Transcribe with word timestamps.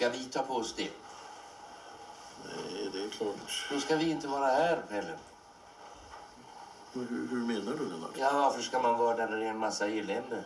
Ska 0.00 0.08
vi 0.08 0.24
ta 0.24 0.42
på 0.42 0.54
oss 0.54 0.74
det? 0.76 0.90
Nej, 2.44 2.90
det 2.92 3.04
är 3.04 3.08
klart. 3.08 3.68
Då 3.70 3.80
ska 3.80 3.96
vi 3.96 4.10
inte 4.10 4.28
vara 4.28 4.46
här, 4.46 4.82
Pelle. 4.88 5.18
Hur, 6.92 7.28
hur 7.30 7.46
menar 7.46 7.72
du, 7.78 7.88
Lennart? 7.88 8.10
Ja, 8.18 8.32
varför 8.32 8.62
ska 8.62 8.82
man 8.82 8.98
vara 8.98 9.16
där 9.16 9.36
det 9.36 9.46
är 9.46 9.50
en 9.50 9.58
massa 9.58 9.86
elände? 9.86 10.44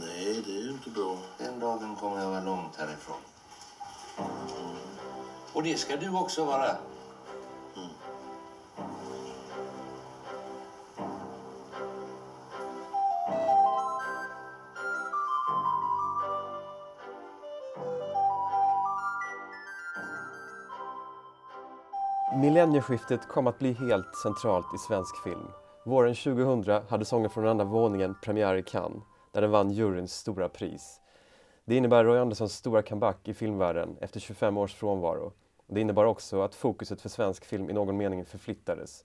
Nej, 0.00 0.42
det 0.46 0.56
är 0.56 0.62
ju 0.62 0.70
inte 0.70 0.90
bra. 0.90 1.18
Den 1.38 1.60
dagen 1.60 1.96
kommer 1.96 2.20
jag 2.20 2.30
vara 2.30 2.40
långt 2.40 2.76
härifrån. 2.76 3.20
Och 5.52 5.62
det 5.62 5.76
ska 5.76 5.96
du 5.96 6.10
också 6.10 6.44
vara. 6.44 6.76
Millennieskiftet 22.56 23.28
kom 23.28 23.46
att 23.46 23.58
bli 23.58 23.72
helt 23.72 24.16
centralt 24.22 24.74
i 24.74 24.78
svensk 24.78 25.22
film. 25.22 25.48
Våren 25.84 26.14
2000 26.14 26.82
hade 26.88 27.04
Sången 27.04 27.30
från 27.30 27.48
andra 27.48 27.64
våningen 27.64 28.14
premiär 28.22 28.54
i 28.54 28.62
Cannes, 28.62 29.02
där 29.32 29.40
den 29.40 29.50
vann 29.50 29.70
juryns 29.70 30.14
stora 30.14 30.48
pris. 30.48 31.00
Det 31.64 31.76
innebär 31.76 32.04
Roy 32.04 32.18
Anderssons 32.18 32.54
stora 32.54 32.82
comeback 32.82 33.28
i 33.28 33.34
filmvärlden 33.34 33.96
efter 34.00 34.20
25 34.20 34.56
års 34.56 34.74
frånvaro. 34.74 35.32
Det 35.66 35.80
innebar 35.80 36.04
också 36.04 36.40
att 36.40 36.54
fokuset 36.54 37.00
för 37.00 37.08
svensk 37.08 37.44
film 37.44 37.70
i 37.70 37.72
någon 37.72 37.96
mening 37.96 38.24
förflyttades. 38.24 39.04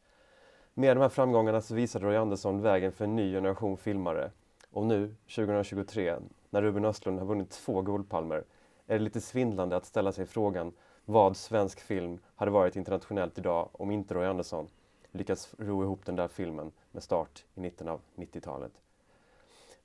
Med 0.73 0.97
de 0.97 1.01
här 1.01 1.09
framgångarna 1.09 1.61
så 1.61 1.75
visade 1.75 2.05
Roy 2.05 2.15
Andersson 2.15 2.61
vägen 2.61 2.91
för 2.91 3.05
en 3.05 3.15
ny 3.15 3.33
generation 3.33 3.77
filmare. 3.77 4.31
Och 4.71 4.85
nu, 4.85 5.15
2023, 5.35 6.15
när 6.49 6.61
Ruben 6.61 6.85
Östlund 6.85 7.19
har 7.19 7.25
vunnit 7.25 7.49
två 7.49 7.81
Guldpalmer, 7.81 8.43
är 8.87 8.97
det 8.97 9.03
lite 9.03 9.21
svindlande 9.21 9.75
att 9.75 9.85
ställa 9.85 10.11
sig 10.11 10.25
frågan 10.25 10.73
vad 11.05 11.37
svensk 11.37 11.79
film 11.79 12.19
hade 12.35 12.51
varit 12.51 12.75
internationellt 12.75 13.37
idag 13.37 13.69
om 13.71 13.91
inte 13.91 14.13
Roy 14.13 14.25
Andersson 14.25 14.67
lyckats 15.11 15.55
ro 15.57 15.83
ihop 15.83 16.05
den 16.05 16.15
där 16.15 16.27
filmen 16.27 16.71
med 16.91 17.03
start 17.03 17.45
i 17.55 17.59
mitten 17.59 17.87
av 17.87 18.01
90-talet. 18.15 18.71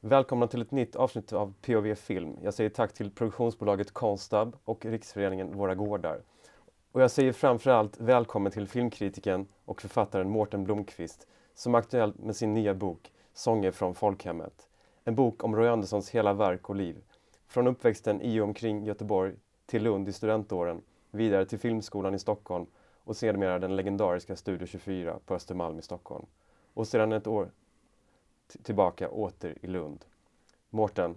Välkomna 0.00 0.47
till 0.47 0.62
ett 0.62 0.70
nytt 0.70 0.97
avsnitt 0.97 1.33
av 1.33 1.55
POV 1.62 1.94
Film. 1.94 2.37
Jag 2.42 2.55
säger 2.55 2.70
tack 2.70 2.92
till 2.92 3.11
produktionsbolaget 3.11 3.92
Konstab 3.92 4.56
och 4.64 4.84
Riksföreningen 4.84 5.56
Våra 5.56 5.75
Gårdar. 5.75 6.20
Och 6.92 7.03
jag 7.03 7.11
säger 7.11 7.33
framförallt 7.33 8.00
välkommen 8.00 8.53
till 8.53 8.69
filmkritiken 8.69 9.47
och 9.64 9.81
författaren 9.81 10.31
Mårten 10.31 10.64
Blomqvist 10.64 11.27
som 11.55 11.75
är 11.75 11.78
aktuell 11.78 12.12
med 12.17 12.37
sin 12.37 12.55
nya 12.55 12.75
bok 12.75 13.12
Sånger 13.34 13.70
från 13.70 13.94
folkhemmet. 13.94 14.69
En 15.05 15.14
bok 15.14 15.44
om 15.44 15.56
Roy 15.56 15.69
Anderssons 15.69 16.11
hela 16.11 16.33
verk 16.33 16.69
och 16.69 16.77
liv. 16.77 16.97
Från 17.47 17.67
uppväxten 17.67 18.20
i 18.22 18.41
och 18.41 18.44
omkring 18.44 18.84
Göteborg 18.84 19.33
till 19.67 19.83
Lund 19.83 20.09
i 20.09 20.12
studentåren, 20.12 20.83
vidare 21.17 21.47
till 21.47 21.59
Filmskolan 21.59 22.14
i 22.14 22.19
Stockholm 22.19 22.67
och 23.05 23.17
sedermera 23.17 23.59
den 23.59 23.77
legendariska 23.77 24.36
Studio 24.36 24.67
24 24.67 25.19
på 25.27 25.34
Östermalm 25.34 25.78
i 25.78 25.83
Stockholm. 25.83 26.27
Och 26.75 26.89
sedan 26.89 27.12
ett 27.12 27.27
år 27.27 27.50
tillbaka 28.62 29.09
åter 29.09 29.55
i 29.61 29.67
Lund. 29.67 30.05
Mårten, 30.70 31.14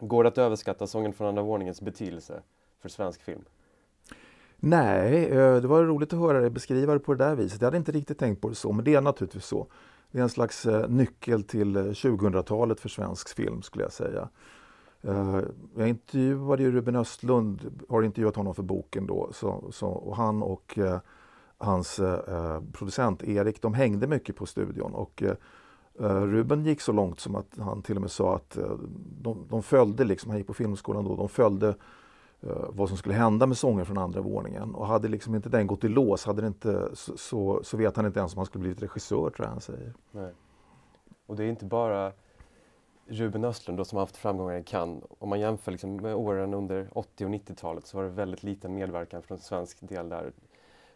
går 0.00 0.24
det 0.24 0.28
att 0.28 0.38
överskatta 0.38 0.86
Sången 0.86 1.12
från 1.12 1.28
andra 1.28 1.42
våningens 1.42 1.80
betydelse 1.80 2.42
för 2.80 2.88
svensk 2.88 3.22
film? 3.22 3.44
Nej, 4.56 5.24
eh, 5.24 5.56
det 5.56 5.68
var 5.68 5.84
roligt 5.84 6.12
att 6.12 6.18
höra 6.18 6.40
dig 6.40 6.50
beskriva 6.50 6.92
det 6.92 7.00
på 7.00 7.14
det 7.14 7.24
där 7.24 7.34
viset. 7.34 7.60
Jag 7.60 7.66
hade 7.66 7.76
inte 7.76 7.92
riktigt 7.92 8.18
tänkt 8.18 8.40
på 8.40 8.48
det 8.48 8.54
så, 8.54 8.72
men 8.72 8.84
det 8.84 8.94
är 8.94 9.00
naturligtvis 9.00 9.44
så. 9.44 9.66
Det 10.10 10.18
är 10.18 10.22
en 10.22 10.28
slags 10.28 10.66
eh, 10.66 10.88
nyckel 10.88 11.42
till 11.42 11.76
eh, 11.76 11.82
2000-talet 11.82 12.80
för 12.80 12.88
svensk 12.88 13.36
film 13.36 13.62
skulle 13.62 13.84
jag 13.84 13.92
säga. 13.92 14.28
Eh, 15.02 15.40
jag 15.76 15.88
intervjuade 15.88 16.62
ju 16.62 16.70
Ruben 16.70 16.96
Östlund, 16.96 17.84
har 17.88 18.02
intervjuat 18.02 18.36
honom 18.36 18.54
för 18.54 18.62
boken 18.62 19.06
då, 19.06 19.28
så, 19.32 19.64
så, 19.70 19.88
och 19.88 20.16
han 20.16 20.42
och 20.42 20.78
eh, 20.78 20.98
hans 21.58 21.98
eh, 21.98 22.62
producent 22.72 23.22
Erik, 23.22 23.62
de 23.62 23.74
hängde 23.74 24.06
mycket 24.06 24.36
på 24.36 24.46
studion 24.46 24.94
och 24.94 25.22
Ruben 26.00 26.64
gick 26.64 26.80
så 26.80 26.92
långt 26.92 27.20
som 27.20 27.34
att 27.34 27.58
han 27.58 27.82
till 27.82 27.96
och 27.96 28.02
med 28.02 28.10
sa 28.10 28.36
att 28.36 28.58
de, 29.22 29.46
de 29.48 29.62
följde, 29.62 30.04
liksom, 30.04 30.30
han 30.30 30.38
gick 30.38 30.46
på 30.46 30.54
filmskolan 30.54 31.04
då, 31.04 31.16
de 31.16 31.28
följde 31.28 31.74
vad 32.68 32.88
som 32.88 32.98
skulle 32.98 33.14
hända 33.14 33.46
med 33.46 33.58
sånger 33.58 33.84
från 33.84 33.98
andra 33.98 34.20
våningen. 34.20 34.74
Och 34.74 34.86
hade 34.86 35.08
liksom 35.08 35.34
inte 35.34 35.48
den 35.48 35.66
gått 35.66 35.84
i 35.84 35.88
lås 35.88 36.24
hade 36.24 36.40
det 36.40 36.46
inte, 36.46 36.88
så, 36.92 37.16
så, 37.16 37.60
så 37.62 37.76
vet 37.76 37.96
han 37.96 38.06
inte 38.06 38.18
ens 38.18 38.34
om 38.34 38.38
han 38.38 38.46
skulle 38.46 38.62
blivit 38.62 38.82
regissör 38.82 39.30
tror 39.30 39.46
jag 39.46 39.48
han 39.48 39.60
säger. 39.60 39.94
Nej. 40.10 40.32
Och 41.26 41.36
det 41.36 41.44
är 41.44 41.48
inte 41.48 41.64
bara 41.64 42.12
Ruben 43.10 43.44
Östlund 43.44 43.78
då, 43.78 43.84
som 43.84 43.96
har 43.96 44.02
haft 44.02 44.16
framgångar 44.16 44.56
i 44.56 44.62
Cannes. 44.62 45.04
Om 45.18 45.28
man 45.28 45.40
jämför 45.40 45.72
liksom 45.72 45.96
med 45.96 46.14
åren 46.14 46.54
under 46.54 46.88
80 46.92 47.24
och 47.24 47.30
90-talet 47.30 47.86
så 47.86 47.96
var 47.96 48.04
det 48.04 48.10
väldigt 48.10 48.42
liten 48.42 48.74
medverkan 48.74 49.22
från 49.22 49.38
svensk 49.38 49.78
del 49.80 50.08
där. 50.08 50.32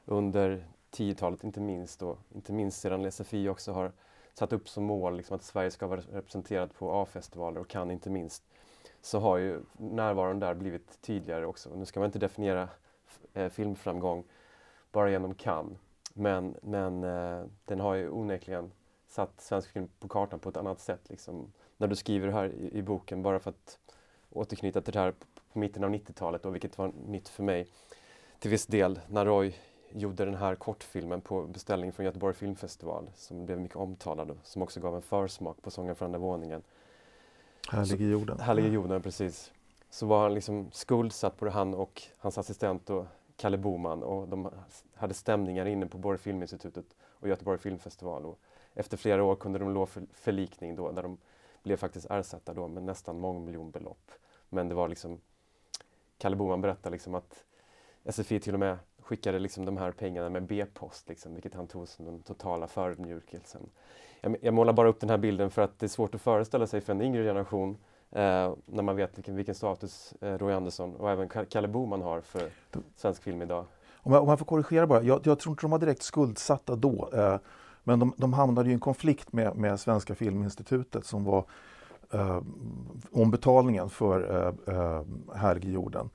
Under 0.04 0.66
10-talet 0.90 1.44
inte 1.44 1.60
minst 1.60 2.00
då, 2.00 2.16
inte 2.34 2.52
minst 2.52 2.80
sedan 2.80 3.12
SFI 3.12 3.48
också 3.48 3.72
har 3.72 3.92
satt 4.34 4.52
upp 4.52 4.68
som 4.68 4.84
mål 4.84 5.16
liksom, 5.16 5.36
att 5.36 5.42
Sverige 5.42 5.70
ska 5.70 5.86
vara 5.86 6.00
representerat 6.00 6.74
på 6.74 6.92
A-festivaler 6.92 7.60
och 7.60 7.68
Cannes 7.68 7.92
inte 7.92 8.10
minst 8.10 8.42
så 9.00 9.18
har 9.18 9.36
ju 9.36 9.60
närvaron 9.76 10.40
där 10.40 10.54
blivit 10.54 11.02
tydligare 11.02 11.46
också. 11.46 11.70
Nu 11.74 11.84
ska 11.84 12.00
man 12.00 12.06
inte 12.06 12.18
definiera 12.18 12.68
eh, 13.34 13.48
filmframgång 13.48 14.24
bara 14.92 15.10
genom 15.10 15.34
Cannes, 15.34 15.78
men, 16.14 16.56
men 16.62 17.04
eh, 17.04 17.44
den 17.64 17.80
har 17.80 17.94
ju 17.94 18.10
onekligen 18.10 18.72
satt 19.08 19.40
svensk 19.40 19.70
film 19.70 19.88
på 19.98 20.08
kartan 20.08 20.38
på 20.38 20.48
ett 20.48 20.56
annat 20.56 20.80
sätt. 20.80 21.08
Liksom. 21.08 21.52
När 21.82 21.88
du 21.88 21.96
skriver 21.96 22.26
det 22.26 22.32
här 22.32 22.44
i, 22.44 22.78
i, 22.78 22.82
boken, 22.82 23.22
bara 23.22 23.38
för 23.38 23.50
att 23.50 23.78
återknyta 24.30 24.80
till 24.80 24.92
det 24.92 24.98
här 24.98 25.10
på, 25.10 25.26
på 25.52 25.58
mitten 25.58 25.84
av 25.84 25.90
90-talet, 25.90 26.44
vilket 26.44 26.78
var 26.78 26.92
nytt 27.06 27.28
för 27.28 27.42
mig 27.42 27.66
till 28.38 28.50
viss 28.50 28.66
del, 28.66 29.00
när 29.08 29.24
Roy 29.24 29.54
gjorde 29.92 30.24
den 30.24 30.34
här 30.34 30.54
kortfilmen 30.54 31.20
på 31.20 31.42
beställning 31.42 31.92
från 31.92 32.06
Göteborg 32.06 32.34
Filmfestival 32.34 33.10
som 33.14 33.46
blev 33.46 33.60
mycket 33.60 33.76
omtalad 33.76 34.30
och 34.30 34.36
som 34.42 34.62
också 34.62 34.80
gav 34.80 34.96
en 34.96 35.02
försmak 35.02 35.62
på 35.62 35.70
Sången 35.70 35.94
från 35.94 36.06
andra 36.06 36.18
våningen. 36.18 36.62
Härlig 37.70 38.00
i 38.00 38.10
jorden. 38.10 38.40
Härlig 38.40 38.64
i 38.64 38.68
jorden, 38.68 39.02
precis. 39.02 39.52
Så 39.90 40.06
var 40.06 40.22
han 40.22 40.34
liksom 40.34 40.70
skuldsatt 40.72 41.38
både 41.38 41.50
han 41.50 41.74
och 41.74 42.02
hans 42.18 42.38
assistent 42.38 42.90
och 42.90 43.06
Kalle 43.36 43.58
Boman 43.58 44.02
och 44.02 44.28
de 44.28 44.50
hade 44.94 45.14
stämningar 45.14 45.66
inne 45.66 45.86
på 45.86 45.98
både 45.98 46.18
Filminstitutet 46.18 46.86
och 47.02 47.28
Göteborg 47.28 47.58
Filmfestival. 47.58 48.24
Och 48.24 48.38
efter 48.74 48.96
flera 48.96 49.24
år 49.24 49.36
kunde 49.36 49.58
de 49.58 49.74
lova 49.74 49.86
förlikning 50.12 50.76
då, 50.76 50.92
där 50.92 51.02
de 51.02 51.18
blev 51.62 51.76
faktiskt 51.76 52.06
ersatta 52.10 52.54
då 52.54 52.68
med 52.68 52.82
nästan 52.82 53.20
mångmiljonbelopp. 53.20 54.10
Men 54.48 54.68
det 54.68 54.74
var 54.74 54.88
liksom, 54.88 55.20
Kalle 56.18 56.36
Boman 56.36 56.60
berättade 56.60 56.92
liksom 56.92 57.14
att 57.14 57.44
SFI 58.10 58.40
till 58.40 58.54
och 58.54 58.60
med 58.60 58.78
skickade 58.98 59.38
liksom 59.38 59.64
de 59.64 59.76
här 59.76 59.92
pengarna 59.92 60.28
med 60.28 60.42
B-post, 60.42 61.08
liksom, 61.08 61.34
vilket 61.34 61.54
han 61.54 61.66
tog 61.66 61.88
som 61.88 62.04
den 62.04 62.22
totala 62.22 62.66
förödmjukelsen. 62.66 63.70
Jag, 64.20 64.36
jag 64.40 64.54
målar 64.54 64.72
bara 64.72 64.88
upp 64.88 65.00
den 65.00 65.10
här 65.10 65.18
bilden 65.18 65.50
för 65.50 65.62
att 65.62 65.78
det 65.78 65.86
är 65.86 65.88
svårt 65.88 66.14
att 66.14 66.20
föreställa 66.20 66.66
sig 66.66 66.80
för 66.80 66.92
en 66.92 67.02
yngre 67.02 67.24
generation 67.24 67.76
eh, 68.10 68.54
när 68.66 68.82
man 68.82 68.96
vet 68.96 69.18
vilken, 69.18 69.36
vilken 69.36 69.54
status 69.54 70.14
eh, 70.20 70.38
Roy 70.38 70.52
Andersson 70.52 70.96
och 70.96 71.10
även 71.10 71.28
Kalle 71.28 71.68
Boman 71.68 72.02
har 72.02 72.20
för 72.20 72.50
svensk 72.96 73.22
film 73.22 73.42
idag. 73.42 73.64
Om 74.04 74.12
jag, 74.12 74.22
om 74.22 74.28
jag 74.28 74.38
får 74.38 74.46
korrigera 74.46 74.86
bara, 74.86 75.02
jag, 75.02 75.26
jag, 75.26 75.38
tror 75.38 75.52
inte 75.52 75.62
de 75.62 75.70
var 75.70 75.78
direkt 75.78 76.02
skuldsatta 76.02 76.76
då. 76.76 77.10
Eh, 77.12 77.38
men 77.84 77.98
de, 77.98 78.14
de 78.16 78.32
hamnade 78.32 78.70
i 78.70 78.72
en 78.72 78.80
konflikt 78.80 79.32
med, 79.32 79.56
med 79.56 79.80
Svenska 79.80 80.14
Filminstitutet 80.14 81.06
som 81.06 81.24
var 81.24 81.44
eh, 82.10 82.42
om 83.10 83.30
betalningen 83.30 83.90
för 83.90 84.46
eh, 84.66 84.74
eh, 84.76 85.02
Härlig 85.34 85.68
i 85.68 85.72
jorden. 85.72 86.10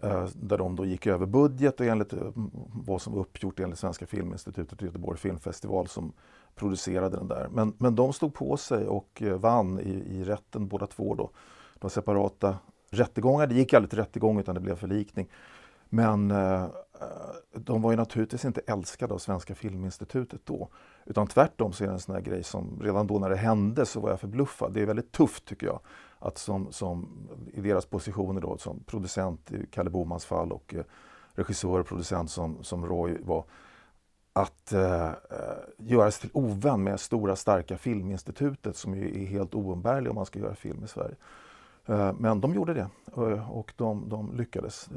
Eh, 0.00 0.26
där 0.34 0.58
de 0.58 0.76
då 0.76 0.84
gick 0.84 1.06
över 1.06 1.26
budget 1.26 1.80
och 1.80 1.86
enligt 1.86 2.12
eh, 2.12 2.18
vad 2.86 3.02
som 3.02 3.12
var 3.12 3.20
uppgjort 3.20 3.60
enligt 3.60 3.78
Svenska 3.78 4.06
Filminstitutet 4.06 4.72
och 4.72 4.82
Göteborg 4.82 5.18
Filmfestival 5.18 5.88
som 5.88 6.12
producerade 6.54 7.16
den 7.16 7.28
där. 7.28 7.48
Men, 7.52 7.72
men 7.78 7.94
de 7.94 8.12
stod 8.12 8.34
på 8.34 8.56
sig 8.56 8.86
och 8.86 9.22
eh, 9.22 9.38
vann 9.38 9.80
i, 9.80 9.90
i 9.90 10.24
rätten 10.24 10.68
båda 10.68 10.86
två 10.86 11.14
då. 11.14 11.30
Det 11.74 11.82
var 11.82 11.90
separata 11.90 12.58
rättegångar, 12.90 13.46
det 13.46 13.54
gick 13.54 13.74
aldrig 13.74 13.90
till 13.90 13.98
rättegång 13.98 14.40
utan 14.40 14.54
det 14.54 14.60
blev 14.60 14.76
förlikning. 14.76 15.28
Men 15.88 16.30
eh, 16.30 16.62
eh 16.62 16.68
de 17.54 17.82
var 17.82 17.90
ju 17.90 17.96
naturligtvis 17.96 18.44
inte 18.44 18.60
älskade 18.66 19.14
av 19.14 19.18
Svenska 19.18 19.54
Filminstitutet 19.54 20.40
då. 20.44 20.68
Utan 21.08 21.26
tvärtom 21.26 21.72
så 21.72 21.84
är 21.84 21.88
det 21.88 21.94
en 21.94 22.00
sån 22.00 22.14
här 22.14 22.22
grej 22.22 22.42
som 22.42 22.80
redan 22.82 23.06
då 23.06 23.18
när 23.18 23.30
det 23.30 23.36
hände 23.36 23.86
så 23.86 24.00
var 24.00 24.10
jag 24.10 24.20
förbluffad. 24.20 24.72
Det 24.72 24.80
är 24.80 24.86
väldigt 24.86 25.12
tufft 25.12 25.44
tycker 25.44 25.66
jag 25.66 25.80
att 26.18 26.38
som, 26.38 26.72
som 26.72 27.28
i 27.52 27.60
deras 27.60 27.86
positioner 27.86 28.40
då 28.40 28.58
som 28.58 28.80
producent 28.86 29.52
i 29.52 29.66
Kalle 29.66 29.90
Bomans 29.90 30.24
fall 30.24 30.52
och 30.52 30.74
eh, 30.74 30.84
regissör 31.34 31.80
och 31.80 31.86
producent 31.86 32.30
som, 32.30 32.64
som 32.64 32.86
Roy 32.86 33.18
var 33.22 33.44
att 34.32 34.72
eh, 34.72 35.06
eh, 35.06 35.12
göra 35.76 36.10
sig 36.10 36.20
till 36.20 36.30
ovän 36.32 36.82
med 36.82 37.00
stora 37.00 37.36
starka 37.36 37.78
Filminstitutet 37.78 38.76
som 38.76 38.94
ju 38.94 39.22
är 39.22 39.26
helt 39.26 39.54
oumbärlig 39.54 40.10
om 40.10 40.14
man 40.14 40.26
ska 40.26 40.38
göra 40.38 40.54
film 40.54 40.84
i 40.84 40.88
Sverige. 40.88 41.14
Eh, 41.86 42.12
men 42.18 42.40
de 42.40 42.54
gjorde 42.54 42.74
det 42.74 42.88
eh, 43.16 43.50
och 43.50 43.72
de, 43.76 44.08
de 44.08 44.36
lyckades. 44.36 44.88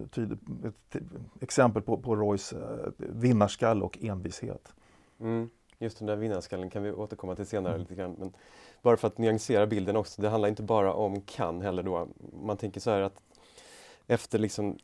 Ett 0.64 1.02
exempel 1.40 1.82
på, 1.82 1.98
på 1.98 2.16
Roys 2.16 2.54
eh, 2.54 2.92
vinnarskalle 2.98 3.84
och 3.84 3.98
envishet. 4.02 4.74
Mm 5.20 5.50
just 5.82 5.98
den 6.00 6.08
där 6.08 6.16
vinnarskallen 6.16 6.70
kan 6.70 6.84
vi 6.84 6.92
återkomma 6.92 7.36
till 7.36 7.46
senare 7.46 7.74
Mm. 7.74 7.82
lite 7.82 7.96
grann. 7.96 8.16
Men 8.20 8.34
bara 8.82 8.98
för 8.98 9.08
att 9.08 9.18
nyansera 9.18 9.68
bilden 9.68 9.96
också, 9.96 10.22
det 10.22 10.30
handlar 10.30 10.50
inte 10.50 10.64
bara 10.64 10.94
om 10.94 11.22
Cannes 11.22 11.64
heller 11.64 11.84
då. 11.84 12.08
Man 12.44 12.58
tänker 12.58 12.80
så 12.80 12.92
här 12.92 13.02
att 13.02 13.22
efter 14.08 14.40
liksom 14.40 14.78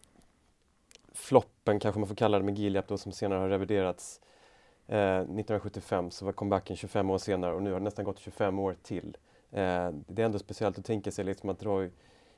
floppen, 1.13 1.79
kanske 1.79 1.99
man 1.99 2.07
får 2.07 2.15
kalla 2.15 2.39
det 2.39 2.45
med 2.45 2.57
Gilead 2.57 2.85
då, 2.87 2.97
som 2.97 3.11
senare 3.11 3.39
har 3.39 3.49
reviderats 3.49 4.21
eh, 4.87 5.17
1975 5.17 6.11
så 6.11 6.25
var 6.25 6.31
comebacken 6.31 6.75
25 6.75 7.09
år 7.09 7.17
senare 7.17 7.53
och 7.55 7.63
nu 7.63 7.71
har 7.71 7.79
det 7.79 7.83
nästan 7.83 8.05
gått 8.05 8.19
25 8.19 8.59
år 8.59 8.75
till. 8.83 9.17
Eh, 9.51 9.89
det 10.07 10.21
är 10.21 10.25
ändå 10.25 10.39
speciellt 10.39 10.77
att 10.79 10.85
tänka 10.85 11.11
sig 11.11 11.25
liksom 11.25 11.49
att 11.49 11.63
Roy 11.63 11.89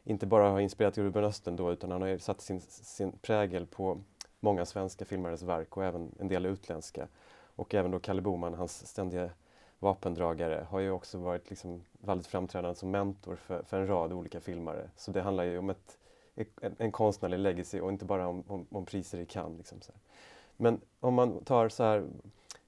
inte 0.03 0.25
bara 0.25 0.49
har 0.49 0.59
inspirerat 0.59 0.97
Ruben 0.97 1.23
Östen 1.23 1.55
då 1.55 1.71
utan 1.71 1.91
han 1.91 2.01
har 2.01 2.17
satt 2.17 2.41
sin, 2.41 2.61
sin 2.61 3.11
prägel 3.11 3.65
på 3.65 4.01
många 4.39 4.65
svenska 4.65 5.05
filmares 5.05 5.41
verk 5.41 5.77
och 5.77 5.85
även 5.85 6.11
en 6.19 6.27
del 6.27 6.45
utländska. 6.45 7.07
Och 7.59 7.75
även 7.75 7.91
då 7.91 7.99
Kalle 7.99 8.21
Boman, 8.21 8.53
hans 8.53 8.87
ständiga 8.87 9.29
vapendragare, 9.79 10.67
har 10.69 10.79
ju 10.79 10.91
också 10.91 11.17
varit 11.17 11.49
liksom 11.49 11.83
väldigt 11.91 12.27
framträdande 12.27 12.75
som 12.75 12.91
mentor 12.91 13.35
för, 13.35 13.63
för 13.63 13.79
en 13.79 13.87
rad 13.87 14.13
olika 14.13 14.39
filmare. 14.39 14.89
Så 14.95 15.11
det 15.11 15.21
handlar 15.21 15.43
ju 15.43 15.57
om 15.57 15.69
ett, 15.69 15.97
en, 16.35 16.75
en 16.77 16.91
konstnärlig 16.91 17.39
legacy 17.39 17.79
och 17.79 17.91
inte 17.91 18.05
bara 18.05 18.27
om, 18.27 18.43
om, 18.47 18.67
om 18.71 18.85
priser 18.85 19.17
i 19.17 19.25
Cannes. 19.25 19.57
Liksom 19.57 19.81
så 19.81 19.91
här. 19.91 20.01
Men 20.57 20.81
om 20.99 21.13
man 21.13 21.43
tar 21.43 21.69
så 21.69 21.83
här, 21.83 22.05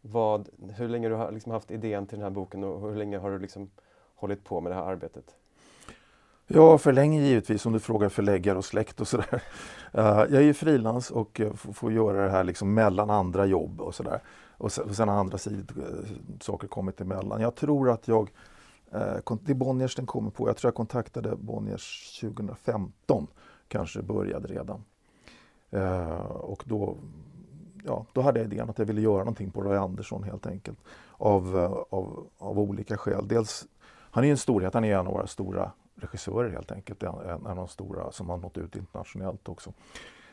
vad, 0.02 0.50
hur 0.76 0.88
länge 0.88 1.10
du 1.10 1.16
har 1.16 1.32
liksom 1.32 1.52
haft 1.52 1.72
idén 1.72 2.08
till 2.08 2.18
den 2.18 2.24
här 2.24 2.30
boken 2.30 2.64
och 2.64 2.90
hur 2.90 2.96
länge 2.96 3.18
har 3.18 3.32
du 3.32 3.40
liksom 3.40 3.72
hållit 4.16 4.44
på 4.44 4.62
med 4.62 4.72
det 4.72 4.76
här 4.76 4.84
arbetet? 4.84 5.36
Ja, 6.54 6.78
för 6.78 6.94
länge 6.94 7.22
givetvis 7.22 7.66
om 7.66 7.74
du 7.74 7.80
frågar 7.80 8.10
förläggare 8.10 8.58
och 8.58 8.66
släkt 8.66 9.02
och 9.02 9.08
sådär. 9.08 9.44
Eh, 9.94 10.04
jag 10.04 10.34
är 10.34 10.42
ju 10.42 10.54
frilans 10.54 11.12
och 11.12 11.40
eh, 11.42 11.54
får, 11.54 11.92
göra 11.92 12.26
det 12.26 12.32
här 12.32 12.44
liksom 12.44 12.74
mellan 12.74 13.10
andra 13.10 13.46
jobb 13.46 13.82
och 13.82 13.96
sådär. 13.96 14.20
Och 14.58 14.72
sen, 14.72 15.10
har 15.10 15.16
andra 15.16 15.38
sidor, 15.38 15.76
eh, 15.78 16.10
saker 16.42 16.68
kommit 16.68 17.02
emellan. 17.02 17.42
Jag 17.42 17.56
tror 17.56 17.90
att 17.90 18.08
jag, 18.08 18.30
det 19.42 19.52
är 19.52 19.54
Bonniers 19.54 19.96
den 19.96 20.06
kommer 20.06 20.32
på, 20.32 20.50
jag 20.50 20.58
tror 20.58 20.68
jag 20.68 20.76
kontaktade 20.76 21.36
Bonniers 21.36 22.20
2015, 22.22 23.28
kanske 23.68 24.02
började 24.02 24.48
redan. 24.48 24.84
Och 26.30 26.64
då, 26.66 26.98
ja, 27.86 28.06
då 28.14 28.22
hade 28.22 28.40
jag 28.40 28.54
idén 28.54 28.70
att 28.70 28.80
jag 28.80 28.86
ville 28.86 29.02
göra 29.02 29.20
någonting 29.20 29.52
på 29.52 29.62
Roy 29.62 29.78
Andersson 29.78 30.24
helt 30.24 30.48
enkelt. 30.48 30.80
Av, 31.18 31.58
av, 31.90 32.28
av 32.38 32.60
olika 32.60 32.98
skäl. 32.98 33.28
Dels, 33.28 33.66
han 34.12 34.24
är 34.24 34.28
ju 34.28 34.32
en 34.32 34.38
storhet, 34.38 34.74
han 34.74 34.84
är 34.84 34.98
en 34.98 35.08
av 35.08 35.14
våra 35.14 35.28
stora 35.28 35.72
regissörer 36.02 36.50
helt 36.50 36.72
enkelt. 36.72 37.04
En, 37.04 37.16
en 37.16 37.48
av 37.48 37.56
de 37.56 37.68
stora 37.68 38.12
som 38.12 38.30
har 38.30 38.38
nått 38.38 38.58
ut 38.58 38.76
internationellt 38.76 39.50
också. 39.50 39.74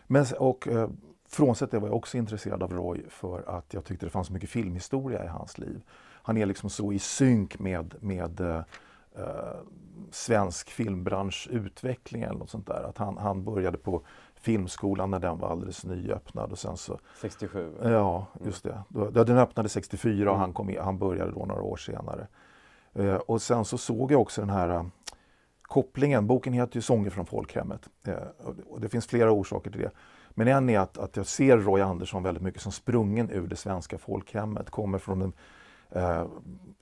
Men, 0.06 0.24
och 0.38 0.68
eh, 0.68 0.90
frånsett 1.28 1.70
det 1.70 1.78
var 1.78 1.88
jag 1.88 1.96
också 1.96 2.16
intresserad 2.16 2.62
av 2.62 2.72
Roy 2.72 3.04
för 3.08 3.56
att 3.58 3.74
jag 3.74 3.84
tyckte 3.84 4.06
det 4.06 4.10
fanns 4.10 4.26
så 4.26 4.32
mycket 4.32 4.50
filmhistoria 4.50 5.24
i 5.24 5.28
hans 5.28 5.58
liv. 5.58 5.80
Han 6.22 6.36
är 6.36 6.46
liksom 6.46 6.70
så 6.70 6.92
i 6.92 6.98
synk 6.98 7.58
med, 7.58 7.94
med 8.00 8.40
eh, 8.40 8.60
svensk 10.10 10.70
filmbranschutveckling 10.70 12.22
eller 12.22 12.38
något 12.38 12.50
sånt 12.50 12.66
där. 12.66 12.82
Att 12.82 12.98
han, 12.98 13.18
han 13.18 13.44
började 13.44 13.78
på 13.78 14.02
Filmskolan 14.40 15.10
när 15.10 15.18
den 15.18 15.38
var 15.38 15.50
alldeles 15.50 15.84
nyöppnad 15.84 16.52
och 16.52 16.58
sen 16.58 16.76
så... 16.76 16.98
67? 17.20 17.74
Ja, 17.82 18.26
just 18.44 18.64
det. 18.64 18.82
Då, 18.88 19.10
den 19.10 19.38
öppnade 19.38 19.68
64 19.68 20.32
och 20.32 20.38
han, 20.38 20.52
kom 20.52 20.70
in, 20.70 20.78
han 20.80 20.98
började 20.98 21.32
då 21.32 21.44
några 21.44 21.62
år 21.62 21.76
senare. 21.76 22.26
Eh, 22.94 23.14
och 23.14 23.42
sen 23.42 23.64
så 23.64 23.78
såg 23.78 24.12
jag 24.12 24.20
också 24.20 24.40
den 24.40 24.50
här 24.50 24.90
kopplingen. 25.68 26.26
Boken 26.26 26.52
heter 26.52 26.76
ju 26.76 26.82
Sånger 26.82 27.10
från 27.10 27.26
folkhemmet. 27.26 27.88
Eh, 28.06 28.14
och 28.66 28.80
det 28.80 28.88
finns 28.88 29.06
flera 29.06 29.32
orsaker 29.32 29.70
till 29.70 29.80
det. 29.80 29.90
Men 30.30 30.48
en 30.48 30.68
är 30.68 30.78
att, 30.78 30.98
att 30.98 31.16
jag 31.16 31.26
ser 31.26 31.58
Roy 31.58 31.80
Andersson 31.80 32.22
väldigt 32.22 32.42
mycket 32.42 32.62
som 32.62 32.72
sprungen 32.72 33.30
ur 33.30 33.46
det 33.46 33.56
svenska 33.56 33.98
folkhemmet. 33.98 34.70
Kommer 34.70 34.98
från 34.98 35.18
den 35.18 35.32
eh, 35.90 36.26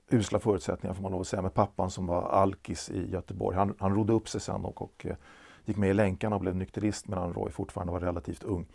usla 0.09 0.39
förutsättningar 0.39 0.93
får 0.93 1.03
man 1.03 1.11
lov 1.11 1.21
att 1.21 1.27
säga 1.27 1.41
med 1.41 1.53
pappan 1.53 1.91
som 1.91 2.07
var 2.07 2.29
alkis 2.29 2.89
i 2.89 3.11
Göteborg. 3.11 3.57
Han, 3.57 3.73
han 3.79 3.95
rodde 3.95 4.13
upp 4.13 4.29
sig 4.29 4.41
sen 4.41 4.65
och, 4.65 4.81
och 4.81 5.05
eh, 5.05 5.15
gick 5.65 5.77
med 5.77 5.89
i 5.89 5.93
Länkarna 5.93 6.35
och 6.35 6.41
blev 6.41 6.55
nykterist 6.55 7.07
medan 7.07 7.33
Roy 7.33 7.51
fortfarande 7.51 7.93
var 7.93 7.99
relativt 7.99 8.43
ung. 8.43 8.65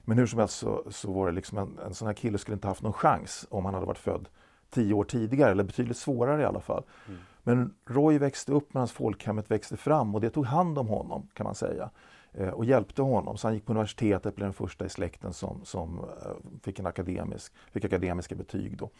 Men 0.00 0.18
hur 0.18 0.26
som 0.26 0.38
helst 0.38 0.58
så, 0.58 0.84
så 0.90 1.12
var 1.12 1.26
det 1.26 1.32
liksom 1.32 1.58
en, 1.58 1.78
en 1.86 1.94
sån 1.94 2.06
här 2.06 2.14
kille 2.14 2.38
skulle 2.38 2.54
inte 2.54 2.68
haft 2.68 2.82
någon 2.82 2.92
chans 2.92 3.46
om 3.50 3.64
han 3.64 3.74
hade 3.74 3.86
varit 3.86 3.98
född 3.98 4.28
tio 4.70 4.94
år 4.94 5.04
tidigare, 5.04 5.50
eller 5.50 5.64
betydligt 5.64 5.96
svårare 5.96 6.42
i 6.42 6.44
alla 6.44 6.60
fall. 6.60 6.82
Mm. 7.08 7.20
Men 7.44 7.74
Roy 7.86 8.18
växte 8.18 8.52
upp 8.52 8.74
medan 8.74 8.88
folkhemmet 8.88 9.50
växte 9.50 9.76
fram 9.76 10.14
och 10.14 10.20
det 10.20 10.30
tog 10.30 10.46
hand 10.46 10.78
om 10.78 10.88
honom 10.88 11.28
kan 11.32 11.44
man 11.44 11.54
säga. 11.54 11.90
Eh, 12.32 12.48
och 12.48 12.64
hjälpte 12.64 13.02
honom. 13.02 13.36
Så 13.36 13.46
han 13.46 13.54
gick 13.54 13.66
på 13.66 13.72
universitetet, 13.72 14.36
blev 14.36 14.46
den 14.46 14.52
första 14.52 14.84
i 14.84 14.88
släkten 14.88 15.32
som, 15.32 15.60
som 15.64 15.98
eh, 15.98 16.30
fick, 16.62 16.78
en 16.78 16.86
akademisk, 16.86 17.52
fick 17.72 17.84
akademiska 17.84 18.34
betyg. 18.34 18.76
Då. 18.78 18.90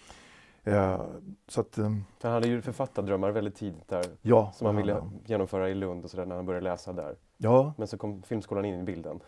Eh, 0.65 1.03
så 1.49 1.61
att, 1.61 1.79
han 2.23 2.33
hade 2.33 2.49
ju 2.49 2.63
författardrömmar 2.63 3.31
väldigt 3.31 3.57
tidigt 3.57 3.89
där 3.89 4.05
ja, 4.23 4.53
som 4.55 4.67
han 4.67 4.77
ville 4.77 5.03
genomföra 5.25 5.71
i 5.71 5.75
Lund 5.75 6.05
och 6.05 6.11
sådär 6.11 6.27
när 6.27 6.37
han 6.37 6.47
började 6.47 6.65
läsa 6.65 6.93
där. 6.93 7.17
Ja. 7.37 7.73
Men 7.77 7.89
så 7.89 7.99
kom 7.99 8.23
Filmskolan 8.23 8.65
in 8.65 8.81
i 8.81 8.83
bilden. 8.83 9.21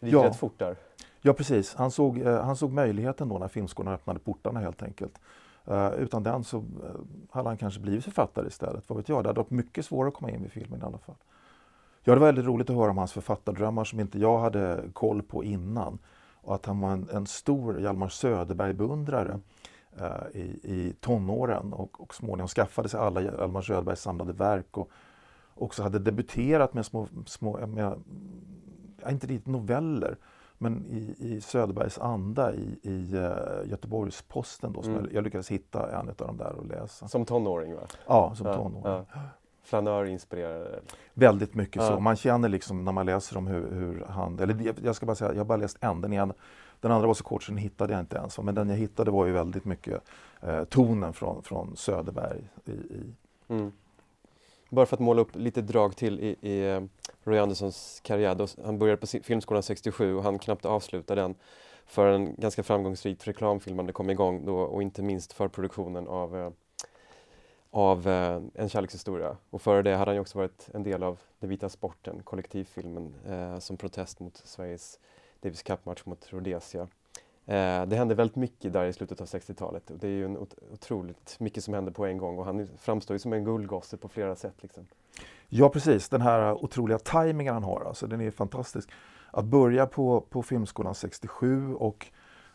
Det 0.00 0.06
gick 0.06 0.14
Ja. 0.14 0.24
rätt 0.24 0.36
fort 0.36 0.58
där. 0.58 0.76
Ja 1.20 1.32
precis, 1.32 1.74
han 1.74 1.90
såg, 1.90 2.22
han 2.22 2.56
såg 2.56 2.72
möjligheten 2.72 3.28
då 3.28 3.38
när 3.38 3.48
Filmskolan 3.48 3.94
öppnade 3.94 4.18
portarna 4.20 4.60
helt 4.60 4.82
enkelt. 4.82 5.20
Uh, 5.70 5.92
utan 5.94 6.22
den 6.22 6.44
så 6.44 6.56
eh, 6.56 6.62
hade 7.30 7.48
han 7.48 7.56
kanske 7.56 7.80
blivit 7.80 8.04
författare 8.04 8.46
istället. 8.46 8.84
Vad 8.86 8.96
vet 8.96 9.08
jag, 9.08 9.24
det 9.24 9.28
hade 9.28 9.40
varit 9.40 9.50
mycket 9.50 9.84
svårare 9.84 10.08
att 10.08 10.14
komma 10.14 10.30
in 10.30 10.44
i 10.44 10.48
filmen 10.48 10.80
i 10.80 10.84
alla 10.84 10.98
fall. 10.98 11.16
Ja, 12.04 12.14
det 12.14 12.20
var 12.20 12.26
väldigt 12.26 12.44
roligt 12.44 12.70
att 12.70 12.76
höra 12.76 12.90
om 12.90 12.98
hans 12.98 13.12
författardrömmar 13.12 13.84
som 13.84 14.00
inte 14.00 14.18
jag 14.18 14.38
hade 14.38 14.84
koll 14.92 15.22
på 15.22 15.44
innan. 15.44 15.98
Och 16.42 16.54
att 16.54 16.66
han 16.66 16.80
var 16.80 16.90
en, 16.90 17.08
en 17.12 17.26
stor 17.26 17.80
Hjalmar 17.80 18.08
Söderberg-beundrare 18.08 19.40
uh, 20.00 20.40
i, 20.40 20.60
i 20.62 20.94
tonåren 21.00 21.72
och, 21.72 22.00
och 22.00 22.14
småningom 22.14 22.48
skaffade 22.48 22.88
sig 22.88 23.00
alla 23.00 23.20
Hjalmar 23.20 23.62
Söderbergs 23.62 24.00
samlade 24.00 24.32
verk 24.32 24.76
och 24.76 24.90
också 25.54 25.82
hade 25.82 25.98
debuterat 25.98 26.74
med 26.74 26.86
små, 26.86 27.08
små 27.26 27.66
med, 27.66 27.94
ja, 29.02 29.10
inte 29.10 29.26
riktigt 29.26 29.46
noveller, 29.46 30.16
men 30.62 30.84
i, 30.90 31.14
i 31.18 31.40
Söderbergs 31.40 31.98
anda 31.98 32.54
i, 32.54 32.78
i 32.82 33.16
uh, 33.16 33.70
Göteborgs-Posten 33.70 34.72
då, 34.72 34.82
som 34.82 34.92
Mm. 34.92 35.04
jag, 35.04 35.14
jag 35.14 35.24
lyckades 35.24 35.48
hitta 35.50 35.98
en 36.00 36.08
av 36.08 36.14
dem 36.14 36.36
där 36.36 36.52
och 36.52 36.66
läsa. 36.66 37.08
Som 37.08 37.24
tonåring 37.24 37.74
va? 37.74 37.80
Ja, 38.06 38.34
som 38.34 38.46
Ja, 38.46 38.54
tonåring. 38.54 38.82
ja. 39.12 39.20
Flanör-inspirerad. 39.62 40.80
Väldigt 41.14 41.54
mycket 41.54 41.82
så. 41.82 41.92
Ja. 41.92 41.98
Man 42.00 42.16
känner 42.16 42.48
liksom 42.48 42.84
när 42.84 42.92
man 42.92 43.06
läser 43.06 43.36
om 43.36 43.46
hur, 43.46 43.70
hur 43.72 44.04
han, 44.08 44.38
eller 44.38 44.54
jag- 44.66 44.78
jag 44.84 44.96
ska 44.96 45.06
bara 45.06 45.14
säga, 45.16 45.30
jag 45.32 45.38
har 45.40 45.44
bara 45.44 45.56
läst 45.58 45.76
en, 45.80 46.00
den 46.00 46.12
ena. 46.12 46.34
Den 46.80 46.92
andra 46.92 47.06
var 47.06 47.14
så 47.14 47.24
kort 47.24 47.42
så 47.42 47.52
den 47.52 47.58
hittade 47.58 47.92
jag 47.92 48.00
inte 48.00 48.16
ens. 48.16 48.38
Men 48.40 48.54
den 48.54 48.68
jag 48.68 48.76
hittade 48.76 49.10
var 49.10 49.26
ju 49.26 49.32
väldigt 49.32 49.64
mycket 49.64 50.00
eh, 50.40 50.64
tonen 50.64 51.12
från, 51.12 51.42
från 51.42 51.76
Söderberg 51.76 52.48
i, 52.64 52.70
i 52.72 53.14
Mm. 53.48 53.72
Bara 54.70 54.86
för 54.86 54.96
att 54.96 55.00
måla 55.00 55.22
upp 55.22 55.36
lite 55.36 55.62
drag 55.62 55.96
till 55.96 56.20
i, 56.20 56.36
i 56.40 56.70
eh, 56.70 56.82
Roy 57.24 57.38
Anderssons 57.38 58.00
karriär. 58.04 58.34
Då, 58.34 58.46
han 58.64 58.78
började 58.78 59.00
på 59.00 59.06
Filmskolan 59.06 59.62
67 59.62 60.14
och 60.14 60.22
han 60.22 60.38
knappt 60.38 60.64
avslutade 60.64 61.20
den 61.20 61.34
förrän 61.86 62.34
ganska 62.38 62.62
framgångsrikt 62.62 63.28
reklamfilmande 63.28 63.92
kom 63.92 64.10
igång 64.10 64.46
då 64.46 64.56
och 64.56 64.82
inte 64.82 65.02
minst 65.02 65.32
förproduktionen 65.32 66.08
av, 66.08 66.36
eh, 66.36 66.50
av 67.70 68.08
eh, 68.08 68.42
En 68.54 68.68
kärlekshistoria. 68.68 69.36
Och 69.50 69.62
före 69.62 69.82
det 69.82 69.96
hade 69.96 70.08
han 70.08 70.16
ju 70.16 70.20
också 70.20 70.38
varit 70.38 70.68
en 70.74 70.82
del 70.82 71.02
av 71.02 71.20
Den 71.38 71.50
vita 71.50 71.68
sporten, 71.68 72.22
kollektivfilmen, 72.24 73.14
eh, 73.26 73.58
som 73.58 73.76
protest 73.76 74.20
mot 74.20 74.36
Sveriges 74.36 74.98
Davis 75.40 75.62
Cup-match 75.62 76.02
mot 76.04 76.32
Rhodesia. 76.32 76.88
Eh, 77.50 77.86
det 77.86 77.96
hände 77.96 78.14
väldigt 78.14 78.36
mycket 78.36 78.72
där 78.72 78.84
i 78.84 78.92
slutet 78.92 79.20
av 79.20 79.26
60-talet 79.26 79.90
och 79.90 79.98
det 79.98 80.06
är 80.06 80.10
ju 80.10 80.24
en 80.24 80.38
otroligt 80.72 81.36
mycket 81.40 81.64
som 81.64 81.74
händer 81.74 81.92
på 81.92 82.06
en 82.06 82.18
gång 82.18 82.38
och 82.38 82.44
han 82.44 82.68
framstår 82.78 83.14
ju 83.14 83.18
som 83.18 83.32
en 83.32 83.44
guldgosse 83.44 83.96
på 83.96 84.08
flera 84.08 84.36
sätt. 84.36 84.54
Liksom. 84.60 84.86
Ja 85.48 85.68
precis, 85.68 86.08
den 86.08 86.20
här 86.20 86.64
otroliga 86.64 86.98
tajmingen 86.98 87.54
han 87.54 87.62
har, 87.62 87.84
alltså, 87.86 88.06
den 88.06 88.20
är 88.20 88.30
fantastisk. 88.30 88.90
Att 89.30 89.44
börja 89.44 89.86
på, 89.86 90.20
på 90.20 90.42
Filmskolan 90.42 90.94
67 90.94 91.74
och 91.74 92.06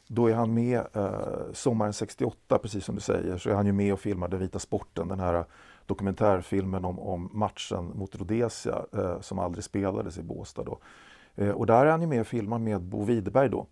då 0.07 0.27
är 0.27 0.33
han 0.33 0.53
med 0.53 0.85
eh, 0.93 1.51
sommaren 1.53 1.93
68, 1.93 2.57
precis 2.57 2.85
som 2.85 2.95
du 2.95 3.01
säger, 3.01 3.37
så 3.37 3.49
är 3.49 3.53
han 3.53 3.65
ju 3.65 3.71
med 3.71 3.93
och 3.93 3.99
filmar 3.99 4.27
Den 4.27 4.39
vita 4.39 4.59
sporten, 4.59 5.07
den 5.07 5.19
här 5.19 5.45
dokumentärfilmen 5.85 6.85
om, 6.85 6.99
om 6.99 7.29
matchen 7.33 7.91
mot 7.95 8.15
Rhodesia 8.15 8.85
eh, 8.93 9.21
som 9.21 9.39
aldrig 9.39 9.63
spelades 9.63 10.17
i 10.17 10.23
Båstad. 10.23 10.63
Då. 10.63 10.79
Eh, 11.35 11.49
och 11.49 11.65
där 11.65 11.85
är 11.85 11.91
han 11.91 12.01
ju 12.01 12.07
med 12.07 12.21
och 12.21 12.27
filmar 12.27 12.59
med 12.59 12.81
Bo 12.81 13.03
Widerberg 13.03 13.49
då, 13.49 13.67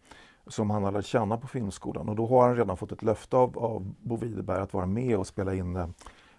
som 0.47 0.69
han 0.69 0.83
har 0.83 0.91
lärt 0.91 1.05
känna 1.05 1.37
på 1.37 1.47
Filmskolan. 1.47 2.09
Och 2.09 2.15
då 2.15 2.27
har 2.27 2.47
han 2.47 2.55
redan 2.57 2.77
fått 2.77 2.91
ett 2.91 3.03
löfte 3.03 3.37
av, 3.37 3.59
av 3.59 3.93
Bo 4.01 4.15
Widerberg 4.15 4.61
att 4.61 4.73
vara 4.73 4.85
med 4.85 5.17
och 5.17 5.27
spela 5.27 5.53
in 5.53 5.75
eh, 5.75 5.87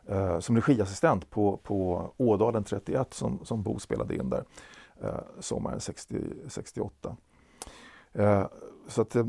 eh, 0.07 0.39
som 0.39 0.57
regiassistent 0.61 1.31
på, 1.31 1.57
på 1.57 2.11
Ådalen 2.17 2.65
31 2.65 3.15
som, 3.15 3.45
som 3.45 3.63
Bo 3.63 3.79
spelade 3.79 4.15
in 4.17 4.31
där 4.31 4.45
eh, 5.03 5.15
sommaren 5.41 5.81
60, 5.81 6.21
68. 6.49 7.17
Eh, 8.13 8.47
så 8.89 9.03
att, 9.03 9.17
eh, 9.17 9.27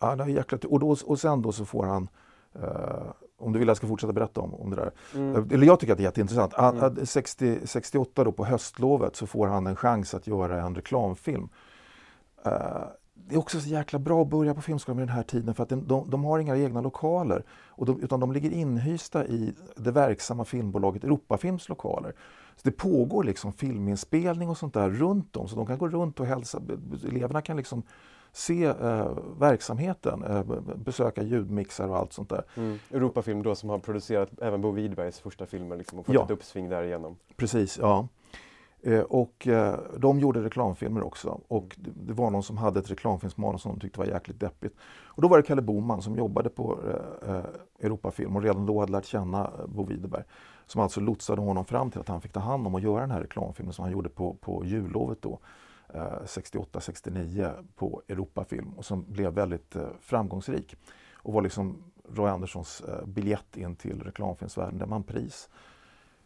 ja, 0.00 0.16
det 0.16 0.24
är 0.24 0.28
jäkla 0.28 0.58
och, 0.68 0.80
då, 0.80 0.96
och 1.06 1.20
sen 1.20 1.42
då 1.42 1.52
så 1.52 1.64
får 1.64 1.84
han 1.86 2.08
eh, 2.54 3.02
om 3.38 3.52
du 3.52 3.58
vill 3.58 3.68
jag 3.68 3.76
ska 3.76 3.86
fortsätta 3.86 4.12
berätta 4.12 4.40
om, 4.40 4.54
om 4.54 4.70
det 4.70 4.76
där. 4.76 4.92
Mm. 5.14 5.48
Eller 5.52 5.66
jag 5.66 5.80
tycker 5.80 5.92
att 5.92 5.98
det 5.98 6.02
är 6.02 6.06
jätteintressant. 6.06 6.54
Han- 6.54 6.78
Mm. 6.78 6.96
han- 6.96 7.06
60, 7.06 7.58
68 7.64 8.24
då 8.24 8.32
på 8.32 8.44
höstlovet 8.44 9.16
så 9.16 9.26
får 9.26 9.46
han 9.46 9.66
en 9.66 9.76
chans 9.76 10.14
att 10.14 10.26
göra 10.26 10.62
en 10.62 10.74
reklamfilm. 10.74 11.48
Det 13.14 13.34
är 13.34 13.38
också 13.38 13.60
så 13.60 13.68
jäkla 13.68 13.98
bra 13.98 14.22
att 14.22 14.28
börja 14.28 14.54
på 14.54 14.60
Filmskolan 14.60 14.96
med 14.96 15.08
den 15.08 15.16
här 15.16 15.22
tiden 15.22 15.54
för 15.54 15.62
att 15.62 15.68
de, 15.68 15.86
de, 15.88 16.10
de 16.10 16.24
har 16.24 16.38
inga 16.38 16.56
egna 16.56 16.80
lokaler. 16.80 17.42
Och 17.66 17.86
de, 17.86 18.02
utan 18.02 18.20
de 18.20 18.32
ligger 18.32 18.50
inhysta 18.50 19.26
i 19.26 19.54
det 19.76 19.90
verksamma 19.90 20.44
filmbolaget 20.44 21.04
Europafilms 21.04 21.68
lokaler. 21.68 22.12
Så 22.56 22.60
det 22.62 22.70
pågår 22.70 23.24
liksom 23.24 23.52
filminspelning 23.52 24.48
och 24.48 24.58
sånt 24.58 24.74
där 24.74 24.90
runt 24.90 25.36
om 25.36 25.48
så 25.48 25.56
de 25.56 25.66
kan 25.66 25.78
gå 25.78 25.88
runt 25.88 26.20
och 26.20 26.26
hälsa. 26.26 26.62
Eleverna 27.08 27.42
kan 27.42 27.56
liksom 27.56 27.82
se 28.32 28.64
eh, 28.64 29.08
verksamheten, 29.38 30.22
eh, 30.24 30.42
besöka 30.76 31.22
ljudmixar 31.22 31.88
och 31.88 31.96
allt 31.96 32.12
sånt 32.12 32.28
där. 32.28 32.44
Mm. 32.56 32.78
Europafilm 32.90 33.42
då 33.42 33.54
som 33.54 33.68
har 33.70 33.78
producerat 33.78 34.30
även 34.42 34.60
Bo 34.60 34.70
Widerbergs 34.70 35.20
första 35.20 35.46
filmer 35.46 35.76
liksom, 35.76 35.98
och 35.98 36.06
fått 36.06 36.14
Ja. 36.14 36.24
ett 36.24 36.30
uppsving 36.30 36.68
därigenom. 36.68 37.16
Precis, 37.36 37.78
ja. 37.78 38.08
Eh, 38.86 39.00
och 39.00 39.46
eh, 39.46 39.78
de 39.98 40.20
gjorde 40.20 40.42
reklamfilmer 40.42 41.02
också 41.02 41.40
och 41.48 41.76
det, 41.78 42.12
var 42.12 42.30
någon 42.30 42.42
som 42.42 42.56
hade 42.56 42.80
ett 42.80 42.90
reklamfilmsmanus 42.90 43.62
som 43.62 43.72
de 43.72 43.80
tyckte 43.80 43.98
var 43.98 44.06
jäkligt 44.06 44.40
deppigt. 44.40 44.76
Och 45.04 45.22
då 45.22 45.28
var 45.28 45.36
det 45.36 45.42
Kalle 45.42 45.62
Boman 45.62 46.02
som 46.02 46.16
jobbade 46.16 46.48
på 46.48 46.78
eh, 47.26 47.44
Europafilm 47.86 48.36
och 48.36 48.42
redan 48.42 48.66
då 48.66 48.80
hade 48.80 48.92
lärt 48.92 49.04
känna 49.04 49.50
Bo 49.68 49.84
Widerberg. 49.84 50.22
Som 50.66 50.80
alltså 50.80 51.00
lotsade 51.00 51.40
honom 51.40 51.64
fram 51.64 51.90
till 51.90 52.00
att 52.00 52.08
han 52.08 52.20
fick 52.20 52.32
ta 52.32 52.40
hand 52.40 52.66
om 52.66 52.74
att 52.74 52.82
göra 52.82 53.00
den 53.00 53.10
här 53.10 53.20
reklamfilmen 53.20 53.72
som 53.72 53.82
han 53.82 53.92
gjorde 53.92 54.08
på, 54.08 54.34
på 54.34 54.64
jullovet 54.64 55.22
då. 55.22 55.38
68-69 56.24 57.52
på 57.76 58.02
Europafilm 58.08 58.72
och 58.76 58.84
som 58.84 59.04
blev 59.08 59.32
väldigt 59.32 59.76
framgångsrik. 60.00 60.76
Och 61.14 61.32
var 61.32 61.42
liksom 61.42 61.76
Roy 62.08 62.30
Anderssons 62.30 62.82
biljett 63.04 63.56
in 63.56 63.76
till 63.76 64.02
reklamfilmsvärlden, 64.02 64.78
där 64.78 64.86
man 64.86 65.02
pris. 65.02 65.48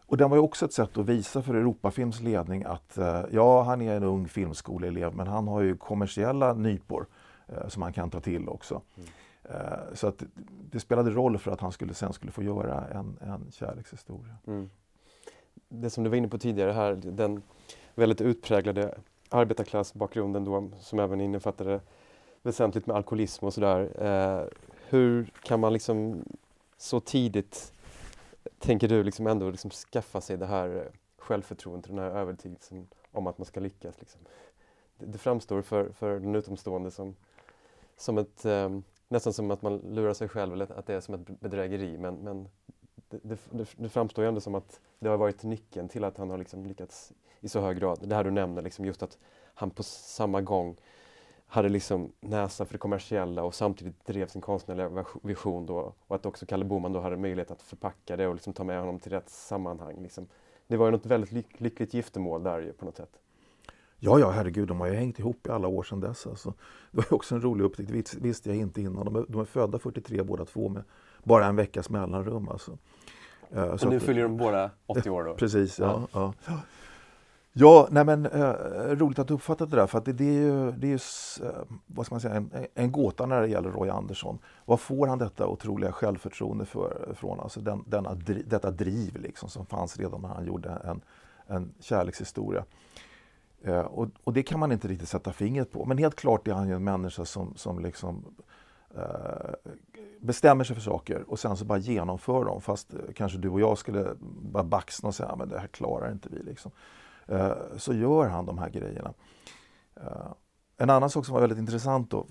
Och 0.09 0.17
den 0.17 0.31
var 0.31 0.37
ju 0.37 0.43
också 0.43 0.65
ett 0.65 0.73
sätt 0.73 0.99
att 0.99 1.07
visa 1.07 1.43
för 1.43 1.55
Europafilms 1.55 2.21
ledning 2.21 2.65
att 2.65 2.99
eh, 2.99 3.23
ja, 3.31 3.63
han 3.63 3.83
är 3.83 3.97
en 3.97 4.03
ung 4.03 4.29
filmskoleelev 4.29 5.15
men 5.15 5.27
han 5.27 5.49
har 5.49 5.61
ju 5.61 5.77
kommersiella 5.77 6.53
nypor 6.53 7.07
eh, 7.47 7.69
som 7.69 7.83
han 7.83 7.93
kan 7.93 8.11
ta 8.11 8.21
till 8.21 8.49
också. 8.49 8.83
Eh, 9.43 9.95
så 9.95 10.07
att 10.07 10.23
det 10.71 10.81
spelade 10.81 11.11
roll 11.11 11.39
för 11.39 11.51
att 11.51 11.61
han 11.61 11.73
skulle, 11.73 11.95
sen 11.95 12.13
skulle 12.13 12.33
få 12.33 12.43
göra 12.43 12.87
en, 12.87 13.19
en 13.21 13.51
kärlekshistoria. 13.53 14.35
Mm. 14.47 14.71
Det 15.69 15.91
som 15.91 16.05
du 16.05 16.11
var 16.11 16.17
inne 16.17 16.29
på 16.29 16.39
tidigare 16.39 16.73
här, 16.73 16.95
den 16.95 17.43
väldigt 17.95 18.21
utpräglade 18.21 18.95
arbetarklassbakgrunden 19.29 20.45
då, 20.45 20.71
som 20.81 20.99
även 20.99 21.21
innefattade 21.21 21.81
väsentligt 22.43 22.87
med 22.87 22.97
alkoholism 22.97 23.45
och 23.47 23.55
sådär. 23.55 24.03
Eh, 24.05 24.45
hur 24.89 25.31
kan 25.43 25.61
man 25.61 25.73
liksom 25.73 26.25
så 26.77 27.01
tidigt, 27.01 27.73
tänker 28.59 28.89
du, 28.89 29.05
liksom 29.05 29.27
ändå 29.27 29.51
liksom 29.51 29.71
skaffa 29.71 30.21
sig 30.21 30.37
det 30.37 30.47
här 30.47 30.77
eh, 30.77 30.93
självförtroendet, 31.19 31.91
den 31.91 31.99
här 31.99 32.11
övertygelsen 32.11 32.89
om 33.13 33.27
att 33.27 33.39
man 33.39 33.45
ska 33.45 33.61
lyckas? 33.61 33.99
Liksom? 33.99 34.21
Det, 34.97 35.07
det 35.07 35.19
framstår 35.19 35.63
för, 35.63 35.93
för 35.93 36.21
den 36.21 36.35
utomstående 36.35 36.91
som, 36.91 37.17
som 37.97 38.19
ett, 38.19 38.45
eh, 38.45 38.79
nästan 39.09 39.33
som 39.33 39.51
att 39.51 39.63
man 39.63 39.77
lurar 39.77 40.15
sig 40.15 40.29
själv 40.29 40.53
eller 40.53 40.79
att 40.79 40.87
det 40.87 40.95
är 40.95 41.01
som 41.01 41.15
ett 41.15 41.41
bedrägeri 41.41 41.99
men, 41.99 42.15
men 42.15 42.49
det, 43.09 43.21
det, 43.23 43.39
det, 43.51 43.69
det 43.77 43.89
framstår 43.89 44.25
ju 44.25 44.29
ändå 44.29 44.41
som 44.41 44.55
att 44.55 44.81
det 44.99 45.09
har 45.09 45.17
varit 45.17 45.43
nyckeln 45.43 45.89
till 45.89 46.05
att 46.05 46.19
han 46.19 46.31
har 46.31 46.39
liksom 46.39 46.67
lyckats 46.67 47.13
i 47.41 47.49
så 47.49 47.61
hög 47.61 47.79
grad. 47.79 47.99
Det 48.03 48.15
här 48.15 48.25
du 48.25 48.31
nämner, 48.31 48.63
liksom 48.63 48.85
just 48.85 49.03
att 49.03 49.19
han 49.55 49.71
på 49.71 49.83
samma 49.83 50.41
gång 50.41 50.77
hade 51.51 51.69
liksom 51.69 52.13
näsa 52.21 52.65
för 52.65 52.73
det 52.75 52.79
kommersiella 52.79 53.43
och 53.43 53.55
samtidigt 53.55 54.07
drev 54.07 54.27
sin 54.27 54.41
konstnärliga 54.41 55.05
vision 55.23 55.67
då 55.67 55.95
och 56.07 56.17
att 56.17 56.27
också 56.27 56.47
Kalle 56.47 56.65
Boman 56.65 56.93
då 56.93 57.01
hade 57.01 57.17
möjlighet 57.17 57.51
att 57.51 57.63
förpacka 57.63 58.17
det 58.17 58.27
och 58.27 58.35
liksom 58.35 58.53
ta 58.53 58.65
med 58.65 58.79
honom 58.81 58.99
till 58.99 59.13
rätt 59.13 59.29
sammanhang. 59.31 60.03
Liksom. 60.03 60.27
Det 60.67 60.77
var 60.77 60.87
ju 60.87 60.93
något 60.93 61.07
väldigt 61.07 61.33
lyck- 61.33 61.61
lyckligt 61.61 61.95
giftermål 61.95 62.43
där 62.43 62.59
ju 62.61 62.73
på 62.73 62.85
något 62.85 62.97
sätt. 62.97 63.11
Ja, 64.01 64.19
ja, 64.19 64.31
herregud, 64.31 64.69
de 64.69 64.81
har 64.81 64.87
ju 64.87 64.95
hängt 64.95 65.19
ihop 65.19 65.47
i 65.47 65.51
alla 65.51 65.69
år 65.69 65.83
sedan 65.83 66.01
dess. 66.01 66.27
Alltså. 66.27 66.55
Det 66.91 66.97
var 66.97 67.05
ju 67.11 67.17
också 67.17 67.35
en 67.35 67.41
rolig 67.43 67.65
upptäckt, 67.65 67.89
det 67.89 67.95
vis- 67.95 68.15
visste 68.15 68.49
jag 68.49 68.59
inte 68.59 68.81
innan. 68.81 69.05
De 69.05 69.17
är, 69.17 69.25
de 69.29 69.41
är 69.41 69.45
födda 69.45 69.79
43 69.79 70.23
båda 70.23 70.45
två 70.45 70.69
med 70.69 70.83
bara 71.25 71.47
en 71.47 71.57
veckas 71.57 71.91
mellanrum. 71.91 72.49
Alltså. 72.49 72.79
Eh, 73.51 73.77
så 73.77 73.87
Och 73.87 73.91
nu 73.91 73.97
att- 73.97 74.03
fyller 74.03 74.23
de 74.23 74.37
båda 74.37 74.71
80 74.87 75.11
år 75.11 75.25
då. 75.25 75.35
Precis, 75.39 75.79
ja. 75.79 76.03
ja. 76.13 76.33
Ja, 76.47 76.61
nej 77.91 78.05
men 78.05 78.27
eh, 78.27 78.53
roligt 78.97 79.19
att 79.19 79.29
du 79.29 79.35
uppfattat 79.35 79.71
det 79.71 79.77
där 79.77 79.87
för 79.87 79.99
att 79.99 80.05
det, 80.05 80.13
det 80.13 80.25
är 80.25 80.43
ju, 80.43 80.73
det 80.73 80.87
är 80.87 80.91
ju 80.91 80.99
eh, 81.49 81.63
vad 81.87 82.07
ska 82.07 82.15
man 82.15 82.21
säga, 82.21 82.35
en, 82.35 82.51
en 82.75 82.93
gåta 82.93 83.27
när 83.27 83.41
det 83.41 83.49
gäller 83.49 83.71
Roy 83.71 83.89
Andersson. 83.89 84.39
Vad 84.65 84.81
får 84.81 85.07
han 85.07 85.19
detta 85.19 85.47
otroliga 85.47 85.93
självförtroende 85.93 86.65
för, 86.65 87.15
från? 87.15 87.41
Alltså 87.41 87.61
den, 87.61 87.85
denna, 87.87 88.15
detta 88.47 88.71
driv 88.71 89.17
liksom 89.17 89.49
som 89.49 89.67
fanns 89.67 89.97
redan 89.97 90.23
när 90.23 90.29
han 90.29 90.47
gjorde 90.47 90.69
en, 90.69 91.01
en 91.47 91.73
kärlekshistoria. 91.81 92.65
Eh, 93.63 93.81
och, 93.81 94.09
och 94.25 94.33
det 94.33 94.43
kan 94.43 94.61
man 94.61 94.73
inte 94.73 94.89
riktigt 94.89 95.09
sätta 95.09 95.33
fingret 95.33 95.73
på. 95.73 95.85
Men 95.85 95.99
helt 95.99 96.15
klart 96.15 96.49
är 96.49 96.53
han 96.53 96.69
ju 96.69 96.75
en 96.75 96.85
människa 96.85 97.25
som, 97.25 97.57
som 97.57 97.79
liksom 97.79 98.25
eh, 98.97 99.73
bestämmer 100.21 100.65
sig 100.65 100.77
för 100.77 100.83
saker 100.83 101.25
och 101.31 101.39
sen 101.39 101.57
så 101.57 101.65
bara 101.65 101.79
genomför 101.79 102.45
dem 102.45 102.61
fast 102.61 102.95
eh, 102.95 103.01
kanske 103.15 103.39
du 103.39 103.49
och 103.49 103.61
jag 103.61 103.79
skulle 103.79 104.07
bara 104.53 104.65
baxna 104.65 105.09
och 105.09 105.15
säga 105.15 105.37
men 105.37 105.49
det 105.49 105.59
här 105.59 105.67
klarar 105.67 106.13
inte 106.13 106.29
vi. 106.33 106.43
Liksom. 106.43 106.71
Eh, 107.29 107.53
så 107.77 107.95
gör 107.95 108.29
han 108.29 108.47
de 108.47 108.59
här 108.59 108.71
grejerna. 108.71 109.15
Eh, 109.97 110.33
en 110.81 110.91
annan 110.91 111.11
sak 111.11 111.25
som 111.27 111.35
var 111.35 111.41
väldigt 111.41 111.59
intressant 111.59 112.11
då, 112.11 112.27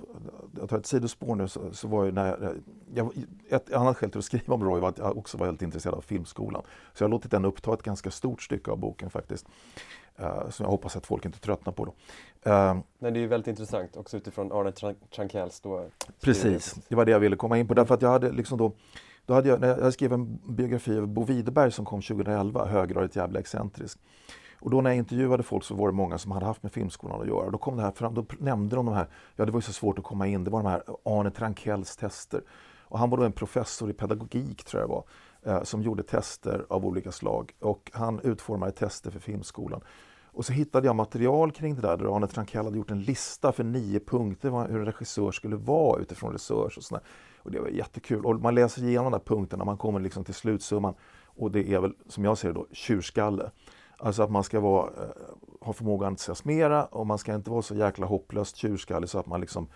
jag 0.59 0.69
tar 0.69 0.77
ett 0.77 0.85
sidospår 0.85 1.35
nu, 1.35 1.47
så, 1.47 1.71
så 1.73 1.87
var 1.87 2.03
ju 2.05 2.11
när 2.11 2.27
jag, 2.27 2.55
jag, 2.93 3.11
ett 3.49 3.73
annat 3.73 3.97
skäl 3.97 4.09
till 4.11 4.17
att 4.19 4.25
skriva 4.25 4.53
om 4.53 4.63
Roy 4.63 4.79
var 4.79 4.89
att 4.89 4.97
jag 4.97 5.17
också 5.17 5.37
var 5.37 5.45
väldigt 5.45 5.61
intresserad 5.61 5.95
av 5.95 6.01
filmskolan. 6.01 6.61
Så 6.93 7.03
jag 7.03 7.07
har 7.07 7.11
låtit 7.11 7.31
den 7.31 7.45
uppta 7.45 7.73
ett 7.73 7.83
ganska 7.83 8.11
stort 8.11 8.41
stycke 8.41 8.71
av 8.71 8.77
boken 8.77 9.09
faktiskt. 9.09 9.45
Eh, 10.15 10.49
som 10.49 10.63
jag 10.63 10.71
hoppas 10.71 10.95
att 10.95 11.05
folk 11.05 11.25
inte 11.25 11.39
tröttnar 11.39 11.73
på 11.73 11.85
då. 11.85 11.93
Eh, 12.51 12.73
Nej, 12.99 13.11
det 13.11 13.19
är 13.19 13.21
ju 13.21 13.27
väldigt 13.27 13.47
intressant 13.47 13.97
också 13.97 14.17
utifrån 14.17 14.51
Arne 14.51 14.71
Tran- 14.71 14.95
Trankells 15.15 15.59
då. 15.59 15.85
Precis, 16.21 16.75
det 16.87 16.95
var 16.95 17.05
det 17.05 17.11
jag 17.11 17.19
ville 17.19 17.35
komma 17.35 17.57
in 17.57 17.67
på. 17.67 17.73
Därför 17.73 17.93
att 17.93 18.01
jag 18.01 18.09
hade 18.09 18.31
liksom 18.31 18.57
då, 18.57 18.71
då 19.25 19.33
hade 19.33 19.49
jag, 19.49 19.61
när 19.61 19.67
jag 19.67 19.93
skrev 19.93 20.13
en 20.13 20.39
biografi 20.55 20.97
av 20.97 21.07
Bo 21.07 21.23
Widerberg 21.23 21.71
som 21.71 21.85
kom 21.85 22.01
2011, 22.01 22.65
höggradigt 22.65 23.15
jävla 23.15 23.39
excentrisk. 23.39 23.99
Och 24.59 24.69
då 24.69 24.81
när 24.81 24.89
jag 24.89 24.97
intervjuade 24.97 25.43
folk 25.43 25.63
så 25.63 25.75
var 25.75 25.87
det 25.87 25.93
många 25.93 26.17
som 26.17 26.31
hade 26.31 26.45
haft 26.45 26.63
med 26.63 26.71
Filmskolan 26.71 27.21
att 27.21 27.27
göra. 27.27 27.51
Då 27.51 27.57
kom 27.57 27.77
det 27.77 27.83
här 27.83 27.91
fram, 27.91 28.13
då 28.13 28.25
nämnde 28.39 28.75
de 28.75 28.85
de 28.85 28.95
här, 28.95 29.07
ja 29.35 29.45
det 29.45 29.51
var 29.51 29.57
ju 29.57 29.61
så 29.61 29.73
svårt 29.73 29.99
att 29.99 30.05
komma 30.05 30.27
in, 30.27 30.43
det 30.43 30.51
var 30.51 30.63
de 30.63 30.69
här 30.69 30.83
Arne 31.03 31.31
Trankells 31.31 31.95
tester. 31.95 32.41
Och 32.89 32.99
han 32.99 33.09
var 33.09 33.17
då 33.17 33.23
en 33.23 33.31
professor 33.31 33.89
i 33.89 33.93
pedagogik 33.93 34.63
tror 34.63 34.81
jag 34.81 34.89
det 34.89 34.93
var, 34.93 35.03
eh, 35.55 35.63
som 35.63 35.81
gjorde 35.81 36.03
tester 36.03 36.65
av 36.69 36.85
olika 36.85 37.11
slag. 37.11 37.51
Och 37.59 37.91
han 37.93 38.19
utformade 38.19 38.71
tester 38.71 39.11
för 39.11 39.19
Filmskolan. 39.19 39.81
Och 40.37 40.45
så 40.45 40.53
hittade 40.53 40.87
jag 40.87 40.95
material 40.95 41.51
kring 41.51 41.75
det 41.75 41.81
där, 41.81 41.97
där 41.97 42.15
Arne 42.15 42.27
Trankell 42.27 42.65
hade 42.65 42.77
gjort 42.77 42.91
en 42.91 43.01
lista 43.01 43.51
för 43.51 43.63
nio 43.63 43.99
punkter 43.99 44.49
hur 44.49 44.79
en 44.79 44.85
regissör 44.85 45.31
skulle 45.31 45.55
vara 45.55 46.01
utifrån 46.01 46.31
resurs 46.31 46.77
och 46.77 46.83
sådär. 46.83 47.03
Och 47.37 47.51
det 47.51 47.59
var 47.59 47.67
jättekul. 47.67 48.25
Och 48.25 48.41
man 48.41 48.55
läser 48.55 48.83
igenom 48.83 49.11
de 49.11 49.11
där 49.11 49.25
punkterna, 49.25 49.65
man 49.65 49.77
kommer 49.77 49.99
liksom 49.99 50.23
till 50.23 50.33
slutsumman. 50.33 50.93
Och 51.25 51.51
det 51.51 51.73
är 51.73 51.79
väl, 51.79 51.93
som 52.07 52.23
jag 52.23 52.37
ser 52.37 52.47
det 52.47 52.53
då, 52.53 52.67
tjurskalle. 52.71 53.51
Alltså 53.97 54.23
att 54.23 54.31
man 54.31 54.43
ska 54.43 54.59
vara, 54.59 54.87
eh, 54.87 55.09
ha 55.61 55.73
förmåga 55.73 56.07
att 56.07 56.11
entusiasmera 56.11 56.85
och 56.85 57.07
man 57.07 57.17
ska 57.17 57.35
inte 57.35 57.49
vara 57.49 57.61
så 57.61 57.75
jäkla 57.75 58.05
hopplöst 58.05 58.55
tjurskallig 58.55 59.09
så 59.09 59.19
att 59.19 59.25
man 59.25 59.41
liksom 59.41 59.67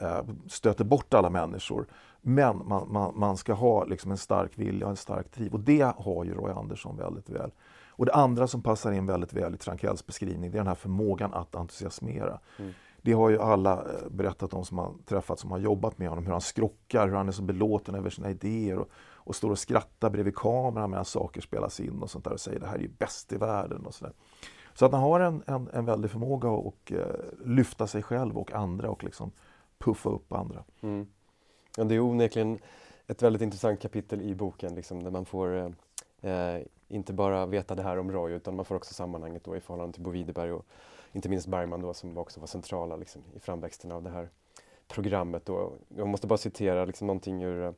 eh, 0.00 0.22
stöter 0.46 0.84
bort 0.84 1.14
alla 1.14 1.30
människor. 1.30 1.86
Men 2.20 2.68
man, 2.68 2.92
man, 2.92 3.18
man 3.18 3.36
ska 3.36 3.52
ha 3.52 3.84
liksom 3.84 4.10
en 4.10 4.16
stark 4.16 4.58
vilja 4.58 4.86
och 4.86 4.90
en 4.90 4.96
stark 4.96 5.32
driv. 5.32 5.52
Och 5.52 5.60
det 5.60 5.94
har 5.98 6.24
ju 6.24 6.34
Roy 6.34 6.52
Andersson 6.52 6.96
väldigt 6.96 7.30
väl. 7.30 7.50
Och 7.88 8.06
det 8.06 8.14
andra 8.14 8.46
som 8.46 8.62
passar 8.62 8.92
in 8.92 9.06
väldigt 9.06 9.32
väl 9.32 9.54
i 9.54 9.58
Trankells 9.58 10.06
beskrivning 10.06 10.50
det 10.50 10.56
är 10.56 10.60
den 10.60 10.66
här 10.66 10.74
förmågan 10.74 11.34
att 11.34 11.54
entusiasmera. 11.54 12.38
Det 13.02 13.12
har 13.12 13.30
ju 13.30 13.40
alla 13.40 13.72
eh, 13.72 14.08
berättat 14.10 14.54
om 14.54 14.64
som 14.64 14.78
har 14.78 14.92
träffat 15.04 15.38
som 15.38 15.50
har 15.50 15.58
jobbat 15.58 15.98
med 15.98 16.08
honom, 16.08 16.24
hur 16.24 16.32
han 16.32 16.40
skrockar, 16.40 17.08
hur 17.08 17.14
han 17.14 17.28
är 17.28 17.32
så 17.32 17.42
belåten 17.42 17.94
över 17.94 18.10
sina 18.10 18.30
idéer 18.30 18.78
och, 18.78 18.90
och 19.26 19.36
står 19.36 19.50
och 19.50 19.58
skrattar 19.58 20.10
bredvid 20.10 20.36
kameran 20.36 20.90
medan 20.90 21.04
saker 21.04 21.40
spelas 21.40 21.80
in 21.80 22.02
och 22.02 22.10
sånt 22.10 22.24
där 22.24 22.32
och 22.32 22.40
säger 22.40 22.60
det 22.60 22.66
här 22.66 22.74
är 22.74 22.80
ju 22.80 22.88
bäst 22.88 23.32
i 23.32 23.36
världen 23.36 23.86
och 23.86 23.94
sådär. 23.94 24.12
Så 24.74 24.86
att 24.86 24.92
han 24.92 25.00
har 25.00 25.20
en, 25.20 25.42
en, 25.46 25.68
en 25.72 25.84
väldig 25.84 26.10
förmåga 26.10 26.48
att 26.48 26.64
och, 26.64 26.92
eh, 26.92 27.14
lyfta 27.44 27.86
sig 27.86 28.02
själv 28.02 28.38
och 28.38 28.52
andra 28.52 28.90
och 28.90 29.04
liksom 29.04 29.32
puffa 29.78 30.10
upp 30.10 30.32
andra. 30.32 30.64
Mm. 30.80 31.06
Ja, 31.76 31.84
det 31.84 31.94
är 31.94 32.00
onekligen 32.00 32.58
ett 33.06 33.22
väldigt 33.22 33.42
intressant 33.42 33.80
kapitel 33.80 34.22
i 34.22 34.34
boken 34.34 34.74
liksom, 34.74 35.02
där 35.02 35.10
man 35.10 35.24
får 35.24 35.56
eh, 36.22 36.30
eh 36.32 36.62
inte 36.88 37.12
bara 37.12 37.46
veta 37.46 37.74
det 37.74 37.82
här 37.82 37.98
om 37.98 38.12
Roy 38.12 38.32
utan 38.32 38.56
man 38.56 38.64
får 38.64 38.74
också 38.74 38.94
sammanhanget 38.94 39.44
då 39.44 39.56
i 39.56 39.60
förhållande 39.60 39.92
till 39.92 40.02
Bo 40.02 40.10
Widerberg 40.10 40.52
och 40.52 40.66
inte 41.12 41.28
minst 41.28 41.46
Bergman 41.46 41.80
då 41.80 41.94
som 41.94 42.18
också 42.18 42.40
var 42.40 42.46
centrala 42.46 42.96
liksom, 42.96 43.22
i 43.34 43.40
framväxten 43.40 43.92
av 43.92 44.02
det 44.02 44.10
här 44.10 44.28
programmet. 44.88 45.46
Då. 45.46 45.72
Jag 45.88 46.08
måste 46.08 46.26
bara 46.26 46.36
citera 46.36 46.84
liksom, 46.84 47.06
någonting 47.06 47.42
ur 47.42 47.64
eh, 47.64 47.72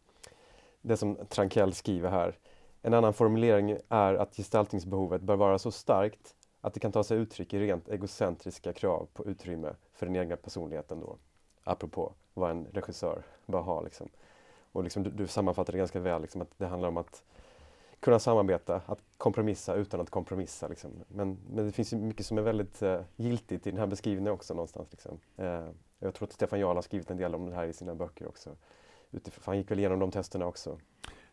det 0.88 0.96
som 0.96 1.18
Trankell 1.28 1.74
skriver 1.74 2.10
här. 2.10 2.38
En 2.82 2.94
annan 2.94 3.14
formulering 3.14 3.78
är 3.88 4.14
att 4.14 4.36
gestaltningsbehovet 4.36 5.22
bör 5.22 5.36
vara 5.36 5.58
så 5.58 5.70
starkt 5.70 6.34
att 6.60 6.74
det 6.74 6.80
kan 6.80 6.92
ta 6.92 7.04
sig 7.04 7.18
uttryck 7.18 7.54
i 7.54 7.58
rent 7.58 7.88
egocentriska 7.88 8.72
krav 8.72 9.08
på 9.12 9.26
utrymme 9.26 9.74
för 9.92 10.06
den 10.06 10.16
egna 10.16 10.36
personligheten 10.36 11.00
då. 11.00 11.16
Apropå 11.64 12.12
vad 12.34 12.50
en 12.50 12.66
regissör 12.72 13.22
bör 13.46 13.60
ha. 13.60 13.80
Liksom. 13.80 14.08
Och 14.72 14.82
liksom, 14.84 15.02
du, 15.02 15.10
du 15.10 15.26
sammanfattar 15.26 15.72
det 15.72 15.78
ganska 15.78 16.00
väl, 16.00 16.22
liksom, 16.22 16.40
att 16.40 16.58
det 16.58 16.66
handlar 16.66 16.88
om 16.88 16.96
att 16.96 17.24
kunna 18.00 18.18
samarbeta, 18.18 18.80
att 18.86 18.98
kompromissa 19.16 19.74
utan 19.74 20.00
att 20.00 20.10
kompromissa. 20.10 20.68
Liksom. 20.68 20.90
Men, 21.08 21.38
men 21.50 21.66
det 21.66 21.72
finns 21.72 21.92
ju 21.92 21.96
mycket 21.96 22.26
som 22.26 22.38
är 22.38 22.42
väldigt 22.42 22.82
eh, 22.82 23.00
giltigt 23.16 23.66
i 23.66 23.70
den 23.70 23.80
här 23.80 23.86
beskrivningen 23.86 24.32
också 24.32 24.54
någonstans. 24.54 24.88
Liksom. 24.90 25.20
Eh, 25.36 25.68
Jag 25.98 26.14
tror 26.14 26.26
att 26.28 26.32
Stefan 26.32 26.60
Jarl 26.60 26.74
har 26.74 26.82
skrivit 26.82 27.10
en 27.10 27.16
del 27.16 27.34
om 27.34 27.50
det 27.50 27.56
här 27.56 27.66
i 27.66 27.72
sina 27.72 27.94
böcker 27.94 28.28
också. 28.28 28.50
Utifrån, 29.10 29.42
han 29.46 29.56
gick 29.56 29.70
väl 29.70 29.78
igenom 29.78 29.98
de 29.98 30.10
testerna 30.10 30.46
också. 30.46 30.78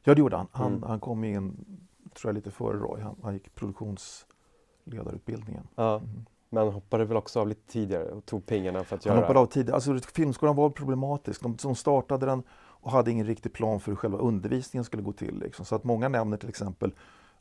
Ja, 0.04 0.14
det 0.14 0.20
gjorde 0.20 0.38
han. 0.38 0.48
Han, 0.52 0.68
Mm. 0.72 0.84
han 0.84 1.00
kom 1.00 1.24
in, 1.24 1.66
tror 2.14 2.30
jag, 2.30 2.36
lite 2.36 2.52
före 2.52 2.78
Roy. 2.78 3.02
Han, 3.02 3.16
han 3.24 3.34
gick 3.34 3.56
produktionsledarutbildningen. 3.56 5.68
Ja, 5.76 5.96
Mm. 5.98 6.26
men 6.50 6.64
han 6.64 6.74
hoppade 6.74 7.06
väl 7.06 7.18
också 7.18 7.40
av 7.40 7.48
lite 7.48 7.72
tidigare 7.72 8.12
och 8.12 8.26
tog 8.26 8.46
pengarna 8.46 8.84
för 8.84 8.96
att 8.96 9.06
Han 9.06 9.14
göra... 9.16 9.26
hoppade 9.26 9.40
av 9.40 9.46
tidigt. 9.46 9.74
Alltså, 9.74 10.00
filmskolan 10.00 10.56
var 10.56 10.70
problematisk. 10.70 11.42
De 11.42 11.58
som 11.58 11.76
startade 11.76 12.26
den 12.26 12.44
och 12.58 12.92
hade 12.92 13.12
ingen 13.12 13.26
riktig 13.26 13.54
plan 13.54 13.80
för 13.80 13.92
hur 13.92 13.96
själva 13.96 14.18
undervisningen 14.18 14.84
skulle 14.84 15.04
gå 15.04 15.12
till. 15.12 15.40
Liksom. 15.40 15.66
Så 15.66 15.76
att 15.76 15.84
många 15.84 16.10
nämner 16.10 16.38
till 16.38 16.50
exempel, 16.50 16.94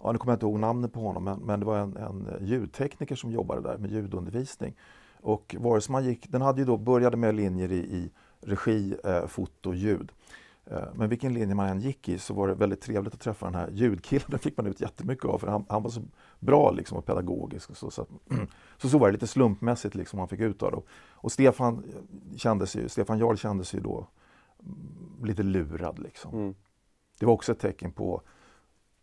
ja, 0.03 0.13
nu 0.13 0.19
kommer 0.19 0.33
jag 0.33 0.37
inte 0.37 0.47
ihåg 0.47 0.59
namnet 0.61 0.93
på 0.93 1.01
honom, 1.01 1.25
men, 1.25 1.41
men 1.41 1.61
det 1.61 1.67
var 1.67 1.79
en, 1.79 1.97
en 1.97 2.29
ljudtekniker 2.41 3.17
som 3.17 3.31
jobbade 3.31 3.61
där 3.61 3.79
med 3.79 3.91
ljudundervisning. 3.91 4.75
Och 5.21 5.57
vare 5.59 5.81
sig 5.81 5.93
man 5.93 6.05
gick, 6.05 6.29
den 6.31 6.43
hade 6.43 6.61
ju 6.61 6.65
då 6.67 6.77
började 6.77 7.17
med 7.17 7.35
linjer 7.35 7.73
i, 7.73 7.77
i 7.77 8.11
regi, 8.47 8.97
eh, 9.05 9.27
foto 9.27 9.69
och 9.69 9.75
ljud. 9.75 10.13
Eh, 10.67 10.83
Men 10.95 11.09
vilken 11.09 11.35
linje 11.35 11.55
man 11.55 11.69
än 11.69 11.81
gick 11.81 12.09
i 12.09 12.19
så 12.19 12.35
var 12.35 12.49
det 12.49 12.55
väldigt 12.55 12.81
trevligt 12.81 13.15
att 13.15 13.21
träffa 13.21 13.47
den 13.47 13.55
här 13.55 13.71
ljudkillen. 13.73 14.27
Den 14.31 14.39
fick 14.39 14.57
man 14.57 14.67
ut 14.67 14.81
jättemycket 14.81 15.25
av 15.25 15.39
för 15.39 15.47
han, 15.47 15.65
han 15.69 15.83
var 15.83 15.91
så 15.91 16.03
bra 16.41 16.71
liksom 16.71 16.99
och 16.99 17.07
pedagogisk. 17.07 17.71
Och 17.71 17.77
så, 17.77 17.91
så, 17.91 18.03
att, 18.03 18.09
så 18.79 18.89
så 18.89 18.99
var 18.99 19.09
det 19.09 19.13
lite 19.13 19.27
slumpmässigt 19.27 19.95
liksom 19.95 20.19
man 20.19 20.29
fick 20.29 20.41
ut 20.41 20.63
av 20.63 20.71
det. 20.73 20.83
Och 21.13 21.33
Stefan, 21.33 21.85
kändes 22.37 22.77
ju, 22.77 22.89
Stefan 22.89 23.19
Jarl 23.19 23.37
kändes 23.37 23.75
ju 23.75 23.81
då 23.81 24.07
mm, 24.61 25.25
lite 25.25 25.43
lurad. 25.43 25.99
Liksom. 25.99 26.35
Mm. 26.35 26.55
Det 27.21 27.27
var 27.27 27.33
också 27.33 27.53
ett 27.53 27.61
tecken 27.61 27.93
på, 27.93 28.23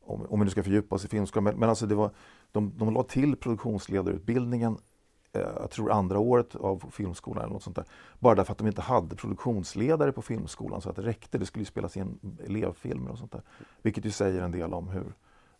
om, 0.01 0.25
om 0.29 0.39
vi 0.39 0.45
nu 0.45 0.51
ska 0.51 0.63
fördjupa 0.63 0.95
oss 0.95 1.05
i 1.05 1.07
filmskolan, 1.07 1.43
men, 1.43 1.59
men 1.59 1.69
alltså 1.69 1.85
det 1.85 1.95
var, 1.95 2.11
de, 2.51 2.73
de 2.77 2.93
la 2.93 3.03
till 3.03 3.35
produktionsledarutbildningen 3.35 4.77
jag 5.31 5.69
tror 5.69 5.91
andra 5.91 6.19
året 6.19 6.55
av 6.55 6.83
filmskolan 6.91 7.43
eller 7.43 7.53
något 7.53 7.63
sånt 7.63 7.75
där. 7.75 7.85
Bara 8.19 8.35
därför 8.35 8.51
att 8.51 8.57
de 8.57 8.67
inte 8.67 8.81
hade 8.81 9.15
produktionsledare 9.15 10.11
på 10.11 10.21
filmskolan 10.21 10.81
så 10.81 10.89
att 10.89 10.95
det 10.95 11.01
räckte. 11.01 11.37
Det 11.37 11.45
skulle 11.45 11.61
ju 11.61 11.65
spelas 11.65 11.97
in 11.97 12.19
elevfilmer 12.45 13.11
och 13.11 13.17
sånt 13.17 13.31
där. 13.31 13.41
Vilket 13.81 14.05
ju 14.05 14.11
säger 14.11 14.41
en 14.41 14.51
del 14.51 14.73
om 14.73 14.87
hur, 14.89 15.13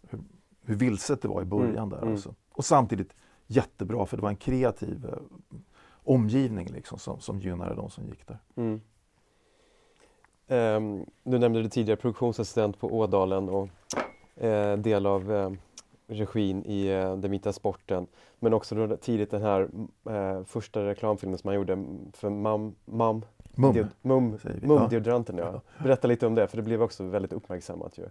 hur, 0.10 0.20
hur 0.64 0.76
vilset 0.76 1.22
det 1.22 1.28
var 1.28 1.42
i 1.42 1.46
början 1.46 1.78
Mm, 1.78 1.90
där. 1.90 1.98
mm. 1.98 2.12
Alltså. 2.12 2.36
Och 2.52 2.66
samtidigt 2.66 3.16
jättebra 3.48 4.06
för 4.06 4.18
det 4.18 4.24
var 4.24 4.30
en 4.30 4.36
kreativ 4.36 5.06
eh, 5.06 5.18
omgivning 6.04 6.68
liksom, 6.68 7.00
som, 7.00 7.20
som 7.20 7.40
gynnade 7.40 7.76
de 7.76 7.90
som 7.90 8.06
gick 8.08 8.28
där. 8.28 8.38
Mm. 8.56 8.82
Ehm, 10.48 11.06
du 11.24 11.40
nämnde 11.40 11.62
du 11.62 11.70
tidigare 11.70 11.98
produktionsassistent 12.00 12.80
på 12.80 12.98
Ådalen 12.98 13.50
och 13.50 13.70
eh, 14.44 14.78
del 14.78 15.06
av 15.06 15.32
eh, 15.32 15.52
regin 16.12 16.66
i 16.66 16.88
eh, 16.88 17.18
Den 17.18 17.32
vita 17.32 17.54
sporten. 17.54 18.08
Men 18.40 18.54
också 18.54 18.76
då 18.76 18.98
tidigt 18.98 19.32
den 19.32 19.42
här 19.42 19.70
eh, 20.10 20.44
första 20.44 20.86
reklamfilmen 20.86 21.38
som 21.38 21.48
man 21.48 21.56
gjorde 21.56 21.86
för 22.14 22.30
Mam, 22.30 22.76
mam, 22.86 23.26
Mum. 23.56 23.74
deo- 23.74 23.88
mum, 24.02 24.38
mum 24.62 24.90
deodoranten. 24.90 25.38
Ja. 25.38 25.62
Berätta 25.84 26.08
lite 26.08 26.28
om 26.28 26.36
det, 26.36 26.48
för 26.48 26.58
det 26.58 26.64
blev 26.64 26.82
också 26.84 27.04
väldigt 27.04 27.34
uppmärksammat 27.34 27.98
ju. 27.98 28.06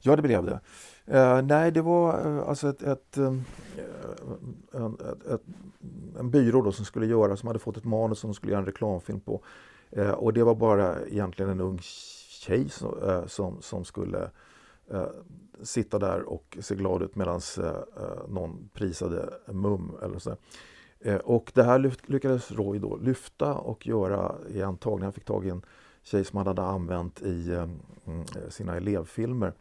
Ja, 0.00 0.16
det 0.16 0.22
blev 0.22 0.44
det. 0.44 0.60
Eh, 1.06 1.42
nej, 1.42 1.70
det 1.70 1.82
var 1.82 2.26
eh, 2.38 2.48
alltså 2.48 2.68
ett, 2.68 2.82
ett, 2.82 3.16
eh, 3.16 3.34
en, 4.72 4.94
ett, 4.94 5.26
ett, 5.26 5.40
en 6.18 6.30
byrå 6.30 6.62
då 6.62 6.72
som 6.72 6.84
skulle 6.84 7.06
göra, 7.06 7.36
som 7.36 7.46
hade 7.46 7.58
fått 7.58 7.76
ett 7.76 7.84
manus 7.84 8.18
som 8.18 8.30
de 8.30 8.34
skulle 8.34 8.52
göra 8.52 8.60
en 8.60 8.66
reklamfilm 8.66 9.20
på. 9.20 9.40
Eh, 9.90 10.10
och 10.10 10.32
det 10.32 10.42
var 10.44 10.54
bara 10.54 11.06
egentligen 11.06 11.50
en 11.50 11.60
ung 11.60 11.78
tjej 11.82 12.68
som, 12.68 13.02
eh, 13.08 13.26
som, 13.26 13.62
som 13.62 13.84
skulle 13.84 14.30
eh, 14.90 15.06
sitta 15.62 15.98
där 15.98 16.22
och 16.22 16.58
se 16.60 16.74
glad 16.74 17.02
ut 17.02 17.16
medan 17.16 17.40
eh, 17.58 17.66
eh, 17.66 18.28
någon 18.28 18.68
prisade 18.72 19.30
Mum 19.46 19.92
eller 20.02 20.18
så. 20.18 20.36
Eh, 21.00 21.16
och 21.16 21.52
det 21.54 21.62
här 21.62 21.78
lyft, 21.78 22.08
lyckades 22.08 22.52
Roy 22.52 22.78
då 22.78 22.96
lyfta 22.96 23.54
och 23.54 23.86
göra 23.86 24.34
i 24.48 24.60
en 24.60 24.76
tagning. 24.76 25.04
Han 25.04 25.12
fick 25.12 25.24
tag 25.24 25.46
i 25.46 25.50
en 25.50 25.62
tjej 26.02 26.24
som 26.24 26.36
han 26.36 26.46
hade 26.46 26.62
använt 26.62 27.22
i 27.22 27.50
eh, 27.50 27.62
mm, 28.06 28.20
eh, 28.20 28.48
sina 28.48 28.76
elevfilmer 28.76 29.52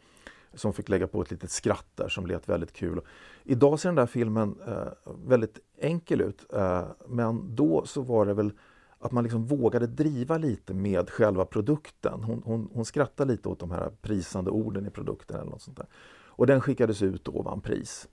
som 0.54 0.74
fick 0.74 0.90
lägga 0.90 1.08
på 1.08 1.22
ett 1.22 1.32
litet 1.32 1.52
skratt 1.52 1.88
där 1.96 2.08
som 2.08 2.28
lät 2.28 2.50
väldigt 2.50 2.74
kul. 2.74 3.02
Idag 3.44 3.80
ser 3.80 3.90
den 3.90 3.96
där 3.96 4.06
filmen 4.06 4.56
eh, 4.68 5.14
väldigt 5.26 5.60
enkel 5.78 6.22
ut 6.22 6.54
eh, 6.54 6.86
men 7.08 7.56
då 7.56 7.86
så 7.86 8.02
var 8.02 8.26
det 8.26 8.34
väl 8.34 8.52
att 9.06 9.12
man 9.12 9.24
liksom 9.24 9.46
vågade 9.46 9.88
driva 9.88 10.38
lite 10.38 10.74
med 10.74 11.10
själva 11.10 11.46
produkten. 11.46 12.24
Hon, 12.24 12.42
hon, 12.46 12.70
hon 12.74 12.86
skrattade 12.86 13.32
lite 13.32 13.50
åt 13.50 13.60
de 13.60 13.72
här 13.72 13.92
prisande 14.02 14.52
orden 14.52 14.86
i 14.86 14.90
produkten 14.90 15.40
eller 15.40 15.52
något 15.52 15.62
sånt 15.62 15.78
där. 15.78 15.86
Och 16.28 16.48
den 16.48 16.62
skickades 16.62 17.02
ut 17.02 17.28
och 17.28 17.44
vann 17.46 17.62
pris. 17.62 18.08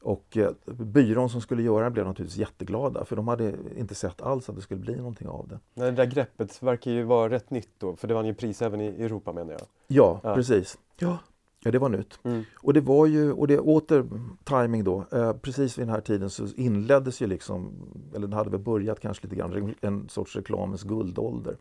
Och 0.00 0.36
eh, 0.36 0.50
byrån 0.66 1.30
som 1.30 1.40
skulle 1.40 1.62
göra 1.62 1.84
den 1.84 1.92
blev 1.92 2.06
naturligtvis 2.06 2.38
jätteglada 2.40 3.04
för 3.04 3.16
de 3.16 3.28
hade 3.28 3.54
inte 3.76 3.94
sett 3.94 4.20
alls 4.22 4.48
att 4.48 4.56
det 4.56 4.62
skulle 4.62 4.80
bli 4.80 4.96
någonting 4.96 5.28
av 5.28 5.48
det. 5.48 5.58
Nej, 5.74 5.90
det 5.90 5.96
där 5.96 6.04
greppet 6.10 6.62
verkar 6.62 6.90
ju 6.90 7.02
vara 7.02 7.30
rätt 7.30 7.50
nytt 7.50 7.70
då, 7.78 7.96
för 7.96 8.08
det 8.08 8.14
vann 8.14 8.26
ju 8.26 8.34
pris 8.34 8.62
även 8.62 8.80
i 8.80 8.86
Europa 8.86 9.32
menar 9.32 9.52
jag. 9.52 9.60
Ja, 9.86 10.20
Ja. 10.22 10.34
precis. 10.34 10.78
Ja. 10.98 11.18
Ja, 11.66 11.72
det 11.72 11.78
var 11.78 11.88
nytt. 11.88 12.18
Mm. 12.22 12.44
Och 12.56 12.72
det 12.72 12.80
var 12.80 13.06
ju, 13.06 13.32
och 13.32 13.46
det 13.46 13.58
åter 13.58 14.04
timing 14.44 14.84
då, 14.84 15.04
eh, 15.12 15.32
precis 15.32 15.78
vid 15.78 15.86
den 15.86 15.94
här 15.94 16.00
tiden 16.00 16.30
så 16.30 16.46
inleddes 16.56 17.22
ju 17.22 17.26
liksom, 17.26 17.72
eller 18.14 18.26
den 18.26 18.32
hade 18.32 18.50
väl 18.50 18.60
börjat 18.60 19.00
kanske 19.00 19.26
lite 19.26 19.36
grann, 19.36 19.74
en 19.80 20.08
sorts 20.08 20.36
reklamens 20.36 20.82
guldålder. 20.82 21.56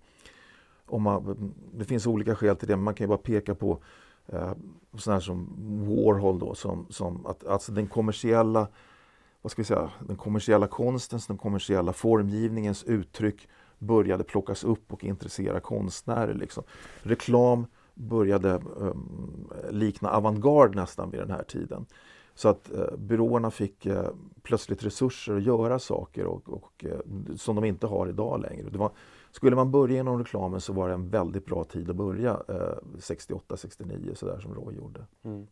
Om 0.86 1.02
man, 1.02 1.54
det 1.74 1.86
finns 1.86 2.08
olika 2.08 2.36
skäl 2.36 2.56
till 2.56 2.68
det, 2.68 2.76
men 2.76 2.84
man 2.84 2.94
kan 2.94 3.06
ju 3.06 3.08
bara 3.08 3.18
peka 3.18 3.56
på 3.56 3.80
eh, 4.28 4.52
sådana 4.98 5.16
här 5.16 5.20
som 5.22 5.50
Warhol 5.88 6.40
då, 6.40 6.56
som, 6.56 6.86
som 6.90 7.26
att 7.26 7.48
alltså 7.48 7.72
den 7.72 7.88
kommersiella, 7.88 8.68
vad 9.42 9.52
ska 9.52 9.62
vi 9.62 9.66
säga, 9.66 9.92
den 10.08 10.18
kommersiella 10.18 10.68
konstens, 10.68 11.28
den 11.28 11.38
kommersiella 11.38 11.94
formgivningens 11.94 12.84
uttryck 12.84 13.48
började 13.80 14.24
plockas 14.24 14.64
upp 14.64 14.94
och 14.94 15.04
intressera 15.04 15.60
konstnärer. 15.60 16.34
Liksom. 16.34 16.64
Reklam 17.02 17.66
började 17.96 18.60
um, 18.76 19.52
likna 19.70 20.10
avantgarde 20.10 20.82
nästan 20.82 21.12
vid 21.12 21.20
den 21.20 21.32
här 21.32 21.44
tiden. 21.44 21.86
Så 22.36 22.50
att 22.50 22.72
eh, 22.72 22.98
byråerna 22.98 23.52
fick 23.52 23.86
eh, 23.86 24.10
plötsligt 24.42 24.84
resurser 24.84 25.36
att 25.36 25.44
göra 25.44 25.80
saker 25.80 26.26
och, 26.26 26.50
och, 26.50 26.86
eh, 26.86 27.00
som 27.36 27.56
de 27.56 27.66
inte 27.66 27.88
har 27.88 28.08
idag 28.08 28.42
längre. 28.42 28.70
Det 28.70 28.78
var, 28.78 28.92
skulle 29.32 29.56
man 29.56 29.72
börja 29.72 30.00
inom 30.00 30.20
reklamen 30.20 30.62
så 30.62 30.74
var 30.74 30.88
det 30.88 30.94
en 30.94 31.10
väldigt 31.10 31.46
bra 31.46 31.64
tid 31.64 31.90
att 31.90 31.96
börja, 31.96 32.44
eh, 32.48 32.78
68, 33.00 33.58
69 33.58 34.12
sådär 34.16 34.40
som 34.40 34.54
Roy 34.54 34.76
gjorde. 34.76 35.06
Mm. 35.24 35.48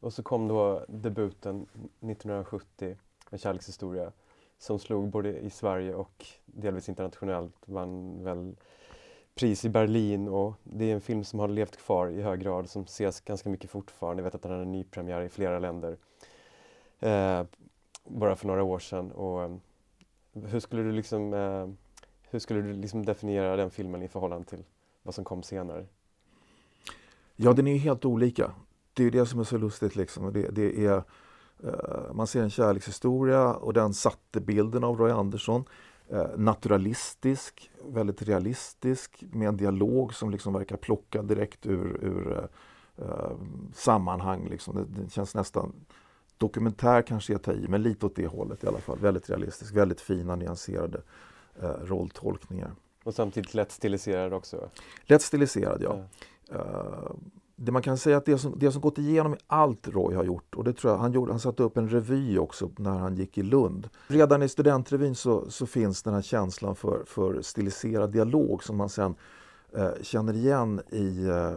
Och 0.00 0.12
så 0.12 0.22
kom 0.22 0.48
då 0.48 0.84
debuten 0.88 1.62
1970, 1.62 2.96
En 3.30 3.38
kärlekshistoria, 3.38 4.12
som 4.58 4.78
slog 4.78 5.10
både 5.10 5.38
i 5.38 5.50
Sverige 5.50 5.94
och 5.94 6.26
delvis 6.46 6.88
internationellt. 6.88 7.56
Vann 7.66 8.24
väl 8.24 8.56
pris 9.36 9.64
i 9.64 9.68
Berlin 9.68 10.28
och 10.28 10.54
det 10.64 10.90
är 10.90 10.94
en 10.94 11.00
film 11.00 11.24
som 11.24 11.38
har 11.38 11.48
levt 11.48 11.76
kvar 11.76 12.08
i 12.08 12.22
hög 12.22 12.40
grad, 12.40 12.70
som 12.70 12.82
ses 12.82 13.20
ganska 13.20 13.48
mycket 13.48 13.70
fortfarande. 13.70 14.20
Jag 14.20 14.24
vet 14.24 14.34
att 14.34 14.42
den 14.42 14.50
hade 14.50 14.62
en 14.62 14.72
nypremiär 14.72 15.20
i 15.20 15.28
flera 15.28 15.58
länder 15.58 15.96
eh, 17.00 17.42
bara 18.04 18.36
för 18.36 18.46
några 18.46 18.62
år 18.62 18.78
sedan. 18.78 19.12
Och, 19.12 19.42
eh, 19.42 19.56
hur 20.32 20.60
skulle 20.60 20.82
du 20.82 20.92
liksom, 20.92 21.34
eh, 21.34 21.68
hur 22.30 22.38
skulle 22.38 22.62
du 22.62 22.72
liksom 22.72 23.04
definiera 23.04 23.56
den 23.56 23.70
filmen 23.70 24.02
i 24.02 24.08
förhållande 24.08 24.46
till 24.46 24.64
vad 25.02 25.14
som 25.14 25.24
kom 25.24 25.42
senare? 25.42 25.86
Ja, 27.36 27.52
den 27.52 27.66
är 27.66 27.72
ju 27.72 27.78
helt 27.78 28.04
olika. 28.04 28.52
Det 28.92 29.02
är 29.02 29.04
ju 29.04 29.10
det 29.10 29.26
som 29.26 29.40
är 29.40 29.44
så 29.44 29.58
lustigt. 29.58 29.96
Liksom. 29.96 30.32
Det, 30.32 30.48
det 30.50 30.86
är, 30.86 31.02
eh, 31.64 32.12
man 32.14 32.26
ser 32.26 32.42
en 32.42 32.50
kärlekshistoria 32.50 33.54
och 33.54 33.72
den 33.72 33.94
satte 33.94 34.40
bilden 34.40 34.84
av 34.84 34.98
Roy 34.98 35.10
Andersson. 35.10 35.64
Eh, 36.08 36.26
naturalistisk, 36.36 37.70
väldigt 37.84 38.22
realistisk 38.22 39.24
med 39.32 39.48
en 39.48 39.56
dialog 39.56 40.14
som 40.14 40.30
liksom 40.30 40.52
verkar 40.52 40.76
plocka 40.76 41.22
direkt 41.22 41.66
ur, 41.66 42.04
ur 42.04 42.48
eh, 42.96 43.30
sammanhang. 43.74 44.48
Liksom. 44.48 44.76
Det, 44.76 45.02
det 45.02 45.10
känns 45.10 45.34
nästan 45.34 45.72
dokumentär 46.38 47.02
kanske 47.02 47.32
jag 47.32 47.42
tar 47.42 47.52
i, 47.52 47.68
men 47.68 47.82
lite 47.82 48.06
åt 48.06 48.16
det 48.16 48.26
hållet 48.26 48.64
i 48.64 48.66
alla 48.66 48.78
fall. 48.78 48.98
Väldigt 48.98 49.30
realistisk, 49.30 49.74
väldigt 49.74 50.00
fina 50.00 50.36
nyanserade 50.36 51.02
eh, 51.62 51.70
rolltolkningar. 51.70 52.74
Och 53.04 53.14
samtidigt 53.14 53.54
lätt 53.54 53.72
stiliserad 53.72 54.32
också. 54.32 54.70
Lätt 55.04 55.22
stiliserad, 55.22 55.82
ja. 55.82 56.04
Eh, 56.50 57.10
det 57.56 57.72
man 57.72 57.82
kan 57.82 57.98
säga 57.98 58.16
att 58.16 58.24
det 58.24 58.38
som, 58.38 58.58
det 58.58 58.72
som 58.72 58.80
gått 58.80 58.98
igenom 58.98 59.34
i 59.34 59.36
allt 59.46 59.88
Roy 59.88 60.14
har 60.14 60.24
gjort, 60.24 60.54
och 60.54 60.64
det 60.64 60.72
tror 60.72 60.92
jag, 60.92 60.98
han, 60.98 61.12
gjorde, 61.12 61.32
han 61.32 61.40
satte 61.40 61.62
upp 61.62 61.76
en 61.76 61.88
revy 61.88 62.38
också 62.38 62.70
när 62.76 62.98
han 62.98 63.16
gick 63.16 63.38
i 63.38 63.42
Lund. 63.42 63.88
Redan 64.08 64.42
i 64.42 64.48
studentrevyn 64.48 65.14
så, 65.14 65.50
så 65.50 65.66
finns 65.66 66.02
den 66.02 66.14
här 66.14 66.22
känslan 66.22 66.76
för, 66.76 67.04
för 67.06 67.42
stiliserad 67.42 68.10
dialog 68.12 68.64
som 68.64 68.76
man 68.76 68.88
sen 68.88 69.14
eh, 69.72 69.90
känner 70.02 70.34
igen 70.34 70.80
i, 70.90 71.26
eh, 71.26 71.56